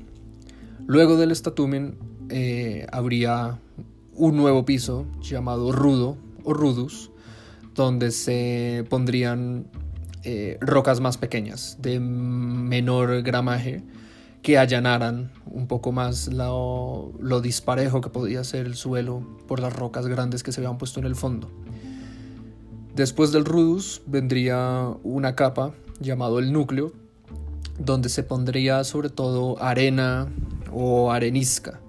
Luego 0.87 1.17
del 1.17 1.35
statumen 1.35 1.97
eh, 2.29 2.87
habría 2.91 3.59
un 4.15 4.37
nuevo 4.37 4.63
piso 4.63 5.05
llamado 5.21 5.73
rudo 5.73 6.15
o 6.45 6.53
rudus, 6.53 7.11
donde 7.75 8.11
se 8.11 8.85
pondrían 8.89 9.65
eh, 10.23 10.57
rocas 10.61 10.99
más 10.99 11.17
pequeñas, 11.17 11.77
de 11.79 11.99
menor 11.99 13.21
gramaje, 13.23 13.83
que 14.41 14.57
allanaran 14.57 15.31
un 15.45 15.67
poco 15.67 15.91
más 15.91 16.27
lo, 16.27 17.13
lo, 17.19 17.41
disparejo 17.41 18.01
que 18.01 18.09
podía 18.09 18.43
ser 18.43 18.65
el 18.65 18.75
suelo 18.75 19.25
por 19.47 19.59
las 19.59 19.73
rocas 19.73 20.07
grandes 20.07 20.43
que 20.43 20.51
se 20.51 20.61
habían 20.61 20.77
puesto 20.77 20.99
en 20.99 21.05
el 21.05 21.15
fondo. 21.15 21.49
Después 22.95 23.31
del 23.31 23.45
rudus 23.45 24.01
vendría 24.05 24.93
una 25.03 25.35
capa 25.35 25.73
llamado 25.99 26.39
el 26.39 26.51
núcleo, 26.51 26.91
donde 27.79 28.09
se 28.09 28.23
pondría 28.23 28.83
sobre 28.83 29.09
todo 29.09 29.61
arena 29.61 30.27
o 30.71 31.11
arenisca, 31.11 31.79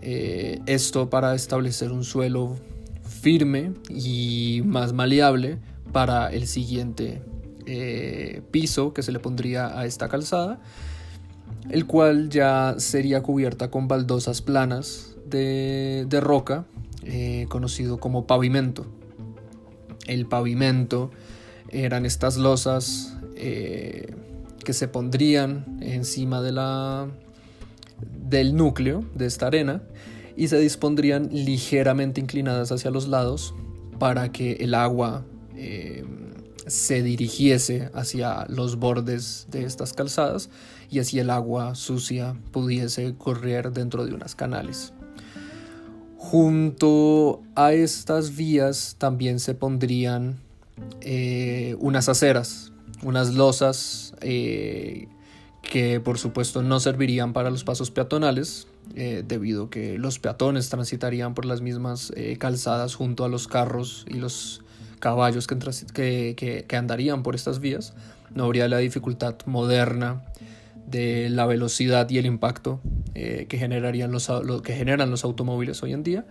eh, 0.00 0.60
esto 0.66 1.10
para 1.10 1.34
establecer 1.34 1.92
un 1.92 2.04
suelo 2.04 2.56
firme 3.02 3.72
y 3.88 4.62
más 4.64 4.92
maleable 4.92 5.58
para 5.92 6.30
el 6.30 6.46
siguiente 6.46 7.22
eh, 7.68 8.42
piso 8.50 8.92
que 8.92 9.02
se 9.02 9.12
le 9.12 9.18
pondría 9.18 9.78
a 9.78 9.84
esta 9.84 10.08
calzada, 10.08 10.58
el 11.70 11.86
cual 11.86 12.30
ya 12.30 12.74
sería 12.78 13.22
cubierta 13.22 13.70
con 13.70 13.88
baldosas 13.88 14.42
planas 14.42 15.16
de, 15.26 16.06
roca, 16.20 16.64
eh, 17.04 17.46
conocido 17.48 17.98
como 17.98 18.26
pavimento. 18.26 18.86
El 20.06 20.26
pavimento 20.26 21.10
eran 21.70 22.06
estas 22.06 22.38
losas 22.38 23.14
que 23.36 24.72
se 24.72 24.88
pondrían 24.88 25.78
encima 25.80 26.42
de 26.42 26.52
la, 26.52 27.08
del 28.00 28.56
núcleo 28.56 29.04
de 29.14 29.26
esta 29.26 29.46
arena 29.46 29.82
y 30.36 30.48
se 30.48 30.58
dispondrían 30.58 31.28
ligeramente 31.32 32.20
inclinadas 32.20 32.70
hacia 32.70 32.90
los 32.90 33.08
lados 33.08 33.54
para 33.98 34.30
que 34.30 34.52
el 34.60 34.74
agua 34.74 35.24
eh, 35.56 36.04
se 36.68 37.02
dirigiese 37.02 37.90
hacia 37.94 38.46
los 38.48 38.76
bordes 38.76 39.46
de 39.50 39.64
estas 39.64 39.92
calzadas 39.92 40.50
y 40.90 41.00
así 41.00 41.18
el 41.18 41.30
agua 41.30 41.74
sucia 41.74 42.36
pudiese 42.52 43.14
correr 43.16 43.72
dentro 43.72 44.04
de 44.04 44.14
unas 44.14 44.34
canales. 44.34 44.92
Junto 46.16 47.42
a 47.54 47.72
estas 47.72 48.36
vías 48.36 48.96
también 48.98 49.38
se 49.38 49.54
pondrían 49.54 50.36
eh, 51.00 51.76
unas 51.78 52.08
aceras, 52.08 52.72
unas 53.02 53.34
losas 53.34 54.14
eh, 54.20 55.08
que 55.62 56.00
por 56.00 56.18
supuesto 56.18 56.62
no 56.62 56.80
servirían 56.80 57.32
para 57.32 57.50
los 57.50 57.64
pasos 57.64 57.90
peatonales, 57.90 58.66
eh, 58.94 59.22
debido 59.26 59.64
a 59.64 59.70
que 59.70 59.96
los 59.98 60.18
peatones 60.18 60.68
transitarían 60.70 61.34
por 61.34 61.44
las 61.44 61.60
mismas 61.60 62.12
calzadas 62.38 62.94
junto 62.94 63.24
a 63.24 63.28
los 63.28 63.46
carros 63.46 64.04
y 64.08 64.14
los 64.14 64.62
caballos 64.98 65.46
que, 65.46 66.66
andarían 66.76 67.22
por 67.22 67.34
estas 67.34 67.60
vías. 67.60 67.94
No 68.34 68.44
habría 68.44 68.68
la 68.68 68.78
dificultad 68.78 69.36
moderna 69.46 70.22
de 70.86 71.28
la 71.28 71.46
velocidad 71.46 72.08
y 72.10 72.18
el 72.18 72.26
impacto 72.26 72.80
eh, 73.14 73.46
que, 73.48 73.58
generarían 73.58 74.10
los, 74.10 74.30
que 74.62 74.74
generan 74.74 75.10
los 75.10 75.24
automóviles 75.24 75.82
hoy 75.82 75.92
en 75.92 76.02
día. 76.02 76.26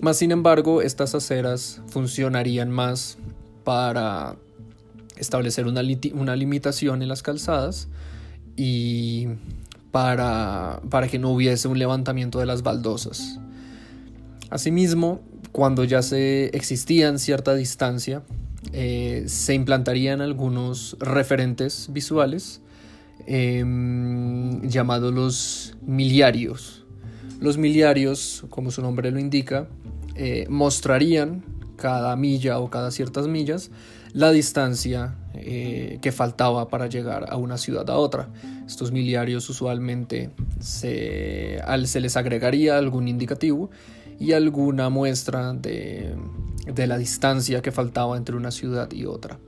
Más 0.00 0.16
sin 0.16 0.32
embargo, 0.32 0.82
estas 0.82 1.14
aceras 1.14 1.80
funcionarían 1.88 2.70
más 2.70 3.18
para 3.64 4.36
establecer 5.16 5.66
una, 5.66 5.82
una 6.14 6.36
limitación 6.36 7.02
en 7.02 7.08
las 7.08 7.22
calzadas 7.22 7.88
y 8.56 9.28
para, 9.92 10.80
para 10.90 11.06
que 11.08 11.18
no 11.18 11.30
hubiese 11.30 11.68
un 11.68 11.78
levantamiento 11.78 12.40
de 12.40 12.46
las 12.46 12.62
baldosas. 12.62 13.38
Asimismo, 14.50 15.20
cuando 15.52 15.84
ya 15.84 16.02
se 16.02 16.46
existía 16.56 17.16
cierta 17.18 17.54
distancia, 17.54 18.22
eh, 18.72 19.24
se 19.26 19.54
implantarían 19.54 20.20
algunos 20.20 20.96
referentes 20.98 21.88
visuales 21.92 22.62
em, 23.26 24.62
llamados 24.62 25.12
los 25.12 25.74
miliarios. 25.82 26.84
Los 27.40 27.58
miliarios, 27.58 28.44
como 28.48 28.70
su 28.70 28.82
nombre 28.82 29.10
lo 29.10 29.18
indica, 29.18 29.68
eh, 30.14 30.46
mostrarían 30.48 31.44
cada 31.76 32.16
milla 32.16 32.58
o 32.58 32.70
cada 32.70 32.90
ciertas 32.90 33.26
millas 33.28 33.70
la 34.12 34.30
distancia 34.30 35.16
eh, 35.34 35.98
que 36.02 36.12
faltaba 36.12 36.68
para 36.68 36.86
llegar 36.86 37.26
a 37.28 37.36
una 37.36 37.58
ciudad 37.58 37.88
a 37.90 37.96
otra. 37.96 38.28
Estos 38.66 38.92
miliarios 38.92 39.48
usualmente 39.50 40.30
se, 40.60 41.60
se 41.84 42.00
les 42.00 42.16
agregaría 42.16 42.78
algún 42.78 43.08
indicativo 43.08 43.70
y 44.22 44.32
alguna 44.32 44.88
muestra 44.88 45.52
de, 45.52 46.14
de 46.66 46.86
la 46.86 46.96
distancia 46.96 47.60
que 47.60 47.72
faltaba 47.72 48.16
entre 48.16 48.36
una 48.36 48.52
ciudad 48.52 48.90
y 48.92 49.04
otra. 49.04 49.38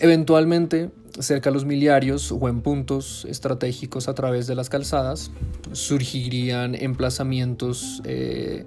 Eventualmente, 0.00 0.90
cerca 1.20 1.50
de 1.50 1.54
los 1.54 1.64
miliarios 1.64 2.32
o 2.32 2.48
en 2.48 2.60
puntos 2.60 3.24
estratégicos 3.30 4.08
a 4.08 4.14
través 4.14 4.48
de 4.48 4.56
las 4.56 4.68
calzadas, 4.68 5.30
surgirían 5.72 6.74
emplazamientos 6.74 8.02
eh, 8.04 8.66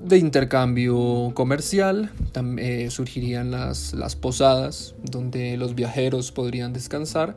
de 0.00 0.18
intercambio 0.18 1.30
comercial, 1.34 2.10
eh, 2.58 2.88
surgirían 2.90 3.52
las, 3.52 3.94
las, 3.94 4.16
posadas 4.16 4.94
donde 5.02 5.56
los 5.56 5.74
viajeros 5.74 6.32
podrían 6.32 6.72
descansar 6.72 7.36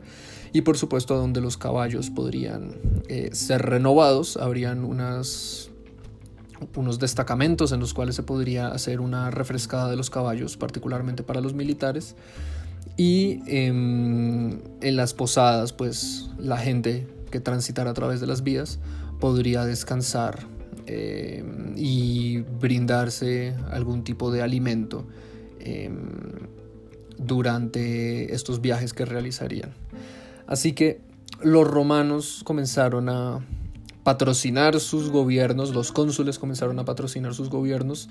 y 0.52 0.62
por 0.62 0.76
supuesto 0.76 1.16
donde 1.16 1.40
los 1.40 1.56
caballos 1.56 2.10
podrían 2.10 2.74
eh, 3.08 3.30
ser 3.32 3.62
renovados, 3.62 4.36
habrían 4.36 4.84
unas, 4.84 5.69
unos 6.76 6.98
destacamentos 6.98 7.72
en 7.72 7.80
los 7.80 7.94
cuales 7.94 8.14
se 8.16 8.22
podría 8.22 8.68
hacer 8.68 9.00
una 9.00 9.30
refrescada 9.30 9.90
de 9.90 9.96
los 9.96 10.10
caballos, 10.10 10.56
particularmente 10.56 11.22
para 11.22 11.40
los 11.40 11.54
militares. 11.54 12.16
Y 12.96 13.40
em, 13.46 14.58
en 14.80 14.96
las 14.96 15.14
posadas, 15.14 15.72
pues 15.72 16.30
la 16.38 16.58
gente 16.58 17.06
que 17.30 17.40
transitara 17.40 17.90
a 17.90 17.94
través 17.94 18.20
de 18.20 18.26
las 18.26 18.42
vías 18.42 18.78
podría 19.20 19.64
descansar 19.64 20.46
eh, 20.86 21.44
y 21.76 22.40
brindarse 22.60 23.54
algún 23.70 24.02
tipo 24.02 24.30
de 24.30 24.42
alimento 24.42 25.06
em, 25.60 25.98
durante 27.16 28.34
estos 28.34 28.60
viajes 28.60 28.92
que 28.92 29.04
realizarían. 29.04 29.72
Así 30.46 30.72
que 30.72 31.00
los 31.42 31.66
romanos 31.66 32.42
comenzaron 32.44 33.08
a 33.08 33.40
patrocinar 34.02 34.80
sus 34.80 35.10
gobiernos, 35.10 35.74
los 35.74 35.92
cónsules 35.92 36.38
comenzaron 36.38 36.78
a 36.78 36.84
patrocinar 36.84 37.34
sus 37.34 37.50
gobiernos, 37.50 38.08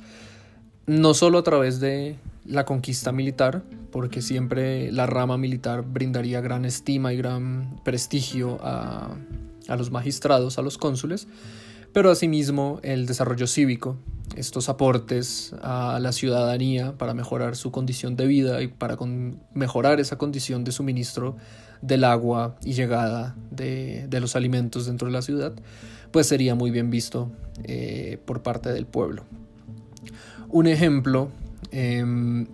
no 0.85 1.13
solo 1.13 1.37
a 1.37 1.43
través 1.43 1.79
de 1.79 2.17
la 2.45 2.65
conquista 2.65 3.11
militar, 3.11 3.63
porque 3.91 4.21
siempre 4.21 4.91
la 4.91 5.05
rama 5.05 5.37
militar 5.37 5.83
brindaría 5.83 6.41
gran 6.41 6.65
estima 6.65 7.13
y 7.13 7.17
gran 7.17 7.79
prestigio 7.83 8.59
a, 8.61 9.15
a 9.67 9.75
los 9.75 9.91
magistrados, 9.91 10.57
a 10.57 10.61
los 10.61 10.77
cónsules, 10.77 11.27
pero 11.93 12.11
asimismo 12.11 12.79
el 12.83 13.05
desarrollo 13.05 13.47
cívico, 13.47 13.97
estos 14.35 14.69
aportes 14.69 15.53
a 15.61 15.99
la 15.99 16.11
ciudadanía 16.11 16.97
para 16.97 17.13
mejorar 17.13 17.55
su 17.55 17.71
condición 17.71 18.15
de 18.15 18.27
vida 18.27 18.61
y 18.61 18.67
para 18.67 18.97
mejorar 19.53 19.99
esa 19.99 20.17
condición 20.17 20.63
de 20.63 20.71
suministro 20.71 21.35
del 21.81 22.03
agua 22.03 22.55
y 22.63 22.73
llegada 22.73 23.35
de, 23.51 24.07
los 24.19 24.35
alimentos 24.35 24.85
dentro 24.85 25.07
de 25.07 25.13
la 25.13 25.21
ciudad, 25.21 25.53
pues 26.11 26.27
sería 26.27 26.55
muy 26.55 26.71
bien 26.71 26.89
visto 26.89 27.31
eh, 27.63 28.19
por 28.25 28.41
parte 28.41 28.71
del 28.71 28.85
pueblo. 28.85 29.23
Un 30.49 30.67
ejemplo 30.67 31.29
em, 31.71 32.47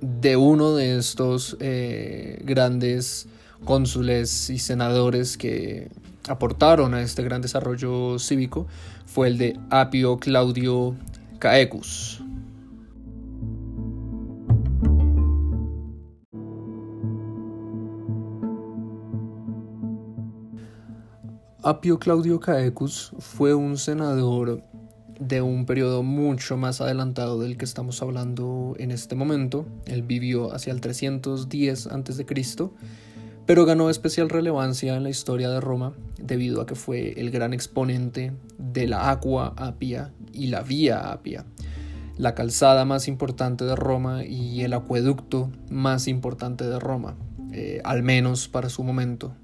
de 0.00 0.36
uno 0.36 0.74
de 0.74 0.98
estos 0.98 1.56
eh, 1.60 2.40
grandes 2.44 3.28
cónsules 3.64 4.50
y 4.50 4.58
senadores 4.58 5.36
que 5.36 5.88
aportaron 6.28 6.94
a 6.94 7.02
este 7.02 7.22
gran 7.22 7.40
desarrollo 7.40 8.18
cívico 8.18 8.66
fue 9.06 9.28
el 9.28 9.38
de 9.38 9.58
Apio 9.70 10.18
Claudio 10.18 10.94
Caecus. 11.38 12.22
Apio 21.64 21.98
Claudio 21.98 22.38
Caecus 22.38 23.10
fue 23.18 23.52
un 23.52 23.78
senador 23.78 24.62
de 25.18 25.42
un 25.42 25.66
periodo 25.66 26.04
mucho 26.04 26.56
más 26.56 26.80
adelantado 26.80 27.40
del 27.40 27.56
que 27.56 27.64
estamos 27.64 28.00
hablando 28.00 28.76
en 28.78 28.92
este 28.92 29.16
momento. 29.16 29.66
Él 29.84 30.04
vivió 30.04 30.54
hacia 30.54 30.72
el 30.72 30.80
310 30.80 31.88
a.C., 31.88 32.26
pero 33.44 33.64
ganó 33.64 33.90
especial 33.90 34.28
relevancia 34.28 34.94
en 34.94 35.02
la 35.02 35.10
historia 35.10 35.50
de 35.50 35.60
Roma 35.60 35.94
debido 36.22 36.60
a 36.60 36.66
que 36.66 36.76
fue 36.76 37.20
el 37.20 37.32
gran 37.32 37.52
exponente 37.52 38.32
de 38.58 38.86
la 38.86 39.10
Aqua 39.10 39.52
Apia 39.56 40.12
y 40.32 40.46
la 40.46 40.62
Vía 40.62 41.10
Apia, 41.10 41.44
la 42.16 42.36
calzada 42.36 42.84
más 42.84 43.08
importante 43.08 43.64
de 43.64 43.74
Roma 43.74 44.24
y 44.24 44.60
el 44.60 44.74
acueducto 44.74 45.50
más 45.70 46.06
importante 46.06 46.68
de 46.68 46.78
Roma, 46.78 47.16
eh, 47.50 47.80
al 47.82 48.04
menos 48.04 48.46
para 48.46 48.68
su 48.68 48.84
momento 48.84 49.34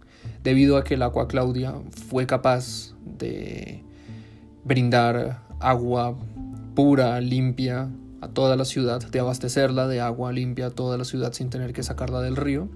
debido 0.44 0.76
a 0.76 0.84
que 0.84 0.94
el 0.94 1.02
agua 1.02 1.26
Claudia 1.26 1.74
fue 2.08 2.26
capaz 2.26 2.94
de 3.18 3.82
brindar 4.62 5.42
agua 5.58 6.16
pura, 6.74 7.20
limpia 7.20 7.88
a 8.20 8.28
toda 8.28 8.54
la 8.54 8.66
ciudad, 8.66 9.02
de 9.10 9.20
abastecerla 9.20 9.88
de 9.88 10.00
agua 10.00 10.32
limpia 10.32 10.66
a 10.66 10.70
toda 10.70 10.98
la 10.98 11.04
ciudad 11.04 11.32
sin 11.32 11.50
tener 11.50 11.72
que 11.72 11.82
sacarla 11.82 12.20
del 12.20 12.36
río. 12.36 12.68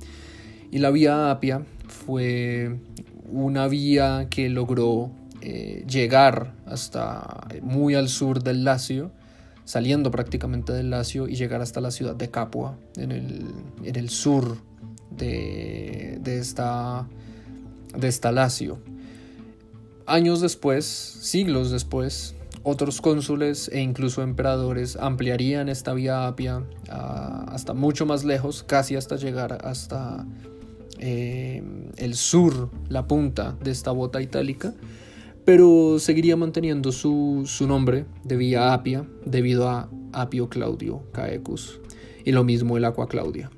Y 0.70 0.78
la 0.78 0.90
vía 0.90 1.30
Apia 1.30 1.62
fue 1.86 2.78
una 3.30 3.68
vía 3.68 4.26
que 4.30 4.48
logró 4.48 5.10
eh, 5.42 5.84
llegar 5.86 6.54
hasta 6.66 7.48
muy 7.62 7.94
al 7.94 8.08
sur 8.08 8.42
del 8.42 8.64
Lacio, 8.64 9.10
saliendo 9.64 10.10
prácticamente 10.10 10.72
del 10.72 10.90
Lacio 10.90 11.28
y 11.28 11.36
llegar 11.36 11.60
hasta 11.60 11.80
la 11.82 11.90
ciudad 11.90 12.16
de 12.16 12.30
Capua, 12.30 12.76
en 12.96 13.12
el, 13.12 14.08
sur 14.08 14.56
de, 15.10 16.18
de 16.22 16.38
esta 16.38 17.06
de 17.96 18.10
Stalacio. 18.10 18.78
Años 20.06 20.40
después, 20.40 20.84
siglos 20.86 21.70
después, 21.70 22.34
otros 22.62 23.00
cónsules 23.00 23.70
e 23.72 23.80
incluso 23.80 24.22
emperadores 24.22 24.96
ampliarían 24.96 25.68
esta 25.68 25.92
vía 25.94 26.26
apia 26.26 26.64
ah, 26.90 27.46
hasta 27.48 27.74
mucho 27.74 28.06
más 28.06 28.24
lejos, 28.24 28.62
casi 28.62 28.96
hasta 28.96 29.16
llegar 29.16 29.58
hasta 29.64 30.26
eh, 30.98 31.62
el 31.96 32.14
sur, 32.14 32.70
la 32.88 33.06
punta 33.06 33.56
de 33.62 33.70
esta 33.70 33.92
bota 33.92 34.20
itálica, 34.20 34.74
pero 35.44 35.98
seguiría 35.98 36.36
manteniendo 36.36 36.92
su, 36.92 37.46
nombre 37.66 38.04
de 38.24 38.36
vía 38.36 38.74
apia 38.74 39.06
debido 39.24 39.68
a 39.68 39.88
Apio 40.12 40.48
Claudio 40.48 41.02
Caecus 41.12 41.80
y 42.24 42.32
lo 42.32 42.44
mismo 42.44 42.76
el 42.76 42.84
Aqua 42.84 43.08
Claudia. 43.08 43.50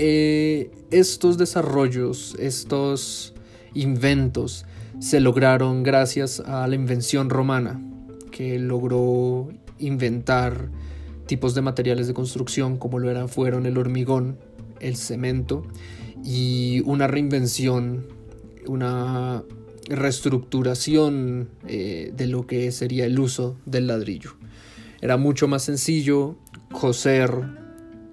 Eh, 0.00 0.70
estos 0.92 1.38
desarrollos, 1.38 2.36
estos 2.38 3.34
inventos, 3.74 4.64
se 5.00 5.18
lograron 5.18 5.82
gracias 5.82 6.38
a 6.38 6.68
la 6.68 6.76
invención 6.76 7.30
romana, 7.30 7.82
que 8.30 8.60
logró 8.60 9.48
inventar 9.80 10.70
tipos 11.26 11.56
de 11.56 11.62
materiales 11.62 12.06
de 12.06 12.14
construcción 12.14 12.76
como 12.76 13.00
lo 13.00 13.10
eran, 13.10 13.28
fueron 13.28 13.66
el 13.66 13.76
hormigón, 13.76 14.38
el 14.78 14.96
cemento 14.96 15.64
y 16.24 16.80
una 16.84 17.08
reinvención, 17.08 18.06
una 18.68 19.42
reestructuración 19.88 21.48
eh, 21.66 22.12
de 22.16 22.26
lo 22.28 22.46
que 22.46 22.70
sería 22.70 23.04
el 23.04 23.18
uso 23.18 23.56
del 23.66 23.88
ladrillo. 23.88 24.36
Era 25.00 25.16
mucho 25.16 25.48
más 25.48 25.64
sencillo 25.64 26.36
coser 26.70 27.67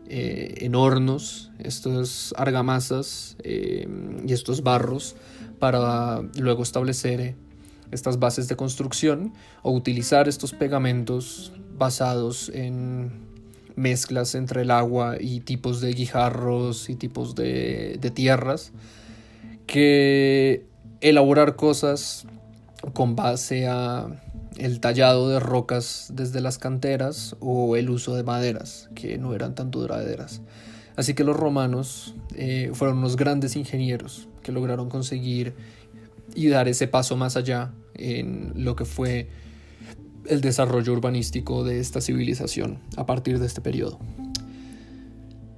eh, 0.07 0.55
en 0.61 0.75
hornos, 0.75 1.51
estas 1.57 2.33
argamasas 2.37 3.37
eh, 3.43 3.87
y 4.25 4.33
estos 4.33 4.61
barros 4.61 5.15
para 5.57 6.21
luego 6.37 6.63
establecer 6.63 7.21
eh, 7.21 7.35
estas 7.91 8.19
bases 8.19 8.47
de 8.47 8.55
construcción 8.55 9.33
o 9.63 9.71
utilizar 9.71 10.27
estos 10.27 10.53
pegamentos 10.53 11.53
basados 11.77 12.49
en 12.53 13.11
mezclas 13.75 14.35
entre 14.35 14.61
el 14.61 14.71
agua 14.71 15.17
y 15.19 15.39
tipos 15.39 15.81
de 15.81 15.93
guijarros 15.93 16.89
y 16.89 16.95
tipos 16.95 17.33
de, 17.35 17.97
de 17.99 18.11
tierras 18.11 18.73
que 19.65 20.65
elaborar 21.01 21.55
cosas 21.55 22.27
con 22.93 23.15
base 23.15 23.67
a 23.67 24.21
el 24.57 24.79
tallado 24.79 25.29
de 25.29 25.39
rocas 25.39 26.09
desde 26.13 26.41
las 26.41 26.57
canteras 26.57 27.35
o 27.39 27.75
el 27.75 27.89
uso 27.89 28.15
de 28.15 28.23
maderas, 28.23 28.89
que 28.95 29.17
no 29.17 29.33
eran 29.33 29.55
tan 29.55 29.71
duraderas. 29.71 30.41
Así 30.95 31.13
que 31.13 31.23
los 31.23 31.35
romanos 31.35 32.15
eh, 32.35 32.71
fueron 32.73 32.99
unos 32.99 33.17
grandes 33.17 33.55
ingenieros 33.55 34.29
que 34.43 34.51
lograron 34.51 34.89
conseguir 34.89 35.53
y 36.33 36.47
dar 36.47 36.67
ese 36.67 36.87
paso 36.87 37.17
más 37.17 37.35
allá 37.35 37.73
en 37.93 38.53
lo 38.55 38.75
que 38.75 38.85
fue 38.85 39.27
el 40.27 40.41
desarrollo 40.41 40.93
urbanístico 40.93 41.63
de 41.63 41.79
esta 41.79 42.01
civilización 42.01 42.79
a 42.97 43.05
partir 43.05 43.39
de 43.39 43.45
este 43.45 43.61
periodo. 43.61 43.99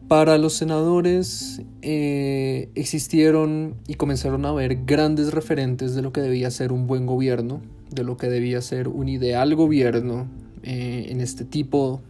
Para 0.08 0.38
los 0.38 0.54
senadores 0.54 1.62
eh, 1.82 2.70
existieron 2.76 3.76
y 3.88 3.96
comenzaron 3.96 4.46
a 4.46 4.50
haber 4.50 4.86
grandes 4.86 5.34
referentes 5.34 5.96
de 5.96 6.02
lo 6.02 6.14
que 6.14 6.22
debía 6.22 6.50
ser 6.50 6.72
un 6.72 6.88
buen 6.88 7.06
gobierno, 7.06 7.62
de 7.92 8.06
lo 8.06 8.16
que 8.16 8.30
debía 8.30 8.62
ser 8.62 8.88
un 8.88 9.10
ideal 9.10 9.54
gobierno 9.56 10.28
eh, 10.64 11.08
en 11.10 11.20
este 11.20 11.44
tipo 11.44 12.02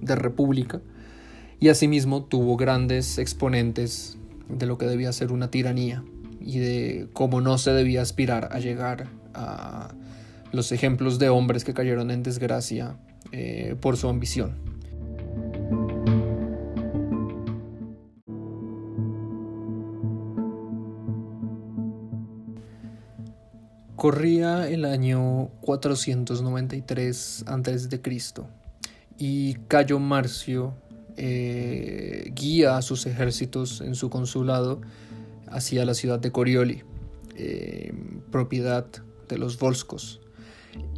de 0.00 0.16
república 0.16 0.80
y 1.60 1.68
asimismo 1.68 2.24
tuvo 2.24 2.56
grandes 2.56 3.18
exponentes 3.18 4.18
de 4.48 4.66
lo 4.66 4.76
que 4.76 4.86
debía 4.86 5.12
ser 5.12 5.32
una 5.32 5.50
tiranía 5.50 6.04
y 6.40 6.58
de 6.58 7.08
cómo 7.12 7.40
no 7.40 7.56
se 7.58 7.72
debía 7.72 8.02
aspirar 8.02 8.48
a 8.52 8.58
llegar 8.58 9.08
a 9.32 9.94
los 10.52 10.72
ejemplos 10.72 11.18
de 11.18 11.28
hombres 11.28 11.64
que 11.64 11.72
cayeron 11.72 12.10
en 12.10 12.22
desgracia 12.22 12.96
eh, 13.32 13.76
por 13.80 13.96
su 13.96 14.08
ambición. 14.08 14.56
Corría 23.96 24.68
el 24.68 24.84
año 24.84 25.50
493 25.60 27.44
a.C. 27.46 28.00
y 29.18 29.54
Cayo 29.68 30.00
Marcio 30.00 30.74
eh, 31.16 32.32
guía 32.34 32.76
a 32.76 32.82
sus 32.82 33.06
ejércitos 33.06 33.80
en 33.80 33.94
su 33.94 34.10
consulado 34.10 34.80
hacia 35.46 35.84
la 35.84 35.94
ciudad 35.94 36.18
de 36.18 36.32
Corioli, 36.32 36.82
eh, 37.36 37.92
propiedad 38.32 38.84
de 39.28 39.38
los 39.38 39.60
Volscos, 39.60 40.20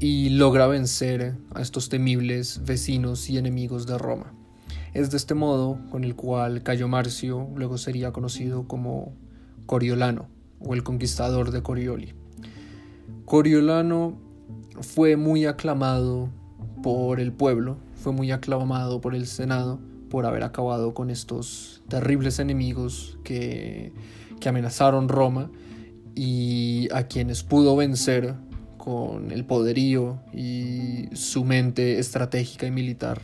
y 0.01 0.31
logra 0.31 0.67
vencer 0.67 1.35
a 1.55 1.61
estos 1.61 1.91
temibles 1.91 2.63
vecinos 2.65 3.29
y 3.29 3.37
enemigos 3.37 3.87
de 3.87 3.99
Roma. 3.99 4.33
Es 4.95 5.11
de 5.11 5.19
este 5.19 5.35
modo 5.35 5.79
con 5.91 6.03
el 6.03 6.15
cual 6.17 6.63
Cayo 6.63 6.89
Marcio 6.89 7.51
luego 7.55 7.77
sería 7.77 8.13
conocido 8.13 8.67
como 8.67 9.13
Coriolano 9.67 10.29
o 10.61 10.73
el 10.73 10.83
conquistador 10.83 11.51
de 11.51 11.63
Corioli. 11.63 12.15
Coriolano 13.27 14.17
fue 14.81 15.17
muy 15.17 15.47
aclamado 15.47 16.31
por 16.83 17.19
el 17.19 17.33
pueblo, 17.33 17.77
fue 17.97 18.13
muy 18.13 18.31
aclamado 18.31 19.01
por 19.01 19.17
el 19.17 19.27
Senado 19.27 19.81
por 20.09 20.27
haber 20.27 20.45
acabado 20.45 20.95
con 20.95 21.11
estos 21.11 21.83
terribles 21.89 22.39
enemigos 22.39 23.19
que, 23.25 23.93
amenazaron 24.47 25.09
Roma 25.09 25.51
y 26.15 26.89
a 26.95 27.09
quienes 27.09 27.43
pudo 27.43 27.75
vencer 27.75 28.37
con 28.77 29.33
el 29.33 29.45
poderío 29.45 30.21
y 30.33 31.09
su 31.15 31.45
mente 31.45 31.99
estratégica 31.99 32.65
y 32.65 32.71
militar 32.71 33.21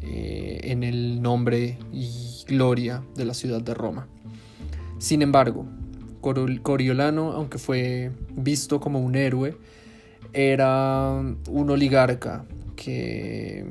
eh, 0.00 0.60
en 0.64 0.82
el 0.82 1.20
nombre 1.20 1.78
y 1.92 2.08
gloria 2.48 3.04
de 3.16 3.26
la 3.26 3.34
ciudad 3.34 3.60
de 3.60 3.74
Roma. 3.74 4.08
Sin 4.96 5.20
embargo, 5.20 5.66
Coriolano, 6.22 7.32
aunque 7.32 7.58
fue 7.58 8.12
visto 8.30 8.80
como 8.80 9.00
un 9.00 9.16
héroe, 9.16 9.56
era 10.32 11.20
un 11.48 11.70
oligarca 11.70 12.46
que 12.76 13.66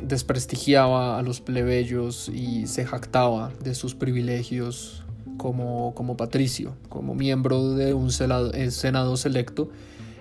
desprestigiaba 0.00 1.18
a 1.18 1.22
los 1.22 1.40
plebeyos 1.40 2.28
y 2.28 2.66
se 2.66 2.84
jactaba 2.84 3.52
de 3.62 3.74
sus 3.74 3.94
privilegios 3.94 5.04
como, 5.36 5.94
como 5.94 6.16
patricio, 6.16 6.76
como 6.88 7.14
miembro 7.14 7.74
de 7.74 7.92
un 7.92 8.12
senado 8.12 9.16
selecto 9.16 9.68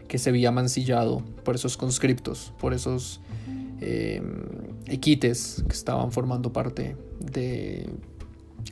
que 0.08 0.18
se 0.18 0.30
había 0.30 0.52
mancillado 0.52 1.24
por 1.44 1.56
esos 1.56 1.78
conscriptos, 1.78 2.54
por 2.60 2.74
esos 2.74 3.22
eh, 3.82 4.22
equites 4.88 5.64
que 5.68 5.74
estaban 5.74 6.12
formando 6.12 6.52
parte 6.54 6.96
de, 7.20 7.90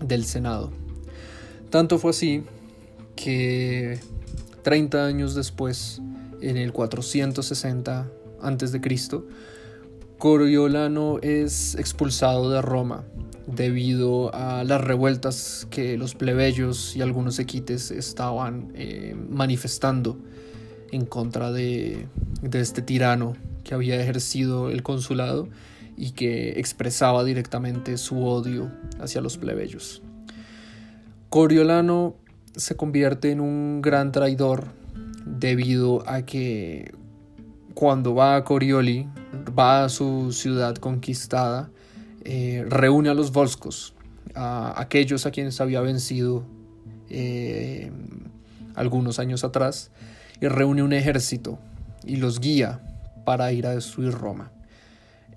del 0.01 0.25
Senado. 0.25 0.71
Tanto 1.69 1.97
fue 1.97 2.11
así 2.11 2.43
que 3.15 3.99
30 4.63 5.05
años 5.05 5.35
después, 5.35 6.01
en 6.41 6.57
el 6.57 6.71
460 6.73 8.07
a.C., 8.41 8.81
Coriolano 10.17 11.19
es 11.21 11.75
expulsado 11.75 12.49
de 12.49 12.61
Roma 12.61 13.03
debido 13.45 14.33
a 14.33 14.63
las 14.63 14.79
revueltas 14.79 15.67
que 15.69 15.97
los 15.97 16.15
plebeyos 16.15 16.95
y 16.95 17.01
algunos 17.01 17.39
equites 17.39 17.91
estaban 17.91 18.71
eh, 18.73 19.15
manifestando 19.29 20.17
en 20.91 21.05
contra 21.05 21.51
de, 21.51 22.07
de 22.41 22.59
este 22.61 22.81
tirano 22.81 23.35
que 23.65 23.73
había 23.73 24.01
ejercido 24.01 24.69
el 24.69 24.81
consulado 24.81 25.49
y 25.97 26.11
que 26.11 26.59
expresaba 26.59 27.23
directamente 27.23 27.97
su 27.97 28.25
odio 28.25 28.71
hacia 29.01 29.21
los 29.21 29.37
plebeyos. 29.37 30.01
Coriolano 31.29 32.15
se 32.55 32.75
convierte 32.75 33.31
en 33.31 33.39
un 33.39 33.81
gran 33.81 34.11
traidor 34.11 34.65
debido 35.25 36.07
a 36.07 36.23
que 36.23 36.93
cuando 37.73 38.13
va 38.13 38.35
a 38.35 38.43
Corioli, 38.43 39.07
va 39.57 39.85
a 39.85 39.89
su 39.89 40.31
ciudad 40.31 40.75
conquistada, 40.75 41.71
eh, 42.23 42.65
reúne 42.67 43.09
a 43.09 43.13
los 43.13 43.31
Volscos, 43.31 43.93
a 44.35 44.79
aquellos 44.79 45.25
a 45.25 45.31
quienes 45.31 45.59
había 45.59 45.81
vencido 45.81 46.43
eh, 47.09 47.91
algunos 48.75 49.19
años 49.19 49.43
atrás, 49.43 49.91
y 50.39 50.47
reúne 50.47 50.83
un 50.83 50.93
ejército 50.93 51.59
y 52.05 52.17
los 52.17 52.39
guía 52.39 52.81
para 53.25 53.51
ir 53.51 53.65
a 53.65 53.71
destruir 53.71 54.11
Roma. 54.11 54.51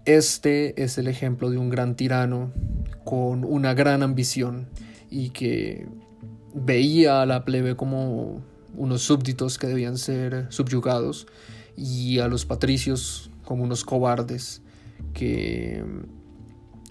Este 0.04 0.82
es 0.82 0.98
el 0.98 1.08
ejemplo 1.08 1.50
de 1.50 1.58
un 1.58 1.70
gran 1.70 1.96
tirano 1.96 2.52
con 3.04 3.44
una 3.44 3.74
gran 3.74 4.02
ambición 4.02 4.68
y 5.10 5.30
que 5.30 5.86
veía 6.56 7.22
a 7.22 7.26
la 7.26 7.44
plebe 7.44 7.76
como 7.76 8.42
unos 8.74 9.02
súbditos 9.02 9.58
que 9.58 9.66
debían 9.66 9.98
ser 9.98 10.46
subyugados 10.48 11.26
y 11.76 12.18
a 12.18 12.28
los 12.28 12.46
patricios 12.46 13.30
como 13.44 13.62
unos 13.62 13.84
cobardes 13.84 14.62
que 15.12 15.84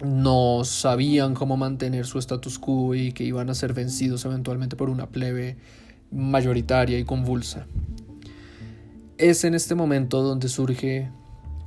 no 0.03 0.63
sabían 0.63 1.33
cómo 1.33 1.57
mantener 1.57 2.05
su 2.05 2.19
status 2.19 2.59
quo 2.59 2.93
y 2.95 3.11
que 3.11 3.23
iban 3.23 3.49
a 3.49 3.55
ser 3.55 3.73
vencidos 3.73 4.23
eventualmente 4.25 4.75
por 4.75 4.89
una 4.89 5.07
plebe 5.07 5.57
mayoritaria 6.11 6.99
y 6.99 7.03
convulsa. 7.03 7.65
Es 9.17 9.45
en 9.45 9.55
este 9.55 9.73
momento 9.75 10.21
donde 10.21 10.49
surge 10.49 11.09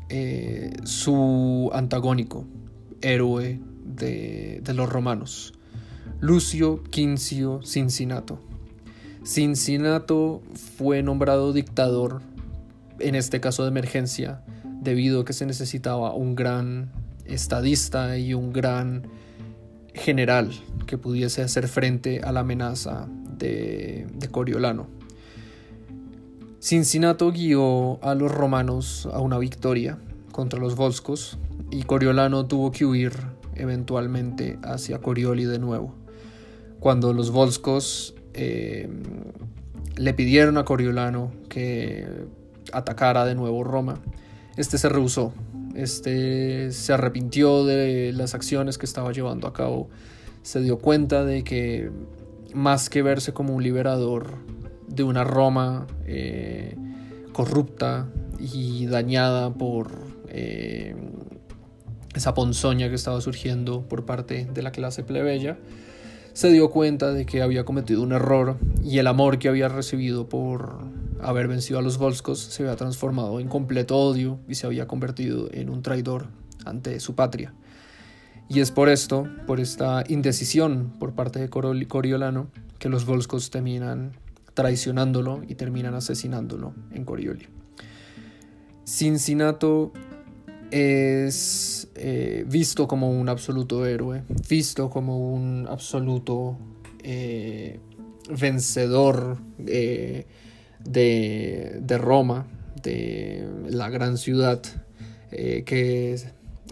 eh, 0.08 0.72
su 0.84 1.70
antagónico, 1.72 2.44
héroe 3.00 3.60
de, 3.84 4.60
de 4.62 4.74
los 4.74 4.88
romanos, 4.88 5.54
Lucio 6.20 6.82
Quincio 6.84 7.60
Cincinnato. 7.62 8.40
Cincinnato 9.24 10.42
fue 10.76 11.02
nombrado 11.02 11.52
dictador, 11.52 12.22
en 12.98 13.14
este 13.14 13.40
caso 13.40 13.62
de 13.62 13.68
emergencia, 13.68 14.42
debido 14.80 15.20
a 15.20 15.24
que 15.24 15.32
se 15.32 15.46
necesitaba 15.46 16.14
un 16.14 16.34
gran 16.34 16.90
estadista 17.24 18.18
y 18.18 18.34
un 18.34 18.52
gran 18.52 19.02
general 19.94 20.50
que 20.86 20.98
pudiese 20.98 21.42
hacer 21.42 21.68
frente 21.68 22.20
a 22.22 22.32
la 22.32 22.40
amenaza 22.40 23.08
de, 23.36 24.06
Coriolano. 24.30 24.86
Cincinnato 26.60 27.30
guió 27.30 28.02
a 28.02 28.14
los 28.14 28.32
romanos 28.32 29.08
a 29.12 29.20
una 29.20 29.38
victoria 29.38 29.98
contra 30.32 30.58
los 30.58 30.76
volscos 30.76 31.38
y 31.70 31.82
Coriolano 31.82 32.46
tuvo 32.46 32.72
que 32.72 32.84
huir 32.84 33.12
eventualmente 33.58 34.58
hacia 34.62 34.98
Corioli 34.98 35.44
de 35.44 35.58
nuevo. 35.58 35.94
Cuando 36.80 37.12
los 37.12 37.30
volscos 37.30 38.14
eh, 38.34 38.88
le 39.96 40.14
pidieron 40.14 40.58
a 40.58 40.64
Coriolano 40.64 41.32
que 41.48 42.06
atacara 42.72 43.24
de 43.24 43.34
nuevo 43.34 43.64
Roma. 43.64 44.00
Este 44.56 44.78
se 44.78 44.88
rehusó, 44.88 45.32
este 45.74 46.72
se 46.72 46.92
arrepintió 46.92 47.64
de 47.64 48.12
las 48.12 48.34
acciones 48.34 48.78
que 48.78 48.86
estaba 48.86 49.12
llevando 49.12 49.46
a 49.46 49.52
cabo, 49.52 49.88
se 50.42 50.60
dio 50.60 50.78
cuenta 50.78 51.24
de 51.24 51.44
que 51.44 51.90
más 52.54 52.90
que 52.90 53.02
verse 53.02 53.32
como 53.32 53.54
un 53.54 53.62
liberador 53.62 54.34
de 54.86 55.02
una 55.02 55.22
Roma 55.24 55.86
eh, 56.06 56.76
corrupta 57.32 58.08
y 58.38 58.86
dañada 58.86 59.52
por 59.52 59.90
eh, 60.28 60.94
esa 62.18 62.34
ponzoña 62.34 62.88
que 62.88 62.94
estaba 62.94 63.20
surgiendo 63.20 63.82
por 63.82 64.04
parte 64.04 64.46
de 64.52 64.62
la 64.62 64.70
clase 64.70 65.02
plebeya, 65.02 65.58
se 66.34 66.50
dio 66.50 66.70
cuenta 66.70 67.12
de 67.12 67.26
que 67.26 67.42
había 67.42 67.64
cometido 67.64 68.02
un 68.02 68.12
error 68.12 68.58
y 68.84 68.98
el 68.98 69.06
amor 69.06 69.38
que 69.38 69.48
había 69.48 69.68
recibido 69.68 70.28
por 70.28 70.78
haber 71.20 71.48
vencido 71.48 71.78
a 71.78 71.82
los 71.82 71.98
Volscos 71.98 72.38
se 72.38 72.62
había 72.62 72.76
transformado 72.76 73.40
en 73.40 73.48
completo 73.48 73.96
odio 73.96 74.38
y 74.48 74.54
se 74.54 74.66
había 74.66 74.86
convertido 74.86 75.48
en 75.52 75.70
un 75.70 75.82
traidor 75.82 76.28
ante 76.64 77.00
su 77.00 77.14
patria. 77.14 77.54
Y 78.48 78.60
es 78.60 78.70
por 78.70 78.88
esto, 78.88 79.28
por 79.46 79.60
esta 79.60 80.04
indecisión 80.08 80.92
por 80.98 81.14
parte 81.14 81.38
de 81.40 81.48
Coriolano, 81.50 82.48
que 82.78 82.88
los 82.88 83.04
Volscos 83.04 83.50
terminan 83.50 84.12
traicionándolo 84.54 85.42
y 85.46 85.54
terminan 85.54 85.94
asesinándolo 85.94 86.72
en 86.92 87.04
Corioli. 87.04 87.46
Cincinnato 88.84 89.92
es 90.70 91.88
eh, 91.94 92.44
visto 92.46 92.86
como 92.86 93.10
un 93.10 93.28
absoluto 93.28 93.86
héroe, 93.86 94.22
visto 94.48 94.90
como 94.90 95.32
un 95.32 95.66
absoluto 95.68 96.58
eh, 97.02 97.80
vencedor 98.28 99.38
eh, 99.66 100.26
de, 100.84 101.78
de, 101.80 101.98
Roma, 101.98 102.46
de 102.82 103.48
la 103.68 103.88
gran 103.88 104.18
ciudad 104.18 104.62
que 105.30 106.18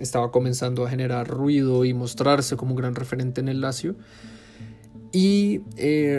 estaba 0.01 0.31
comenzando 0.31 0.87
a 0.87 0.91
generar 0.91 1.29
ruido 1.29 1.85
y 1.85 1.93
mostrarse 1.93 2.57
como 2.57 2.71
un 2.73 2.77
gran 2.77 2.95
referente 2.95 3.41
en 3.41 3.49
el 3.49 3.61
Lacio. 3.61 3.97
Y 5.13 5.61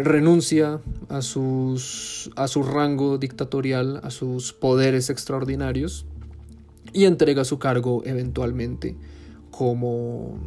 renuncia 0.03 0.79
a, 1.09 1.21
sus, 1.21 2.31
a 2.35 2.47
su 2.47 2.63
rango 2.63 3.17
dictatorial, 3.17 3.99
a 4.03 4.09
sus 4.09 4.53
poderes 4.53 5.09
extraordinarios, 5.09 6.05
y 6.93 7.05
entrega 7.05 7.45
su 7.45 7.59
cargo 7.59 8.03
eventualmente 8.05 8.95
como, 9.51 10.39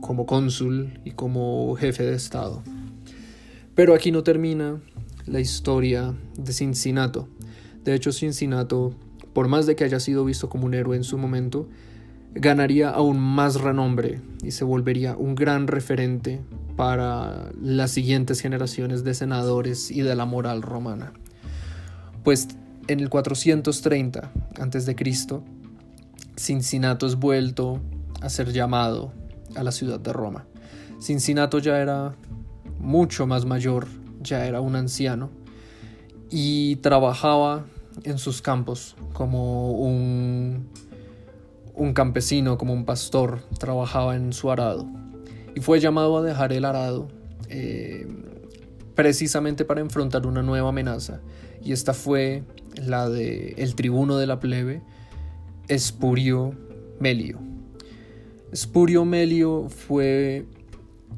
como 0.00 0.26
cónsul 0.26 1.00
y 1.04 1.12
como 1.12 1.74
jefe 1.76 2.04
de 2.04 2.14
Estado. 2.14 2.62
Pero 3.74 3.94
aquí 3.94 4.12
no 4.12 4.22
termina 4.22 4.80
la 5.26 5.40
historia 5.40 6.14
de 6.36 6.52
Cincinnato. 6.52 7.28
De 7.84 7.94
hecho, 7.94 8.12
Cincinnato, 8.12 8.94
por 9.32 9.48
más 9.48 9.66
de 9.66 9.76
que 9.76 9.84
haya 9.84 10.00
sido 10.00 10.24
visto 10.24 10.48
como 10.48 10.66
un 10.66 10.74
héroe 10.74 10.96
en 10.96 11.04
su 11.04 11.16
momento, 11.16 11.68
ganaría 12.34 12.90
aún 12.90 13.18
más 13.18 13.60
renombre 13.60 14.20
y 14.42 14.52
se 14.52 14.64
volvería 14.64 15.16
un 15.16 15.34
gran 15.34 15.66
referente 15.66 16.40
para 16.76 17.50
las 17.60 17.90
siguientes 17.90 18.40
generaciones 18.40 19.04
de 19.04 19.14
senadores 19.14 19.90
y 19.90 20.02
de 20.02 20.14
la 20.14 20.24
moral 20.24 20.62
romana. 20.62 21.12
Pues 22.22 22.48
en 22.90 22.98
el 22.98 23.08
430 23.08 24.32
a.C., 24.58 24.96
Cincinnato 26.36 27.06
es 27.06 27.16
vuelto 27.16 27.80
a 28.20 28.28
ser 28.28 28.52
llamado 28.52 29.12
a 29.54 29.62
la 29.62 29.70
ciudad 29.70 30.00
de 30.00 30.12
Roma. 30.12 30.46
Cincinnato 31.00 31.60
ya 31.60 31.78
era 31.80 32.16
mucho 32.80 33.28
más 33.28 33.44
mayor, 33.44 33.86
ya 34.20 34.44
era 34.46 34.60
un 34.60 34.74
anciano 34.74 35.30
y 36.30 36.76
trabajaba 36.76 37.64
en 38.02 38.18
sus 38.18 38.42
campos 38.42 38.96
como 39.12 39.70
un, 39.72 40.68
un 41.74 41.92
campesino, 41.92 42.58
como 42.58 42.72
un 42.72 42.84
pastor, 42.84 43.40
trabajaba 43.58 44.16
en 44.16 44.32
su 44.32 44.50
arado 44.50 44.88
y 45.54 45.60
fue 45.60 45.78
llamado 45.78 46.18
a 46.18 46.22
dejar 46.22 46.52
el 46.52 46.64
arado 46.64 47.06
eh, 47.48 48.08
precisamente 48.96 49.64
para 49.64 49.80
enfrentar 49.80 50.26
una 50.26 50.42
nueva 50.42 50.70
amenaza 50.70 51.20
y 51.62 51.72
esta 51.72 51.94
fue 51.94 52.42
la 52.76 53.08
de 53.08 53.54
el 53.58 53.74
tribuno 53.74 54.16
de 54.18 54.26
la 54.26 54.40
plebe, 54.40 54.82
Espurio 55.68 56.54
Melio. 56.98 57.38
Espurio 58.52 59.04
Melio 59.04 59.68
fue 59.68 60.44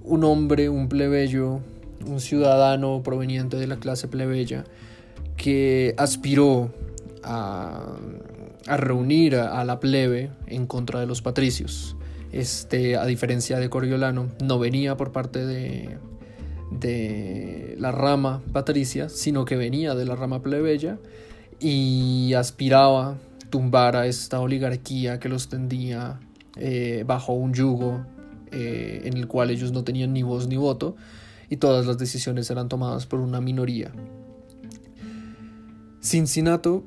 un 0.03 0.25
hombre, 0.25 0.69
un 0.69 0.89
plebeyo, 0.89 1.61
un 2.07 2.21
ciudadano 2.21 3.03
proveniente 3.03 3.57
de 3.57 3.67
la 3.67 3.77
clase 3.77 4.09
plebeya 4.09 4.65
que 5.37 5.95
aspiró 5.97 6.71
a, 7.23 7.97
reunir 8.67 9.37
a, 9.37 9.65
la 9.65 9.81
plebe 9.81 10.31
en 10.47 10.67
contra 10.67 11.01
de 11.01 11.07
los 11.07 11.23
patricios. 11.23 11.97
Este, 12.33 12.97
a 12.97 13.05
diferencia 13.07 13.59
de 13.59 13.69
Coriolano, 13.69 14.29
no 14.43 14.59
venía 14.59 14.97
por 14.97 15.13
parte 15.13 15.45
de, 15.45 15.99
de 16.71 17.77
la 17.79 17.93
rama 17.93 18.43
patricia, 18.53 19.09
sino 19.09 19.45
que 19.45 19.57
venía 19.57 19.95
de 19.95 20.05
la 20.05 20.17
rama 20.17 20.43
plebeya 20.43 20.99
y 21.63 22.35
aspiraba 22.35 23.19
tumbar 23.51 23.95
a 23.97 24.07
esta 24.07 24.41
oligarquía 24.41 25.21
que 25.21 25.29
los 25.29 25.49
tendía 25.49 26.19
eh, 26.57 27.05
bajo 27.07 27.35
un 27.35 27.55
yugo 27.55 28.05
eh, 28.51 29.03
en 29.05 29.17
el 29.17 29.29
cual 29.29 29.51
ellos 29.51 29.73
no 29.73 29.85
tenían 29.85 30.13
ni 30.13 30.23
voz 30.23 30.49
ni 30.49 30.57
voto 30.57 30.97
y 31.49 31.59
todas 31.59 31.87
las 31.87 31.99
decisiones 31.99 32.51
eran 32.51 32.69
tomadas 32.69 33.07
por 33.07 33.21
una 33.21 33.41
minoría. 33.41 33.93
Cincinnato 36.01 36.83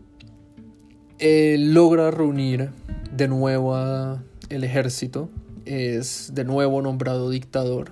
eh, 1.19 1.55
logra 1.57 2.11
reunir 2.11 2.71
de 3.15 3.27
nuevo 3.29 3.75
a 3.75 4.21
el 4.49 4.63
ejército, 4.65 5.29
es 5.65 6.31
de 6.33 6.43
nuevo 6.43 6.81
nombrado 6.81 7.29
dictador 7.29 7.91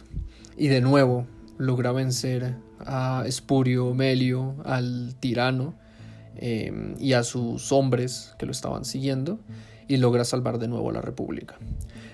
y 0.57 0.67
de 0.67 0.81
nuevo 0.81 1.25
logra 1.57 1.93
vencer 1.93 2.55
a 2.79 3.23
Espurio 3.25 3.93
Melio, 3.93 4.55
al 4.65 5.15
tirano, 5.19 5.75
em, 6.35 6.95
y 6.99 7.13
a 7.13 7.23
sus 7.23 7.71
hombres 7.71 8.33
que 8.37 8.45
lo 8.45 8.51
estaban 8.51 8.85
siguiendo, 8.85 9.39
y 9.87 9.97
logra 9.97 10.23
salvar 10.23 10.59
de 10.59 10.67
nuevo 10.67 10.89
a 10.89 10.93
la 10.93 11.01
República. 11.01 11.57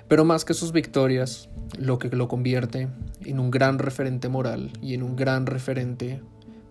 Pero 0.07 0.25
más 0.25 0.43
que 0.43 0.53
sus 0.53 0.71
victorias, 0.71 1.49
lo 1.77 1.99
que 1.99 2.09
lo 2.09 2.27
convierte 2.27 2.87
en 3.21 3.39
un 3.39 3.51
gran 3.51 3.77
referente 3.77 4.27
moral 4.27 4.71
y 4.81 4.95
en 4.95 5.03
un 5.03 5.15
gran 5.15 5.45
referente 5.45 6.21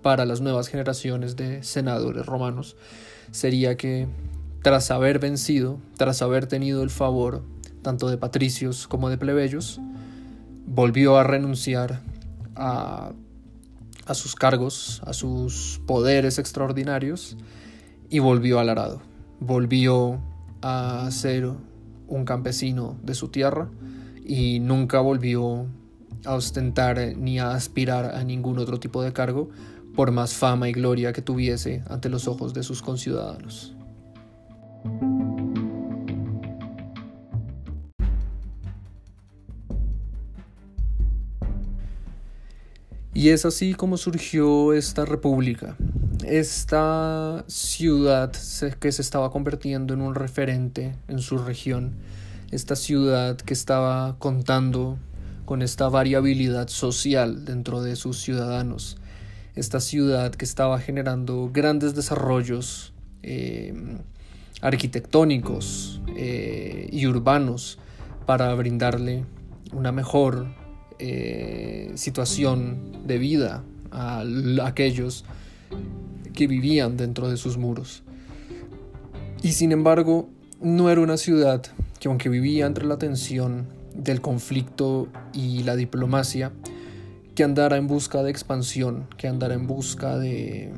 para 0.02 0.24
las 0.24 0.40
nuevas 0.40 0.68
generaciones 0.68 1.36
de 1.36 1.62
senadores 1.62 2.26
romanos 2.26 2.76
sería 3.30 3.76
que 3.76 4.08
tras 4.62 4.90
haber 4.90 5.18
vencido, 5.18 5.78
tras 5.96 6.20
haber 6.22 6.46
tenido 6.46 6.82
el 6.82 6.90
favor 6.90 7.44
tanto 7.82 8.08
de 8.08 8.18
patricios 8.18 8.88
como 8.88 9.08
de 9.08 9.18
plebeyos, 9.18 9.80
volvió 10.66 11.16
a 11.16 11.24
renunciar 11.24 12.00
a, 12.56 13.12
a 14.09 14.14
sus 14.14 14.35
cargos, 14.35 15.02
a 15.05 15.12
sus 15.12 15.80
poderes 15.86 16.39
extraordinarios 16.39 17.36
y 18.09 18.18
volvió 18.18 18.59
al 18.59 18.70
arado. 18.70 19.02
Volvió 19.39 20.20
a 20.62 21.09
ser 21.10 21.51
un 22.09 22.24
campesino 22.24 22.98
de 23.02 23.14
su 23.14 23.28
tierra 23.28 23.70
y 24.24 24.60
nunca 24.60 25.01
volvió 25.01 25.66
a 26.24 26.35
ostentar 26.35 26.98
ni 27.16 27.39
a 27.39 27.52
aspirar 27.52 28.16
a 28.16 28.24
ningún 28.24 28.59
otro 28.59 28.80
tipo 28.80 29.02
de 29.02 29.12
cargo, 29.12 29.51
por 29.94 30.10
más 30.10 30.35
fama 30.35 30.68
y 30.68 30.72
gloria 30.72 31.12
que 31.12 31.22
tuviese 31.22 31.82
ante 31.89 32.09
los 32.09 32.28
ojos 32.28 32.55
de 32.55 32.62
sus 32.62 32.82
conciudadanos. 32.82 33.74
Y 43.18 43.30
es 43.30 43.44
así 43.44 43.74
como 43.74 43.96
surgió 43.96 44.72
esta 44.72 45.04
república, 45.04 45.74
esta 46.24 47.44
ciudad 47.48 48.30
que 48.78 48.92
se 48.92 49.02
estaba 49.02 49.32
convirtiendo 49.32 49.92
en 49.92 50.02
un 50.02 50.14
referente 50.14 50.94
en 51.08 51.18
su 51.18 51.36
región, 51.36 51.94
esta 52.52 52.76
ciudad 52.76 53.36
que 53.36 53.54
estaba 53.54 54.16
contando 54.20 54.98
con 55.46 55.62
esta 55.62 55.88
variabilidad 55.88 56.68
social 56.68 57.44
dentro 57.44 57.82
de 57.82 57.96
sus 57.96 58.20
ciudadanos, 58.20 58.98
esta 59.56 59.80
ciudad 59.80 60.30
que 60.30 60.44
estaba 60.44 60.78
generando 60.78 61.50
grandes 61.52 61.96
desarrollos 61.96 62.92
eh, 63.24 63.74
arquitectónicos 64.60 66.00
eh, 66.14 66.88
y 66.92 67.04
urbanos 67.08 67.80
para 68.26 68.54
brindarle 68.54 69.24
una 69.72 69.90
mejor 69.90 70.46
eh, 70.98 71.92
situación 71.94 73.06
de 73.06 73.18
vida 73.18 73.62
a 73.90 74.24
aquellos 74.64 75.24
que 76.34 76.46
vivían 76.46 76.96
dentro 76.96 77.28
de 77.28 77.36
sus 77.36 77.56
muros. 77.56 78.02
Y 79.42 79.52
sin 79.52 79.72
embargo, 79.72 80.28
no 80.60 80.90
era 80.90 81.00
una 81.00 81.16
ciudad 81.16 81.62
que 82.00 82.08
aunque 82.08 82.28
vivía 82.28 82.66
entre 82.66 82.86
la 82.86 82.98
tensión 82.98 83.66
del 83.94 84.20
conflicto 84.20 85.08
y 85.32 85.62
la 85.64 85.76
diplomacia, 85.76 86.52
que 87.34 87.44
andara 87.44 87.76
en 87.76 87.86
busca 87.86 88.22
de 88.22 88.30
expansión, 88.30 89.06
que 89.16 89.28
andara 89.28 89.54
en 89.54 89.66
busca 89.66 90.18
de, 90.18 90.72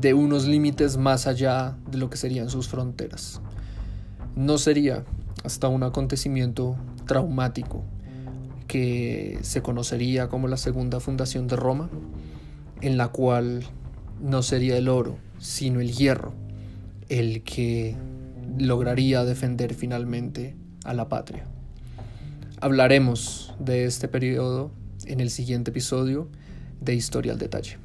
de 0.00 0.14
unos 0.14 0.46
límites 0.46 0.96
más 0.96 1.26
allá 1.26 1.76
de 1.90 1.98
lo 1.98 2.10
que 2.10 2.16
serían 2.16 2.50
sus 2.50 2.68
fronteras. 2.68 3.40
No 4.34 4.58
sería 4.58 5.04
hasta 5.44 5.68
un 5.68 5.82
acontecimiento 5.82 6.76
traumático 7.06 7.84
que 8.70 9.40
se 9.42 9.62
conocería 9.62 10.28
como 10.28 10.46
la 10.46 10.56
segunda 10.56 11.00
fundación 11.00 11.48
de 11.48 11.56
Roma, 11.56 11.90
en 12.80 12.98
la 12.98 13.08
cual 13.08 13.64
no 14.22 14.44
sería 14.44 14.76
el 14.76 14.88
oro, 14.88 15.18
sino 15.40 15.80
el 15.80 15.90
hierro, 15.90 16.32
el 17.08 17.42
que 17.42 17.96
lograría 18.58 19.24
defender 19.24 19.74
finalmente 19.74 20.54
a 20.84 20.94
la 20.94 21.08
patria. 21.08 21.46
Hablaremos 22.60 23.54
de 23.58 23.86
este 23.86 24.06
periodo 24.06 24.70
en 25.04 25.18
el 25.18 25.30
siguiente 25.30 25.72
episodio 25.72 26.28
de 26.80 26.94
Historia 26.94 27.32
al 27.32 27.40
Detalle. 27.40 27.76